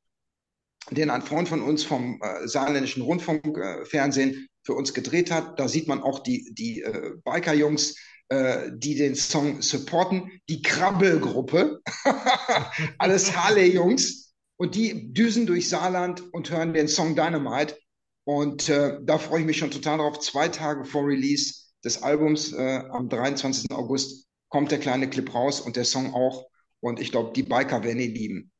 den 0.90 1.10
ein 1.10 1.22
Freund 1.22 1.48
von 1.48 1.62
uns 1.62 1.82
vom 1.82 2.20
äh, 2.22 2.46
saarländischen 2.46 3.02
Rundfunkfernsehen 3.02 4.30
äh, 4.30 4.46
für 4.62 4.74
uns 4.74 4.92
gedreht 4.92 5.30
hat. 5.30 5.58
Da 5.58 5.68
sieht 5.68 5.88
man 5.88 6.02
auch 6.02 6.20
die, 6.20 6.52
die 6.52 6.82
äh, 6.82 7.12
Biker-Jungs, 7.24 7.96
äh, 8.28 8.70
die 8.74 8.94
den 8.94 9.14
Song 9.14 9.62
supporten. 9.62 10.30
Die 10.48 10.60
Krabbelgruppe, 10.62 11.80
alles 12.98 13.34
Harley-Jungs. 13.36 14.34
Und 14.56 14.76
die 14.76 15.12
düsen 15.12 15.46
durch 15.46 15.68
Saarland 15.68 16.22
und 16.32 16.50
hören 16.50 16.74
den 16.74 16.88
Song 16.88 17.16
Dynamite. 17.16 17.76
Und 18.24 18.68
äh, 18.68 18.98
da 19.02 19.18
freue 19.18 19.40
ich 19.40 19.46
mich 19.46 19.58
schon 19.58 19.70
total 19.70 19.98
drauf. 19.98 20.20
Zwei 20.20 20.48
Tage 20.48 20.84
vor 20.84 21.06
Release 21.06 21.64
des 21.84 22.02
Albums 22.02 22.52
äh, 22.52 22.82
am 22.90 23.08
23. 23.08 23.70
August 23.72 24.26
kommt 24.54 24.70
der 24.70 24.78
kleine 24.78 25.10
Clip 25.10 25.34
raus 25.34 25.60
und 25.60 25.74
der 25.74 25.84
Song 25.84 26.14
auch. 26.14 26.46
Und 26.78 27.00
ich 27.00 27.10
glaube, 27.10 27.32
die 27.34 27.42
Biker 27.42 27.82
werden 27.82 27.98
ihn 27.98 28.14
lieben. 28.14 28.52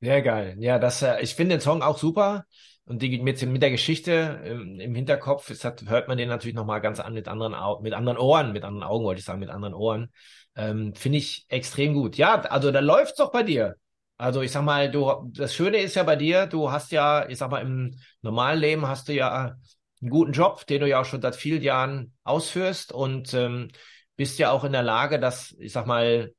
Sehr 0.00 0.22
geil. 0.22 0.56
Ja, 0.58 0.78
das, 0.78 1.02
äh, 1.02 1.20
ich 1.20 1.34
finde 1.34 1.56
den 1.56 1.60
Song 1.60 1.82
auch 1.82 1.98
super. 1.98 2.46
Und 2.86 3.02
die, 3.02 3.20
mit, 3.20 3.42
mit 3.42 3.60
der 3.60 3.70
Geschichte 3.70 4.40
ähm, 4.42 4.80
im 4.80 4.94
Hinterkopf 4.94 5.50
ist, 5.50 5.66
hat, 5.66 5.84
hört 5.86 6.08
man 6.08 6.16
den 6.16 6.30
natürlich 6.30 6.54
nochmal 6.54 6.80
ganz 6.80 6.98
an 6.98 7.12
mit 7.12 7.28
anderen, 7.28 7.54
mit 7.82 7.92
anderen 7.92 8.16
Ohren, 8.16 8.54
mit 8.54 8.64
anderen 8.64 8.88
Augen, 8.88 9.04
wollte 9.04 9.18
ich 9.18 9.26
sagen, 9.26 9.40
mit 9.40 9.50
anderen 9.50 9.74
Ohren. 9.74 10.10
Ähm, 10.56 10.94
finde 10.94 11.18
ich 11.18 11.44
extrem 11.50 11.92
gut. 11.92 12.16
Ja, 12.16 12.40
also 12.40 12.70
da 12.70 12.80
läuft's 12.80 13.18
doch 13.18 13.30
bei 13.30 13.42
dir. 13.42 13.76
Also 14.16 14.40
ich 14.40 14.50
sag 14.50 14.62
mal, 14.64 14.90
du, 14.90 15.30
das 15.34 15.54
Schöne 15.54 15.76
ist 15.76 15.94
ja 15.94 16.04
bei 16.04 16.16
dir, 16.16 16.46
du 16.46 16.72
hast 16.72 16.90
ja, 16.90 17.28
ich 17.28 17.36
sag 17.36 17.50
mal, 17.50 17.60
im 17.60 18.00
normalen 18.22 18.60
Leben 18.60 18.88
hast 18.88 19.08
du 19.08 19.12
ja 19.12 19.58
einen 20.00 20.10
guten 20.10 20.32
Job, 20.32 20.66
den 20.68 20.80
du 20.80 20.88
ja 20.88 21.02
auch 21.02 21.04
schon 21.04 21.20
seit 21.20 21.36
vielen 21.36 21.60
Jahren 21.60 22.14
ausführst 22.24 22.92
und 22.92 23.34
ähm, 23.34 23.68
bist 24.18 24.38
ja 24.40 24.50
auch 24.50 24.64
in 24.64 24.72
der 24.72 24.82
Lage, 24.82 25.20
das, 25.20 25.54
ich 25.60 25.72
sag 25.72 25.86
mal, 25.86 26.34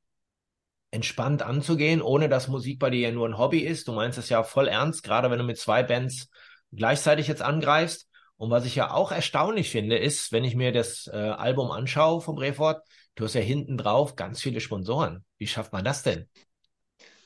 entspannt 0.90 1.42
anzugehen, 1.42 2.02
ohne 2.02 2.28
dass 2.28 2.46
Musik 2.46 2.78
bei 2.78 2.90
dir 2.90 3.00
ja 3.00 3.10
nur 3.10 3.26
ein 3.26 3.38
Hobby 3.38 3.60
ist. 3.60 3.88
Du 3.88 3.92
meinst 3.92 4.18
es 4.18 4.28
ja 4.28 4.42
voll 4.42 4.68
ernst, 4.68 5.02
gerade 5.02 5.30
wenn 5.30 5.38
du 5.38 5.44
mit 5.44 5.56
zwei 5.58 5.82
Bands 5.82 6.28
gleichzeitig 6.72 7.26
jetzt 7.26 7.42
angreifst. 7.42 8.06
Und 8.36 8.50
was 8.50 8.66
ich 8.66 8.74
ja 8.74 8.92
auch 8.92 9.12
erstaunlich 9.12 9.70
finde, 9.70 9.96
ist, 9.96 10.30
wenn 10.30 10.44
ich 10.44 10.54
mir 10.54 10.72
das 10.72 11.08
äh, 11.12 11.16
Album 11.16 11.70
anschaue 11.70 12.20
vom 12.20 12.36
Brefort, 12.36 12.82
du 13.14 13.24
hast 13.24 13.34
ja 13.34 13.40
hinten 13.40 13.78
drauf 13.78 14.14
ganz 14.14 14.42
viele 14.42 14.60
Sponsoren. 14.60 15.24
Wie 15.38 15.46
schafft 15.46 15.72
man 15.72 15.84
das 15.84 16.02
denn? 16.02 16.28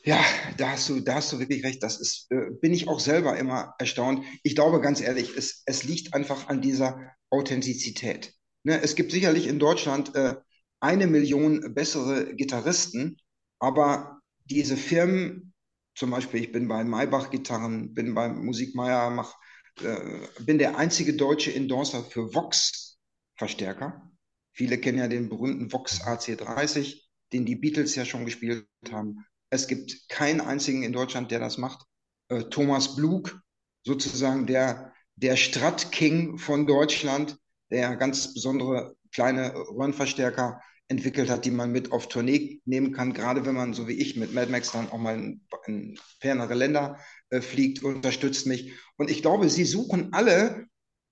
Ja, 0.05 0.23
da 0.57 0.71
hast 0.71 0.89
du, 0.89 1.01
da 1.01 1.17
hast 1.17 1.33
du 1.33 1.41
wirklich 1.41 1.65
recht. 1.65 1.83
Das 1.83 1.99
ist, 1.99 2.31
äh, 2.31 2.51
bin 2.61 2.73
ich 2.73 2.87
auch 2.87 3.01
selber 3.01 3.37
immer 3.37 3.75
erstaunt. 3.79 4.25
Ich 4.45 4.55
glaube 4.55 4.81
ganz 4.81 5.01
ehrlich, 5.01 5.37
es, 5.37 5.63
es 5.67 5.83
liegt 5.83 6.15
einfach 6.15 6.49
an 6.49 6.61
dieser 6.61 7.01
Authentizität. 7.31 8.35
Ne, 8.65 8.81
es 8.83 8.95
gibt 8.95 9.13
sicherlich 9.13 9.47
in 9.47 9.59
Deutschland 9.59 10.15
äh, 10.15 10.37
eine 10.85 11.07
Million 11.07 11.73
bessere 11.73 12.35
Gitarristen, 12.37 13.17
aber 13.59 14.21
diese 14.45 14.77
Firmen, 14.77 15.55
zum 15.95 16.11
Beispiel 16.11 16.43
ich 16.43 16.53
bin 16.53 16.69
bei 16.69 16.85
Maybach 16.85 17.31
Gitarren, 17.31 17.95
bin 17.95 18.13
bei 18.15 18.29
Musikmeier, 18.29 19.09
mach, 19.09 19.35
äh, 19.81 19.97
bin 20.41 20.59
der 20.59 20.77
einzige 20.77 21.15
deutsche 21.15 21.55
Endorser 21.55 22.05
für 22.05 22.35
Vox 22.35 22.99
Verstärker. 23.37 24.13
Viele 24.53 24.77
kennen 24.79 24.99
ja 24.99 25.09
den 25.09 25.31
berühmten 25.31 25.73
Vox 25.73 26.03
AC30, 26.03 27.03
den 27.33 27.47
die 27.47 27.57
Beatles 27.57 27.95
ja 27.95 28.05
schon 28.05 28.27
gespielt 28.27 28.69
haben. 28.93 29.25
Es 29.49 29.67
gibt 29.67 30.09
keinen 30.11 30.43
einzigen 30.43 30.83
in 30.83 30.93
Deutschland, 30.93 31.31
der 31.31 31.41
das 31.41 31.57
macht. 31.57 31.87
Äh, 32.29 32.45
Thomas 32.51 32.95
Blug, 32.95 33.41
sozusagen 33.85 34.47
der, 34.47 34.93
der 35.17 35.37
Strat-King 35.37 36.37
von 36.37 36.67
Deutschland, 36.67 37.39
der 37.71 37.97
ganz 37.97 38.35
besondere 38.35 38.97
kleine 39.13 39.55
Röhrenverstärker 39.55 40.61
entwickelt 40.95 41.29
hat, 41.29 41.45
die 41.45 41.51
man 41.51 41.73
mit 41.73 41.91
auf 41.91 42.09
Tournee 42.09 42.61
nehmen 42.65 42.93
kann, 42.93 43.13
gerade 43.13 43.45
wenn 43.45 43.55
man, 43.55 43.75
so 43.75 43.89
wie 43.89 44.01
ich, 44.01 44.17
mit 44.17 44.33
Mad 44.33 44.51
Max 44.51 44.71
dann 44.71 44.91
auch 44.91 44.99
mal 44.99 45.17
in, 45.17 45.41
in 45.67 45.99
fernere 46.21 46.55
Länder 46.55 46.99
äh, 47.31 47.41
fliegt, 47.41 47.83
unterstützt 47.83 48.47
mich. 48.47 48.73
Und 48.97 49.11
ich 49.11 49.21
glaube, 49.23 49.51
sie 49.51 49.65
suchen 49.65 50.13
alle 50.13 50.67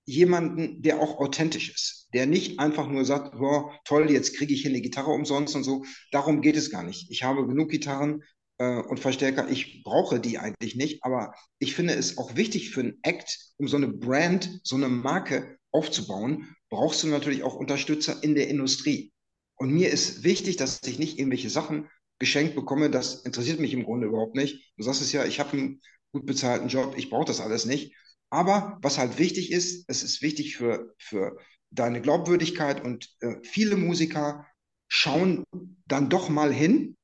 jemanden, 0.05 0.81
der 0.81 0.99
auch 0.99 1.19
authentisch 1.19 1.69
ist, 1.69 2.09
der 2.13 2.25
nicht 2.25 2.59
einfach 2.59 2.87
nur 2.87 3.03
sagt, 3.03 3.35
oh, 3.39 3.71
toll, 3.83 4.09
jetzt 4.09 4.35
kriege 4.37 4.53
ich 4.53 4.61
hier 4.61 4.71
eine 4.71 4.81
Gitarre 4.81 5.11
umsonst 5.11 5.55
und 5.55 5.63
so. 5.63 5.83
Darum 6.11 6.41
geht 6.41 6.55
es 6.55 6.69
gar 6.69 6.83
nicht. 6.83 7.11
Ich 7.11 7.23
habe 7.23 7.45
genug 7.45 7.69
Gitarren 7.69 8.23
äh, 8.57 8.81
und 8.81 8.99
Verstärker. 8.99 9.49
Ich 9.49 9.83
brauche 9.83 10.19
die 10.19 10.39
eigentlich 10.39 10.75
nicht, 10.75 11.03
aber 11.03 11.33
ich 11.59 11.75
finde 11.75 11.93
es 11.93 12.17
auch 12.17 12.35
wichtig 12.35 12.69
für 12.69 12.81
einen 12.81 12.99
Act, 13.01 13.37
um 13.57 13.67
so 13.67 13.77
eine 13.77 13.89
Brand, 13.89 14.61
so 14.63 14.75
eine 14.75 14.87
Marke 14.87 15.57
aufzubauen, 15.71 16.55
brauchst 16.69 17.03
du 17.03 17.07
natürlich 17.07 17.43
auch 17.43 17.55
Unterstützer 17.55 18.23
in 18.23 18.35
der 18.35 18.47
Industrie. 18.47 19.11
Und 19.55 19.71
mir 19.71 19.91
ist 19.91 20.23
wichtig, 20.23 20.57
dass 20.57 20.81
ich 20.83 20.99
nicht 20.99 21.19
irgendwelche 21.19 21.49
Sachen 21.49 21.89
geschenkt 22.19 22.55
bekomme. 22.55 22.89
Das 22.89 23.23
interessiert 23.23 23.59
mich 23.59 23.73
im 23.73 23.83
Grunde 23.83 24.07
überhaupt 24.07 24.35
nicht. 24.35 24.73
Du 24.77 24.83
sagst 24.83 25.01
es 25.01 25.11
ja, 25.11 25.25
ich 25.25 25.39
habe 25.39 25.53
einen 25.53 25.81
gut 26.11 26.25
bezahlten 26.25 26.67
Job, 26.67 26.95
ich 26.97 27.09
brauche 27.09 27.25
das 27.25 27.41
alles 27.41 27.65
nicht. 27.65 27.95
Aber 28.29 28.77
was 28.81 28.97
halt 28.97 29.19
wichtig 29.19 29.51
ist, 29.51 29.85
es 29.87 30.03
ist 30.03 30.21
wichtig 30.21 30.57
für, 30.57 30.93
für 30.97 31.37
deine 31.69 32.01
Glaubwürdigkeit 32.01 32.83
und 32.83 33.09
äh, 33.19 33.35
viele 33.43 33.75
Musiker 33.75 34.45
schauen 34.87 35.43
dann 35.85 36.09
doch 36.09 36.29
mal 36.29 36.53
hin, 36.53 36.95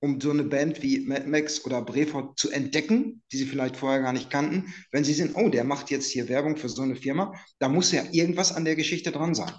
um 0.00 0.20
so 0.20 0.30
eine 0.30 0.44
Band 0.44 0.82
wie 0.82 1.00
Mad 1.00 1.26
Max 1.26 1.64
oder 1.64 1.82
Brefort 1.82 2.38
zu 2.38 2.50
entdecken, 2.50 3.22
die 3.32 3.38
sie 3.38 3.46
vielleicht 3.46 3.76
vorher 3.76 4.00
gar 4.00 4.12
nicht 4.12 4.30
kannten. 4.30 4.72
Wenn 4.92 5.04
sie 5.04 5.14
sehen, 5.14 5.32
oh, 5.34 5.48
der 5.48 5.64
macht 5.64 5.90
jetzt 5.90 6.10
hier 6.10 6.28
Werbung 6.28 6.56
für 6.56 6.68
so 6.68 6.82
eine 6.82 6.96
Firma, 6.96 7.34
da 7.58 7.68
muss 7.68 7.92
ja 7.92 8.04
irgendwas 8.12 8.52
an 8.52 8.64
der 8.64 8.76
Geschichte 8.76 9.10
dran 9.10 9.34
sein. 9.34 9.52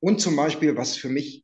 Und 0.00 0.20
zum 0.20 0.36
Beispiel, 0.36 0.76
was 0.76 0.96
für 0.96 1.08
mich, 1.08 1.43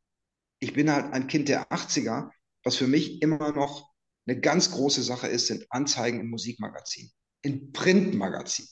ich 0.61 0.73
bin 0.75 0.91
halt 0.93 1.13
ein 1.13 1.27
Kind 1.27 1.49
der 1.49 1.71
80er, 1.73 2.31
was 2.63 2.77
für 2.77 2.87
mich 2.87 3.23
immer 3.23 3.53
noch 3.53 3.91
eine 4.27 4.41
ganz 4.41 4.71
große 4.71 5.03
Sache 5.03 5.27
ist, 5.27 5.47
sind 5.47 5.67
Anzeigen 5.71 6.21
im 6.21 6.31
Musikmagazin, 6.31 7.11
in 7.43 7.73
Printmagazin. 7.73 8.67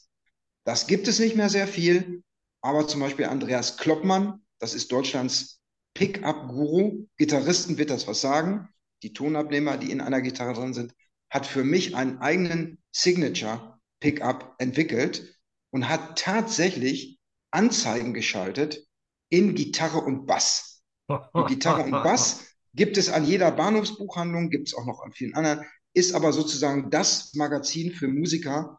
Das 0.64 0.86
gibt 0.86 1.08
es 1.08 1.18
nicht 1.18 1.36
mehr 1.36 1.48
sehr 1.48 1.66
viel, 1.66 2.22
aber 2.60 2.86
zum 2.86 3.00
Beispiel 3.00 3.24
Andreas 3.24 3.78
Kloppmann, 3.78 4.44
das 4.58 4.74
ist 4.74 4.92
Deutschlands 4.92 5.60
Pickup-Guru, 5.94 7.06
Gitarristen 7.16 7.78
wird 7.78 7.90
das 7.90 8.06
was 8.06 8.20
sagen, 8.20 8.68
die 9.02 9.12
Tonabnehmer, 9.12 9.78
die 9.78 9.90
in 9.90 10.00
einer 10.00 10.20
Gitarre 10.20 10.54
drin 10.54 10.74
sind, 10.74 10.94
hat 11.30 11.46
für 11.46 11.64
mich 11.64 11.96
einen 11.96 12.18
eigenen 12.18 12.82
Signature-Pickup 12.92 14.56
entwickelt 14.58 15.38
und 15.70 15.88
hat 15.88 16.18
tatsächlich 16.18 17.18
Anzeigen 17.50 18.14
geschaltet 18.14 18.86
in 19.30 19.54
Gitarre 19.54 19.98
und 19.98 20.26
Bass. 20.26 20.77
Und 21.08 21.46
Gitarre 21.48 21.84
und 21.84 21.90
Bass 21.90 22.54
gibt 22.74 22.96
es 22.96 23.10
an 23.10 23.26
jeder 23.26 23.50
Bahnhofsbuchhandlung, 23.50 24.50
gibt 24.50 24.68
es 24.68 24.74
auch 24.74 24.86
noch 24.86 25.00
an 25.00 25.12
vielen 25.12 25.34
anderen, 25.34 25.64
ist 25.94 26.14
aber 26.14 26.32
sozusagen 26.32 26.90
das 26.90 27.34
Magazin 27.34 27.92
für 27.92 28.08
Musiker, 28.08 28.78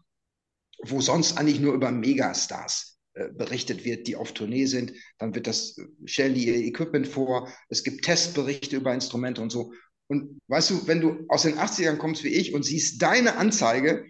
wo 0.84 1.02
sonst 1.02 1.38
eigentlich 1.38 1.60
nur 1.60 1.74
über 1.74 1.92
Megastars 1.92 3.00
äh, 3.14 3.30
berichtet 3.30 3.84
wird, 3.84 4.08
die 4.08 4.16
auf 4.16 4.34
Tournee 4.34 4.66
sind. 4.66 4.94
Dann 5.18 5.36
wird 5.36 5.48
das, 5.48 5.78
äh, 5.78 5.86
stellen 6.06 6.36
die 6.36 6.48
ihr 6.48 6.56
Equipment 6.56 7.08
vor. 7.08 7.50
Es 7.68 7.84
gibt 7.84 8.06
Testberichte 8.06 8.78
über 8.78 8.94
Instrumente 8.94 9.42
und 9.42 9.50
so. 9.50 9.74
Und 10.08 10.40
weißt 10.48 10.70
du, 10.70 10.88
wenn 10.88 11.02
du 11.02 11.26
aus 11.28 11.44
den 11.44 11.58
80ern 11.58 11.98
kommst 11.98 12.24
wie 12.24 12.30
ich 12.30 12.54
und 12.54 12.64
siehst 12.64 13.02
deine 13.02 13.36
Anzeige 13.38 14.06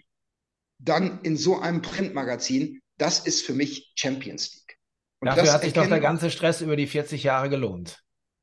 dann 0.78 1.22
in 1.24 1.36
so 1.36 1.60
einem 1.60 1.82
Printmagazin, 1.82 2.82
das 2.98 3.26
ist 3.26 3.46
für 3.46 3.54
mich 3.54 3.92
Champions 3.96 4.54
League. 4.54 4.78
Und 5.22 5.28
Dafür 5.28 5.54
hat 5.54 5.64
sich 5.64 5.74
doch 5.74 5.88
der 5.88 6.00
ganze 6.00 6.30
Stress 6.30 6.62
über 6.62 6.76
die 6.76 6.88
40 6.88 7.24
Jahre 7.24 7.50
gelohnt. 7.50 8.02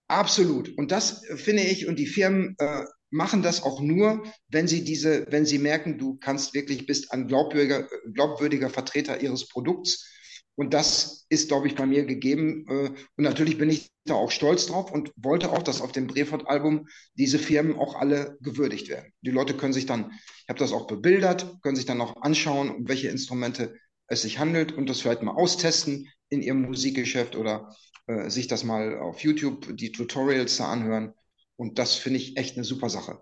Absolut. 0.08 0.76
Und 0.76 0.92
das 0.92 1.24
äh, 1.24 1.36
finde 1.36 1.62
ich, 1.62 1.86
und 1.86 1.98
die 1.98 2.06
Firmen 2.06 2.54
äh, 2.58 2.84
machen 3.10 3.42
das 3.42 3.62
auch 3.62 3.80
nur, 3.80 4.24
wenn 4.48 4.68
sie 4.68 4.84
diese, 4.84 5.26
wenn 5.30 5.46
sie 5.46 5.58
merken, 5.58 5.98
du 5.98 6.16
kannst 6.18 6.54
wirklich, 6.54 6.86
bist 6.86 7.12
ein 7.12 7.26
glaubwürdiger, 7.28 7.88
glaubwürdiger 8.12 8.70
Vertreter 8.70 9.20
ihres 9.20 9.48
Produkts. 9.48 10.12
Und 10.58 10.72
das 10.72 11.26
ist, 11.28 11.48
glaube 11.48 11.66
ich, 11.66 11.74
bei 11.74 11.84
mir 11.86 12.04
gegeben. 12.06 12.64
Äh, 12.68 12.88
und 12.90 13.24
natürlich 13.24 13.58
bin 13.58 13.68
ich 13.68 13.90
da 14.04 14.14
auch 14.14 14.30
stolz 14.30 14.66
drauf 14.66 14.92
und 14.92 15.12
wollte 15.16 15.50
auch, 15.50 15.62
dass 15.62 15.80
auf 15.80 15.92
dem 15.92 16.06
Brefort-Album 16.06 16.86
diese 17.14 17.38
Firmen 17.38 17.76
auch 17.76 17.96
alle 17.96 18.38
gewürdigt 18.40 18.88
werden. 18.88 19.12
Die 19.22 19.30
Leute 19.30 19.54
können 19.54 19.72
sich 19.72 19.86
dann, 19.86 20.12
ich 20.42 20.48
habe 20.48 20.58
das 20.58 20.72
auch 20.72 20.86
bebildert, 20.86 21.58
können 21.62 21.76
sich 21.76 21.86
dann 21.86 22.00
auch 22.00 22.14
anschauen, 22.22 22.88
welche 22.88 23.08
Instrumente 23.08 23.74
es 24.08 24.22
sich 24.22 24.38
handelt 24.38 24.72
und 24.72 24.88
das 24.88 25.00
vielleicht 25.00 25.22
mal 25.22 25.34
austesten 25.34 26.08
in 26.28 26.42
ihrem 26.42 26.62
Musikgeschäft 26.62 27.36
oder 27.36 27.74
äh, 28.06 28.30
sich 28.30 28.46
das 28.46 28.64
mal 28.64 28.98
auf 28.98 29.20
YouTube, 29.20 29.76
die 29.76 29.92
Tutorials 29.92 30.56
da 30.58 30.70
anhören. 30.70 31.14
Und 31.56 31.78
das 31.78 31.94
finde 31.94 32.18
ich 32.18 32.36
echt 32.36 32.56
eine 32.56 32.64
super 32.64 32.88
Sache. 32.88 33.20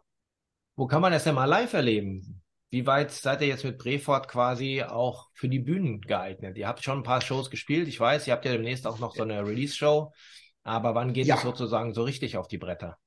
Wo 0.76 0.86
kann 0.86 1.02
man 1.02 1.12
das 1.12 1.24
denn 1.24 1.34
mal 1.34 1.44
live 1.44 1.72
erleben? 1.72 2.42
Wie 2.70 2.86
weit 2.86 3.12
seid 3.12 3.40
ihr 3.40 3.46
jetzt 3.46 3.64
mit 3.64 3.78
Brefort 3.78 4.26
quasi 4.26 4.82
auch 4.82 5.28
für 5.32 5.48
die 5.48 5.60
Bühnen 5.60 6.00
geeignet? 6.00 6.58
Ihr 6.58 6.66
habt 6.66 6.82
schon 6.82 6.98
ein 6.98 7.04
paar 7.04 7.20
Shows 7.20 7.48
gespielt. 7.48 7.86
Ich 7.86 8.00
weiß, 8.00 8.26
ihr 8.26 8.32
habt 8.32 8.44
ja 8.44 8.52
demnächst 8.52 8.86
auch 8.86 8.98
noch 8.98 9.14
so 9.14 9.22
eine 9.22 9.46
Release-Show. 9.46 10.12
Aber 10.64 10.94
wann 10.94 11.12
geht 11.12 11.26
ja. 11.26 11.36
es 11.36 11.42
sozusagen 11.42 11.94
so 11.94 12.02
richtig 12.02 12.36
auf 12.36 12.48
die 12.48 12.58
Bretter? 12.58 12.98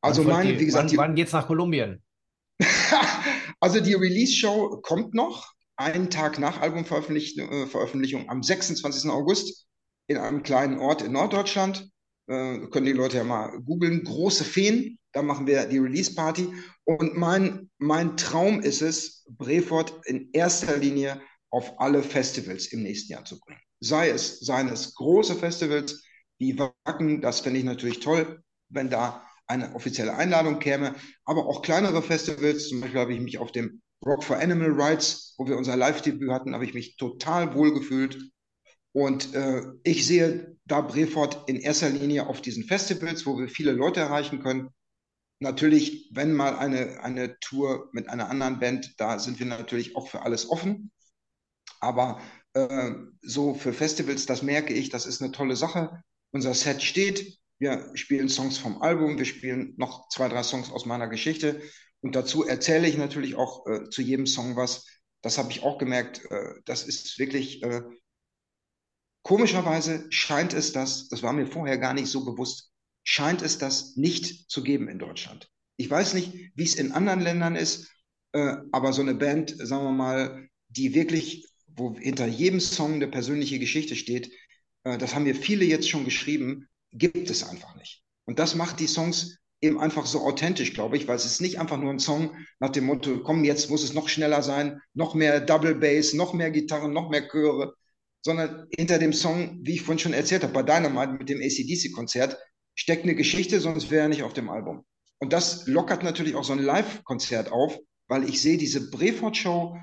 Also 0.00 0.24
mein, 0.24 0.48
die, 0.48 0.58
wie 0.58 0.64
gesagt, 0.64 0.90
wann, 0.90 0.96
wann 0.96 1.14
geht 1.14 1.28
es 1.28 1.32
nach 1.32 1.46
Kolumbien? 1.46 2.02
also 3.60 3.80
die 3.80 3.94
Release-Show 3.94 4.80
kommt 4.82 5.14
noch, 5.14 5.52
einen 5.78 6.10
Tag 6.10 6.38
nach 6.38 6.60
Albumveröffentlichung 6.60 8.22
äh, 8.22 8.28
am 8.28 8.42
26. 8.42 9.10
August 9.10 9.66
in 10.08 10.16
einem 10.16 10.42
kleinen 10.42 10.78
Ort 10.78 11.02
in 11.02 11.12
Norddeutschland 11.12 11.88
äh, 12.26 12.58
können 12.70 12.86
die 12.86 12.92
Leute 12.92 13.18
ja 13.18 13.24
mal 13.24 13.58
googeln, 13.60 14.04
große 14.04 14.44
Feen, 14.44 14.98
da 15.12 15.22
machen 15.22 15.46
wir 15.46 15.66
die 15.66 15.78
Release-Party. 15.78 16.48
Und 16.84 17.16
mein, 17.16 17.70
mein 17.78 18.16
Traum 18.16 18.60
ist 18.60 18.82
es, 18.82 19.24
Brefort 19.28 19.94
in 20.06 20.30
erster 20.32 20.76
Linie 20.76 21.20
auf 21.50 21.80
alle 21.80 22.02
Festivals 22.02 22.66
im 22.66 22.82
nächsten 22.82 23.12
Jahr 23.12 23.24
zu 23.24 23.38
bringen. 23.38 23.60
Sei 23.80 24.10
es, 24.10 24.40
seien 24.40 24.68
es 24.68 24.94
große 24.94 25.36
Festivals 25.36 26.02
wie 26.38 26.58
Wacken, 26.58 27.20
das 27.20 27.40
fände 27.40 27.58
ich 27.58 27.64
natürlich 27.64 28.00
toll, 28.00 28.42
wenn 28.68 28.90
da 28.90 29.24
eine 29.46 29.74
offizielle 29.74 30.14
Einladung 30.14 30.58
käme, 30.58 30.94
aber 31.24 31.46
auch 31.46 31.62
kleinere 31.62 32.02
Festivals, 32.02 32.68
zum 32.68 32.80
Beispiel 32.80 33.00
habe 33.00 33.14
ich 33.14 33.20
mich 33.20 33.38
auf 33.38 33.50
dem 33.50 33.80
Rock 34.04 34.24
for 34.24 34.36
Animal 34.38 34.70
Rights, 34.70 35.34
wo 35.38 35.46
wir 35.46 35.56
unser 35.56 35.76
Live-Debüt 35.76 36.30
hatten, 36.30 36.54
habe 36.54 36.64
ich 36.64 36.74
mich 36.74 36.96
total 36.96 37.54
wohl 37.54 37.74
gefühlt. 37.74 38.18
Und 38.92 39.34
äh, 39.34 39.62
ich 39.82 40.06
sehe 40.06 40.56
da 40.64 40.80
Brefort 40.80 41.48
in 41.48 41.56
erster 41.56 41.90
Linie 41.90 42.26
auf 42.26 42.40
diesen 42.40 42.64
Festivals, 42.64 43.26
wo 43.26 43.38
wir 43.38 43.48
viele 43.48 43.72
Leute 43.72 44.00
erreichen 44.00 44.42
können. 44.42 44.70
Natürlich, 45.40 46.10
wenn 46.12 46.32
mal 46.32 46.56
eine, 46.56 47.00
eine 47.02 47.38
Tour 47.40 47.90
mit 47.92 48.08
einer 48.08 48.28
anderen 48.28 48.58
Band, 48.58 48.94
da 48.98 49.18
sind 49.18 49.38
wir 49.38 49.46
natürlich 49.46 49.94
auch 49.94 50.08
für 50.08 50.22
alles 50.22 50.48
offen. 50.48 50.90
Aber 51.80 52.20
äh, 52.54 52.90
so 53.22 53.54
für 53.54 53.72
Festivals, 53.72 54.26
das 54.26 54.42
merke 54.42 54.74
ich, 54.74 54.88
das 54.88 55.06
ist 55.06 55.22
eine 55.22 55.32
tolle 55.32 55.54
Sache. 55.56 56.02
Unser 56.32 56.54
Set 56.54 56.82
steht. 56.82 57.38
Wir 57.58 57.90
spielen 57.94 58.28
Songs 58.28 58.58
vom 58.58 58.82
Album, 58.82 59.18
wir 59.18 59.24
spielen 59.24 59.74
noch 59.76 60.08
zwei, 60.08 60.28
drei 60.28 60.42
Songs 60.42 60.70
aus 60.70 60.86
meiner 60.86 61.08
Geschichte. 61.08 61.60
Und 62.00 62.14
dazu 62.14 62.44
erzähle 62.44 62.88
ich 62.88 62.96
natürlich 62.96 63.34
auch 63.34 63.66
äh, 63.66 63.88
zu 63.90 64.02
jedem 64.02 64.26
Song 64.26 64.56
was. 64.56 64.86
Das 65.22 65.38
habe 65.38 65.50
ich 65.50 65.62
auch 65.64 65.78
gemerkt. 65.78 66.24
Äh, 66.30 66.54
das 66.64 66.84
ist 66.86 67.18
wirklich 67.18 67.62
äh, 67.62 67.82
Komischerweise 69.28 70.06
scheint 70.08 70.54
es 70.54 70.72
das, 70.72 71.08
das 71.08 71.22
war 71.22 71.34
mir 71.34 71.46
vorher 71.46 71.76
gar 71.76 71.92
nicht 71.92 72.06
so 72.08 72.24
bewusst, 72.24 72.72
scheint 73.04 73.42
es 73.42 73.58
das 73.58 73.94
nicht 73.94 74.50
zu 74.50 74.62
geben 74.62 74.88
in 74.88 74.98
Deutschland. 74.98 75.50
Ich 75.76 75.90
weiß 75.90 76.14
nicht, 76.14 76.32
wie 76.54 76.64
es 76.64 76.74
in 76.74 76.92
anderen 76.92 77.20
Ländern 77.20 77.54
ist, 77.54 77.90
äh, 78.32 78.56
aber 78.72 78.92
so 78.92 79.02
eine 79.02 79.14
Band, 79.14 79.54
sagen 79.58 79.84
wir 79.84 79.92
mal, 79.92 80.48
die 80.68 80.94
wirklich, 80.94 81.46
wo 81.66 81.94
hinter 81.96 82.26
jedem 82.26 82.60
Song 82.60 82.94
eine 82.94 83.08
persönliche 83.08 83.58
Geschichte 83.58 83.96
steht, 83.96 84.32
äh, 84.84 84.98
das 84.98 85.14
haben 85.14 85.26
wir 85.26 85.34
viele 85.34 85.64
jetzt 85.64 85.88
schon 85.88 86.04
geschrieben, 86.04 86.67
gibt 86.92 87.30
es 87.30 87.42
einfach 87.42 87.74
nicht. 87.76 88.02
Und 88.24 88.38
das 88.38 88.54
macht 88.54 88.80
die 88.80 88.86
Songs 88.86 89.38
eben 89.60 89.80
einfach 89.80 90.06
so 90.06 90.20
authentisch, 90.20 90.74
glaube 90.74 90.96
ich, 90.96 91.08
weil 91.08 91.16
es 91.16 91.24
ist 91.24 91.40
nicht 91.40 91.58
einfach 91.58 91.78
nur 91.78 91.90
ein 91.90 91.98
Song 91.98 92.36
nach 92.60 92.70
dem 92.70 92.84
Motto, 92.84 93.20
komm, 93.22 93.44
jetzt 93.44 93.70
muss 93.70 93.82
es 93.82 93.94
noch 93.94 94.08
schneller 94.08 94.42
sein, 94.42 94.80
noch 94.94 95.14
mehr 95.14 95.40
Double 95.40 95.74
Bass, 95.74 96.12
noch 96.14 96.32
mehr 96.32 96.50
Gitarren, 96.50 96.92
noch 96.92 97.10
mehr 97.10 97.28
Chöre, 97.28 97.74
sondern 98.22 98.66
hinter 98.76 98.98
dem 98.98 99.12
Song, 99.12 99.58
wie 99.62 99.74
ich 99.74 99.82
vorhin 99.82 99.98
schon 99.98 100.12
erzählt 100.12 100.42
habe, 100.42 100.52
bei 100.52 100.62
Dynamite 100.62 101.12
mit 101.12 101.28
dem 101.28 101.40
ACDC-Konzert, 101.40 102.38
steckt 102.74 103.02
eine 103.02 103.14
Geschichte, 103.16 103.60
sonst 103.60 103.90
wäre 103.90 104.02
er 104.02 104.08
nicht 104.08 104.22
auf 104.22 104.32
dem 104.32 104.48
Album. 104.48 104.84
Und 105.18 105.32
das 105.32 105.66
lockert 105.66 106.04
natürlich 106.04 106.36
auch 106.36 106.44
so 106.44 106.52
ein 106.52 106.60
Live-Konzert 106.60 107.50
auf, 107.50 107.76
weil 108.06 108.28
ich 108.28 108.40
sehe, 108.40 108.56
diese 108.56 108.90
Brefort-Show 108.90 109.76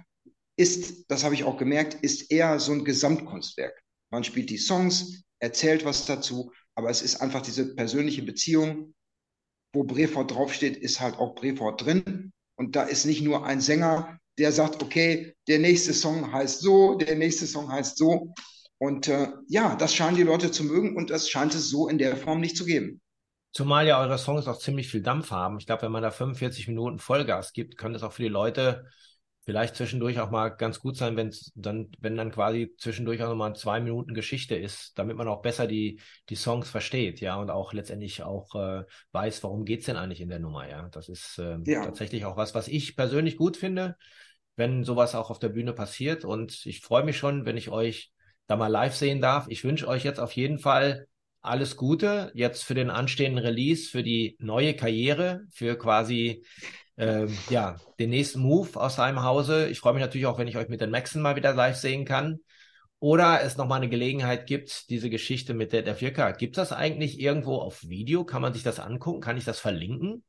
ist, 0.58 1.06
das 1.10 1.24
habe 1.26 1.36
ich 1.36 1.44
auch 1.44 1.58
gemerkt, 1.58 1.96
ist 1.96 2.32
eher 2.32 2.60
so 2.60 2.72
ein 2.72 2.86
Gesamtkunstwerk. 2.86 3.78
Man 4.10 4.24
spielt 4.24 4.50
die 4.50 4.58
Songs, 4.58 5.24
erzählt 5.40 5.84
was 5.84 6.06
dazu, 6.06 6.52
aber 6.76 6.90
es 6.90 7.02
ist 7.02 7.22
einfach 7.22 7.42
diese 7.42 7.76
persönliche 7.76 8.22
Beziehung. 8.22 8.94
Wo 9.74 9.84
Brefort 9.84 10.32
draufsteht, 10.32 10.78
ist 10.78 11.02
halt 11.02 11.16
auch 11.18 11.36
Brefort 11.36 11.84
drin. 11.84 12.32
Und 12.58 12.76
da 12.76 12.84
ist 12.84 13.06
nicht 13.06 13.22
nur 13.22 13.46
ein 13.46 13.60
Sänger, 13.60 14.20
der 14.38 14.52
sagt, 14.52 14.84
okay, 14.84 15.34
der 15.48 15.60
nächste 15.60 15.94
Song 15.94 16.32
heißt 16.32 16.62
so, 16.62 16.96
der 16.96 17.16
nächste 17.16 17.46
Song 17.48 17.72
heißt 17.72 17.98
so. 17.98 18.34
Und 18.78 19.08
äh, 19.08 19.30
ja, 19.48 19.76
das 19.76 19.94
scheinen 19.94 20.18
die 20.18 20.24
Leute 20.24 20.52
zu 20.52 20.64
mögen 20.64 20.96
und 20.96 21.10
das 21.10 21.30
scheint 21.30 21.56
es 21.56 21.70
so 21.70 21.88
in 21.88 21.98
der 21.98 22.18
Form 22.18 22.42
nicht 22.42 22.58
zu 22.58 22.66
geben. 22.66 23.02
Zumal 23.54 23.88
ja 23.88 24.02
eure 24.02 24.18
Songs 24.18 24.48
auch 24.48 24.60
ziemlich 24.60 24.90
viel 24.90 25.02
Dampf 25.02 25.32
haben. 25.32 25.58
Ich 25.60 25.66
glaube, 25.66 25.84
wenn 25.84 25.92
man 25.92 26.04
da 26.04 26.12
45 26.12 26.68
Minuten 26.68 27.00
Vollgas 27.00 27.54
gibt, 27.54 27.78
kann 27.78 27.94
das 27.94 28.04
auch 28.04 28.12
für 28.12 28.24
die 28.24 28.30
Leute 28.30 28.86
vielleicht 29.46 29.76
zwischendurch 29.76 30.20
auch 30.20 30.32
mal 30.32 30.50
ganz 30.50 30.80
gut 30.80 30.98
sein, 30.98 31.16
wenn 31.16 31.34
dann, 31.54 31.90
wenn 32.00 32.18
dann 32.18 32.32
quasi 32.32 32.74
zwischendurch 32.78 33.22
auch 33.22 33.30
nochmal 33.30 33.56
zwei 33.56 33.80
Minuten 33.80 34.14
Geschichte 34.14 34.56
ist, 34.56 34.98
damit 34.98 35.16
man 35.18 35.28
auch 35.28 35.42
besser 35.42 35.68
die, 35.68 36.00
die 36.30 36.36
Songs 36.36 36.70
versteht, 36.70 37.22
ja, 37.22 37.36
und 37.36 37.52
auch 37.52 37.72
letztendlich 37.72 38.24
auch 38.24 38.56
äh, 38.56 38.84
weiß, 39.12 39.44
warum 39.44 39.64
geht's 39.64 39.86
denn 39.86 39.98
eigentlich 39.98 40.22
in 40.22 40.30
der 40.30 40.40
Nummer, 40.40 40.68
ja. 40.68 40.90
Das 40.90 41.10
ist 41.10 41.38
äh, 41.38 41.58
ja. 41.66 41.86
tatsächlich 41.86 42.26
auch 42.26 42.38
was, 42.38 42.56
was 42.56 42.68
ich 42.68 42.96
persönlich 42.96 43.38
gut 43.38 43.56
finde, 43.56 43.98
wenn 44.56 44.84
sowas 44.84 45.14
auch 45.14 45.30
auf 45.30 45.40
der 45.40 45.50
Bühne 45.50 45.74
passiert. 45.74 46.26
Und 46.26 46.66
ich 46.66 46.82
freue 46.82 47.04
mich 47.04 47.18
schon, 47.18 47.46
wenn 47.46 47.58
ich 47.58 47.70
euch 47.70 48.12
da 48.48 48.56
mal 48.56 48.68
live 48.68 48.96
sehen 48.96 49.22
darf. 49.22 49.46
Ich 49.50 49.64
wünsche 49.64 49.88
euch 49.88 50.04
jetzt 50.04 50.20
auf 50.20 50.32
jeden 50.32 50.60
Fall 50.60 51.08
alles 51.42 51.78
Gute 51.78 52.32
jetzt 52.34 52.64
für 52.64 52.74
den 52.74 52.90
anstehenden 52.90 53.44
Release, 53.44 53.90
für 53.90 54.02
die 54.02 54.36
neue 54.40 54.76
Karriere, 54.76 55.44
für 55.52 55.78
quasi 55.78 56.44
ähm, 56.98 57.38
ja, 57.50 57.78
den 58.00 58.10
nächsten 58.10 58.40
Move 58.40 58.80
aus 58.80 58.96
seinem 58.96 59.24
Hause. 59.24 59.68
Ich 59.68 59.80
freue 59.80 59.94
mich 59.94 60.02
natürlich 60.02 60.28
auch, 60.28 60.38
wenn 60.38 60.48
ich 60.48 60.58
euch 60.58 60.70
mit 60.70 60.82
den 60.82 60.92
Maxen 60.92 61.22
mal 61.22 61.36
wieder 61.36 61.54
live 61.54 61.78
sehen 61.78 62.06
kann. 62.06 62.40
Oder 63.00 63.44
es 63.44 63.58
nochmal 63.58 63.82
eine 63.82 63.90
Gelegenheit 63.90 64.48
gibt, 64.48 64.90
diese 64.90 65.10
Geschichte 65.10 65.54
mit 65.54 65.74
der, 65.74 65.82
der 65.82 65.98
4K. 65.98 66.38
Gibt 66.38 66.58
das 66.58 66.72
eigentlich 66.72 67.20
irgendwo 67.20 67.58
auf 67.58 67.84
Video? 67.84 68.24
Kann 68.24 68.42
man 68.42 68.54
sich 68.54 68.64
das 68.64 68.80
angucken? 68.80 69.22
Kann 69.22 69.38
ich 69.38 69.46
das 69.46 69.60
verlinken? 69.60 70.24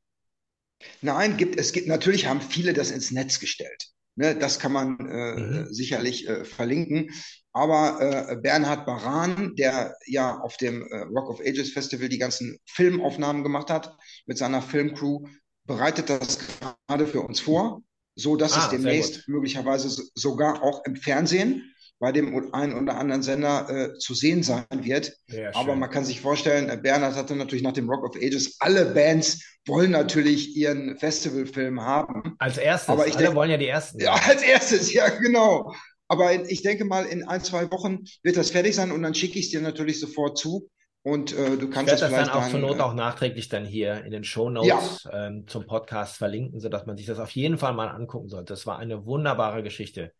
Nein, 1.01 1.37
gibt, 1.37 1.57
es 1.57 1.71
gibt, 1.71 1.87
natürlich 1.87 2.27
haben 2.27 2.41
viele 2.41 2.73
das 2.73 2.91
ins 2.91 3.11
Netz 3.11 3.39
gestellt. 3.39 3.87
Ne, 4.15 4.35
das 4.35 4.59
kann 4.59 4.71
man 4.71 4.97
äh, 4.99 5.39
mhm. 5.39 5.67
sicherlich 5.73 6.27
äh, 6.27 6.43
verlinken. 6.43 7.11
Aber 7.53 8.01
äh, 8.01 8.35
Bernhard 8.35 8.85
Baran, 8.85 9.55
der 9.55 9.95
ja 10.07 10.39
auf 10.39 10.57
dem 10.57 10.81
äh, 10.81 10.97
Rock 11.15 11.29
of 11.29 11.39
Ages 11.39 11.71
Festival 11.71 12.09
die 12.09 12.17
ganzen 12.17 12.59
Filmaufnahmen 12.65 13.43
gemacht 13.43 13.69
hat 13.69 13.95
mit 14.25 14.37
seiner 14.37 14.61
Filmcrew, 14.61 15.23
bereitet 15.67 16.09
das 16.09 16.39
gerade 16.87 17.05
für 17.05 17.21
uns 17.21 17.39
vor, 17.39 17.81
so 18.15 18.35
dass 18.35 18.53
ah, 18.53 18.63
es 18.63 18.69
demnächst 18.69 19.27
möglicherweise 19.27 19.89
sogar 20.15 20.63
auch 20.63 20.83
im 20.85 20.95
Fernsehen 20.95 21.73
bei 21.99 22.11
dem 22.11 22.53
einen 22.53 22.73
oder 22.73 22.97
anderen 22.97 23.23
Sender 23.23 23.69
äh, 23.69 23.97
zu 23.97 24.13
sehen 24.13 24.43
sein 24.43 24.65
wird. 24.71 25.13
Ja, 25.27 25.49
Aber 25.55 25.75
man 25.75 25.89
kann 25.89 26.05
sich 26.05 26.21
vorstellen, 26.21 26.69
äh, 26.69 26.77
Bernhard 26.77 27.15
hatte 27.15 27.35
natürlich 27.35 27.63
nach 27.63 27.73
dem 27.73 27.89
Rock 27.89 28.03
of 28.03 28.15
Ages, 28.15 28.57
alle 28.59 28.85
Bands 28.85 29.43
wollen 29.65 29.91
natürlich 29.91 30.55
ihren 30.55 30.97
Festivalfilm 30.97 31.81
haben. 31.81 32.35
Als 32.37 32.57
erstes, 32.57 32.89
Aber 32.89 33.07
ich 33.07 33.15
alle 33.15 33.25
denk, 33.25 33.35
wollen 33.35 33.51
ja 33.51 33.57
die 33.57 33.67
ersten. 33.67 33.99
Ja, 33.99 34.13
als 34.13 34.43
erstes, 34.43 34.93
ja, 34.93 35.09
genau. 35.09 35.73
Aber 36.07 36.49
ich 36.49 36.61
denke 36.61 36.85
mal, 36.85 37.05
in 37.05 37.27
ein, 37.27 37.43
zwei 37.43 37.69
Wochen 37.71 38.05
wird 38.23 38.37
das 38.37 38.51
fertig 38.51 38.75
sein 38.75 38.91
und 38.91 39.01
dann 39.01 39.13
schicke 39.13 39.39
ich 39.39 39.45
es 39.45 39.51
dir 39.51 39.61
natürlich 39.61 39.99
sofort 39.99 40.37
zu. 40.37 40.69
Und 41.03 41.33
äh, 41.33 41.57
du 41.57 41.69
kannst 41.69 41.93
ich 41.93 41.99
das, 41.99 42.11
das 42.11 42.27
dann 42.27 42.29
auch 42.29 42.49
zur 42.49 42.59
Not 42.59 42.79
äh, 42.79 42.81
auch 42.81 42.93
nachträglich 42.93 43.47
dann 43.47 43.65
hier 43.65 44.03
in 44.03 44.11
den 44.11 44.23
Show 44.23 44.49
Notes 44.49 45.03
ja. 45.03 45.27
ähm, 45.27 45.47
zum 45.47 45.65
Podcast 45.65 46.17
verlinken, 46.17 46.59
sodass 46.59 46.85
man 46.85 46.97
sich 46.97 47.05
das 47.05 47.19
auf 47.19 47.31
jeden 47.31 47.57
Fall 47.57 47.73
mal 47.73 47.87
angucken 47.87 48.27
sollte. 48.27 48.53
Das 48.53 48.67
war 48.67 48.77
eine 48.77 49.05
wunderbare 49.05 49.63
Geschichte. 49.63 50.11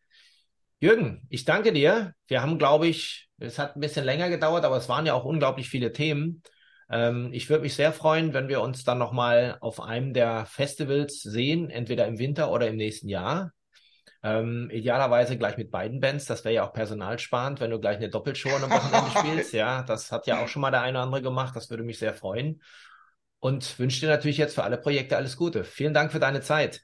Jürgen, 0.80 1.26
ich 1.30 1.44
danke 1.44 1.74
dir. 1.74 2.14
Wir 2.28 2.42
haben, 2.42 2.58
glaube 2.58 2.88
ich, 2.88 3.28
es 3.40 3.60
hat 3.60 3.76
ein 3.76 3.82
bisschen 3.82 4.06
länger 4.06 4.30
gedauert, 4.30 4.64
aber 4.64 4.78
es 4.78 4.88
waren 4.88 5.06
ja 5.06 5.14
auch 5.14 5.26
unglaublich 5.26 5.70
viele 5.70 5.92
Themen. 5.92 6.42
Ähm, 6.90 7.30
ich 7.34 7.50
würde 7.50 7.64
mich 7.64 7.76
sehr 7.76 7.92
freuen, 7.92 8.34
wenn 8.34 8.48
wir 8.48 8.62
uns 8.62 8.84
dann 8.84 8.98
nochmal 8.98 9.58
auf 9.60 9.82
einem 9.82 10.14
der 10.14 10.46
Festivals 10.46 11.22
sehen, 11.22 11.70
entweder 11.70 12.08
im 12.08 12.20
Winter 12.20 12.52
oder 12.52 12.68
im 12.68 12.78
nächsten 12.78 13.10
Jahr. 13.10 13.52
Ähm, 14.24 14.70
idealerweise 14.72 15.38
gleich 15.38 15.58
mit 15.58 15.72
beiden 15.72 16.00
Bands. 16.00 16.26
Das 16.26 16.44
wäre 16.44 16.56
ja 16.56 16.68
auch 16.68 16.74
personalsparend, 16.74 17.60
wenn 17.60 17.72
du 17.72 17.80
gleich 17.80 17.98
eine 17.98 18.10
Doppelshow 18.10 18.50
am 18.50 18.70
Wochenende 18.70 19.12
spielst. 19.20 19.54
Ja, 19.54 19.84
das 19.84 20.12
hat 20.12 20.28
ja 20.28 20.44
auch 20.44 20.48
schon 20.48 20.62
mal 20.62 20.72
der 20.72 20.82
eine 20.82 20.98
oder 20.98 21.04
andere 21.04 21.22
gemacht. 21.22 21.56
Das 21.56 21.70
würde 21.70 21.84
mich 21.84 22.00
sehr 22.00 22.14
freuen. 22.14 22.62
Und 23.40 23.78
wünsche 23.78 24.02
dir 24.02 24.10
natürlich 24.10 24.38
jetzt 24.38 24.56
für 24.56 24.64
alle 24.64 24.78
Projekte 24.78 25.16
alles 25.16 25.38
Gute. 25.38 25.64
Vielen 25.64 25.94
Dank 25.94 26.12
für 26.12 26.20
deine 26.20 26.42
Zeit. 26.42 26.82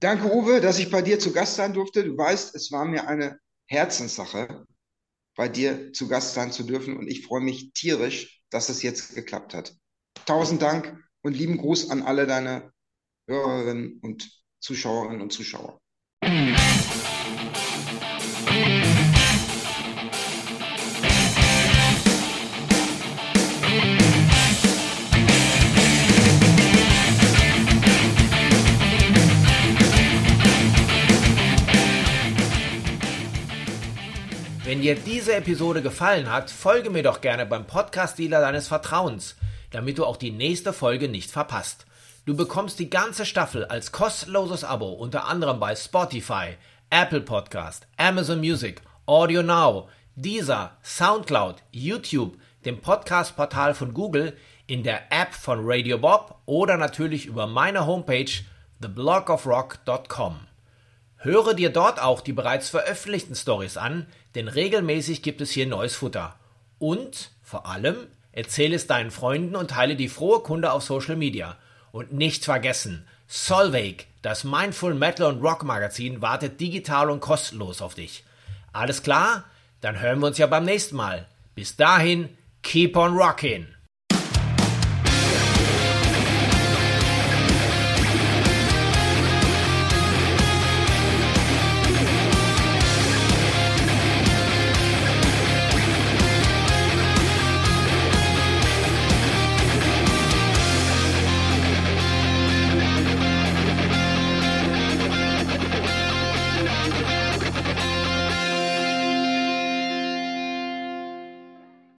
Danke, 0.00 0.30
Uwe, 0.30 0.60
dass 0.60 0.78
ich 0.78 0.90
bei 0.90 1.00
dir 1.00 1.18
zu 1.18 1.32
Gast 1.32 1.54
sein 1.54 1.72
durfte. 1.72 2.04
Du 2.04 2.16
weißt, 2.16 2.54
es 2.54 2.70
war 2.70 2.84
mir 2.84 3.08
eine 3.08 3.38
Herzenssache, 3.66 4.66
bei 5.34 5.48
dir 5.48 5.92
zu 5.92 6.08
Gast 6.08 6.34
sein 6.34 6.52
zu 6.52 6.64
dürfen. 6.64 6.96
Und 6.96 7.08
ich 7.08 7.26
freue 7.26 7.40
mich 7.40 7.72
tierisch, 7.72 8.42
dass 8.50 8.68
es 8.68 8.82
jetzt 8.82 9.14
geklappt 9.14 9.54
hat. 9.54 9.74
Tausend 10.26 10.60
Dank 10.60 10.96
und 11.22 11.34
lieben 11.34 11.56
Gruß 11.56 11.90
an 11.90 12.02
alle 12.02 12.26
deine 12.26 12.72
Hörerinnen 13.26 14.00
und 14.02 14.30
Zuschauerinnen 14.60 15.22
und 15.22 15.32
Zuschauer. 15.32 15.80
Wenn 16.34 16.42
dir 34.80 34.96
diese 34.96 35.36
Episode 35.36 35.82
gefallen 35.82 36.32
hat, 36.32 36.50
folge 36.50 36.90
mir 36.90 37.04
doch 37.04 37.20
gerne 37.20 37.46
beim 37.46 37.64
Podcast-Dealer 37.64 38.40
deines 38.40 38.66
Vertrauens, 38.66 39.36
damit 39.70 39.98
du 39.98 40.04
auch 40.04 40.16
die 40.16 40.32
nächste 40.32 40.72
Folge 40.72 41.08
nicht 41.08 41.30
verpasst. 41.30 41.86
Du 42.26 42.34
bekommst 42.34 42.78
die 42.78 42.88
ganze 42.88 43.26
Staffel 43.26 43.66
als 43.66 43.92
kostenloses 43.92 44.64
Abo 44.64 44.92
unter 44.92 45.26
anderem 45.26 45.60
bei 45.60 45.76
Spotify, 45.76 46.56
Apple 46.88 47.20
Podcast, 47.20 47.86
Amazon 47.98 48.40
Music, 48.40 48.80
Audio 49.04 49.42
Now, 49.42 49.90
Deezer, 50.16 50.78
Soundcloud, 50.82 51.56
YouTube, 51.70 52.38
dem 52.64 52.80
Podcast-Portal 52.80 53.74
von 53.74 53.92
Google, 53.92 54.34
in 54.66 54.82
der 54.82 55.12
App 55.12 55.34
von 55.34 55.60
Radio 55.64 55.98
Bob 55.98 56.40
oder 56.46 56.78
natürlich 56.78 57.26
über 57.26 57.46
meine 57.46 57.86
Homepage 57.86 58.32
theblogofrock.com. 58.80 60.40
Höre 61.18 61.52
dir 61.52 61.68
dort 61.68 62.00
auch 62.00 62.22
die 62.22 62.32
bereits 62.32 62.70
veröffentlichten 62.70 63.34
Stories 63.34 63.76
an, 63.76 64.06
denn 64.34 64.48
regelmäßig 64.48 65.22
gibt 65.22 65.42
es 65.42 65.50
hier 65.50 65.66
neues 65.66 65.94
Futter. 65.94 66.36
Und 66.78 67.32
vor 67.42 67.66
allem 67.66 67.96
erzähle 68.32 68.76
es 68.76 68.86
deinen 68.86 69.10
Freunden 69.10 69.56
und 69.56 69.72
teile 69.72 69.94
die 69.94 70.08
frohe 70.08 70.40
Kunde 70.40 70.72
auf 70.72 70.82
Social 70.82 71.16
Media. 71.16 71.58
Und 71.94 72.12
nicht 72.12 72.44
vergessen, 72.44 73.06
Solveig, 73.28 74.06
das 74.20 74.42
Mindful 74.42 74.94
Metal 74.94 75.32
und 75.32 75.40
Rock 75.40 75.62
Magazin, 75.62 76.20
wartet 76.20 76.58
digital 76.58 77.08
und 77.08 77.20
kostenlos 77.20 77.80
auf 77.80 77.94
dich. 77.94 78.24
Alles 78.72 79.04
klar? 79.04 79.44
Dann 79.80 80.00
hören 80.00 80.18
wir 80.18 80.26
uns 80.26 80.38
ja 80.38 80.48
beim 80.48 80.64
nächsten 80.64 80.96
Mal. 80.96 81.28
Bis 81.54 81.76
dahin, 81.76 82.36
keep 82.62 82.96
on 82.96 83.16
rocking! 83.16 83.73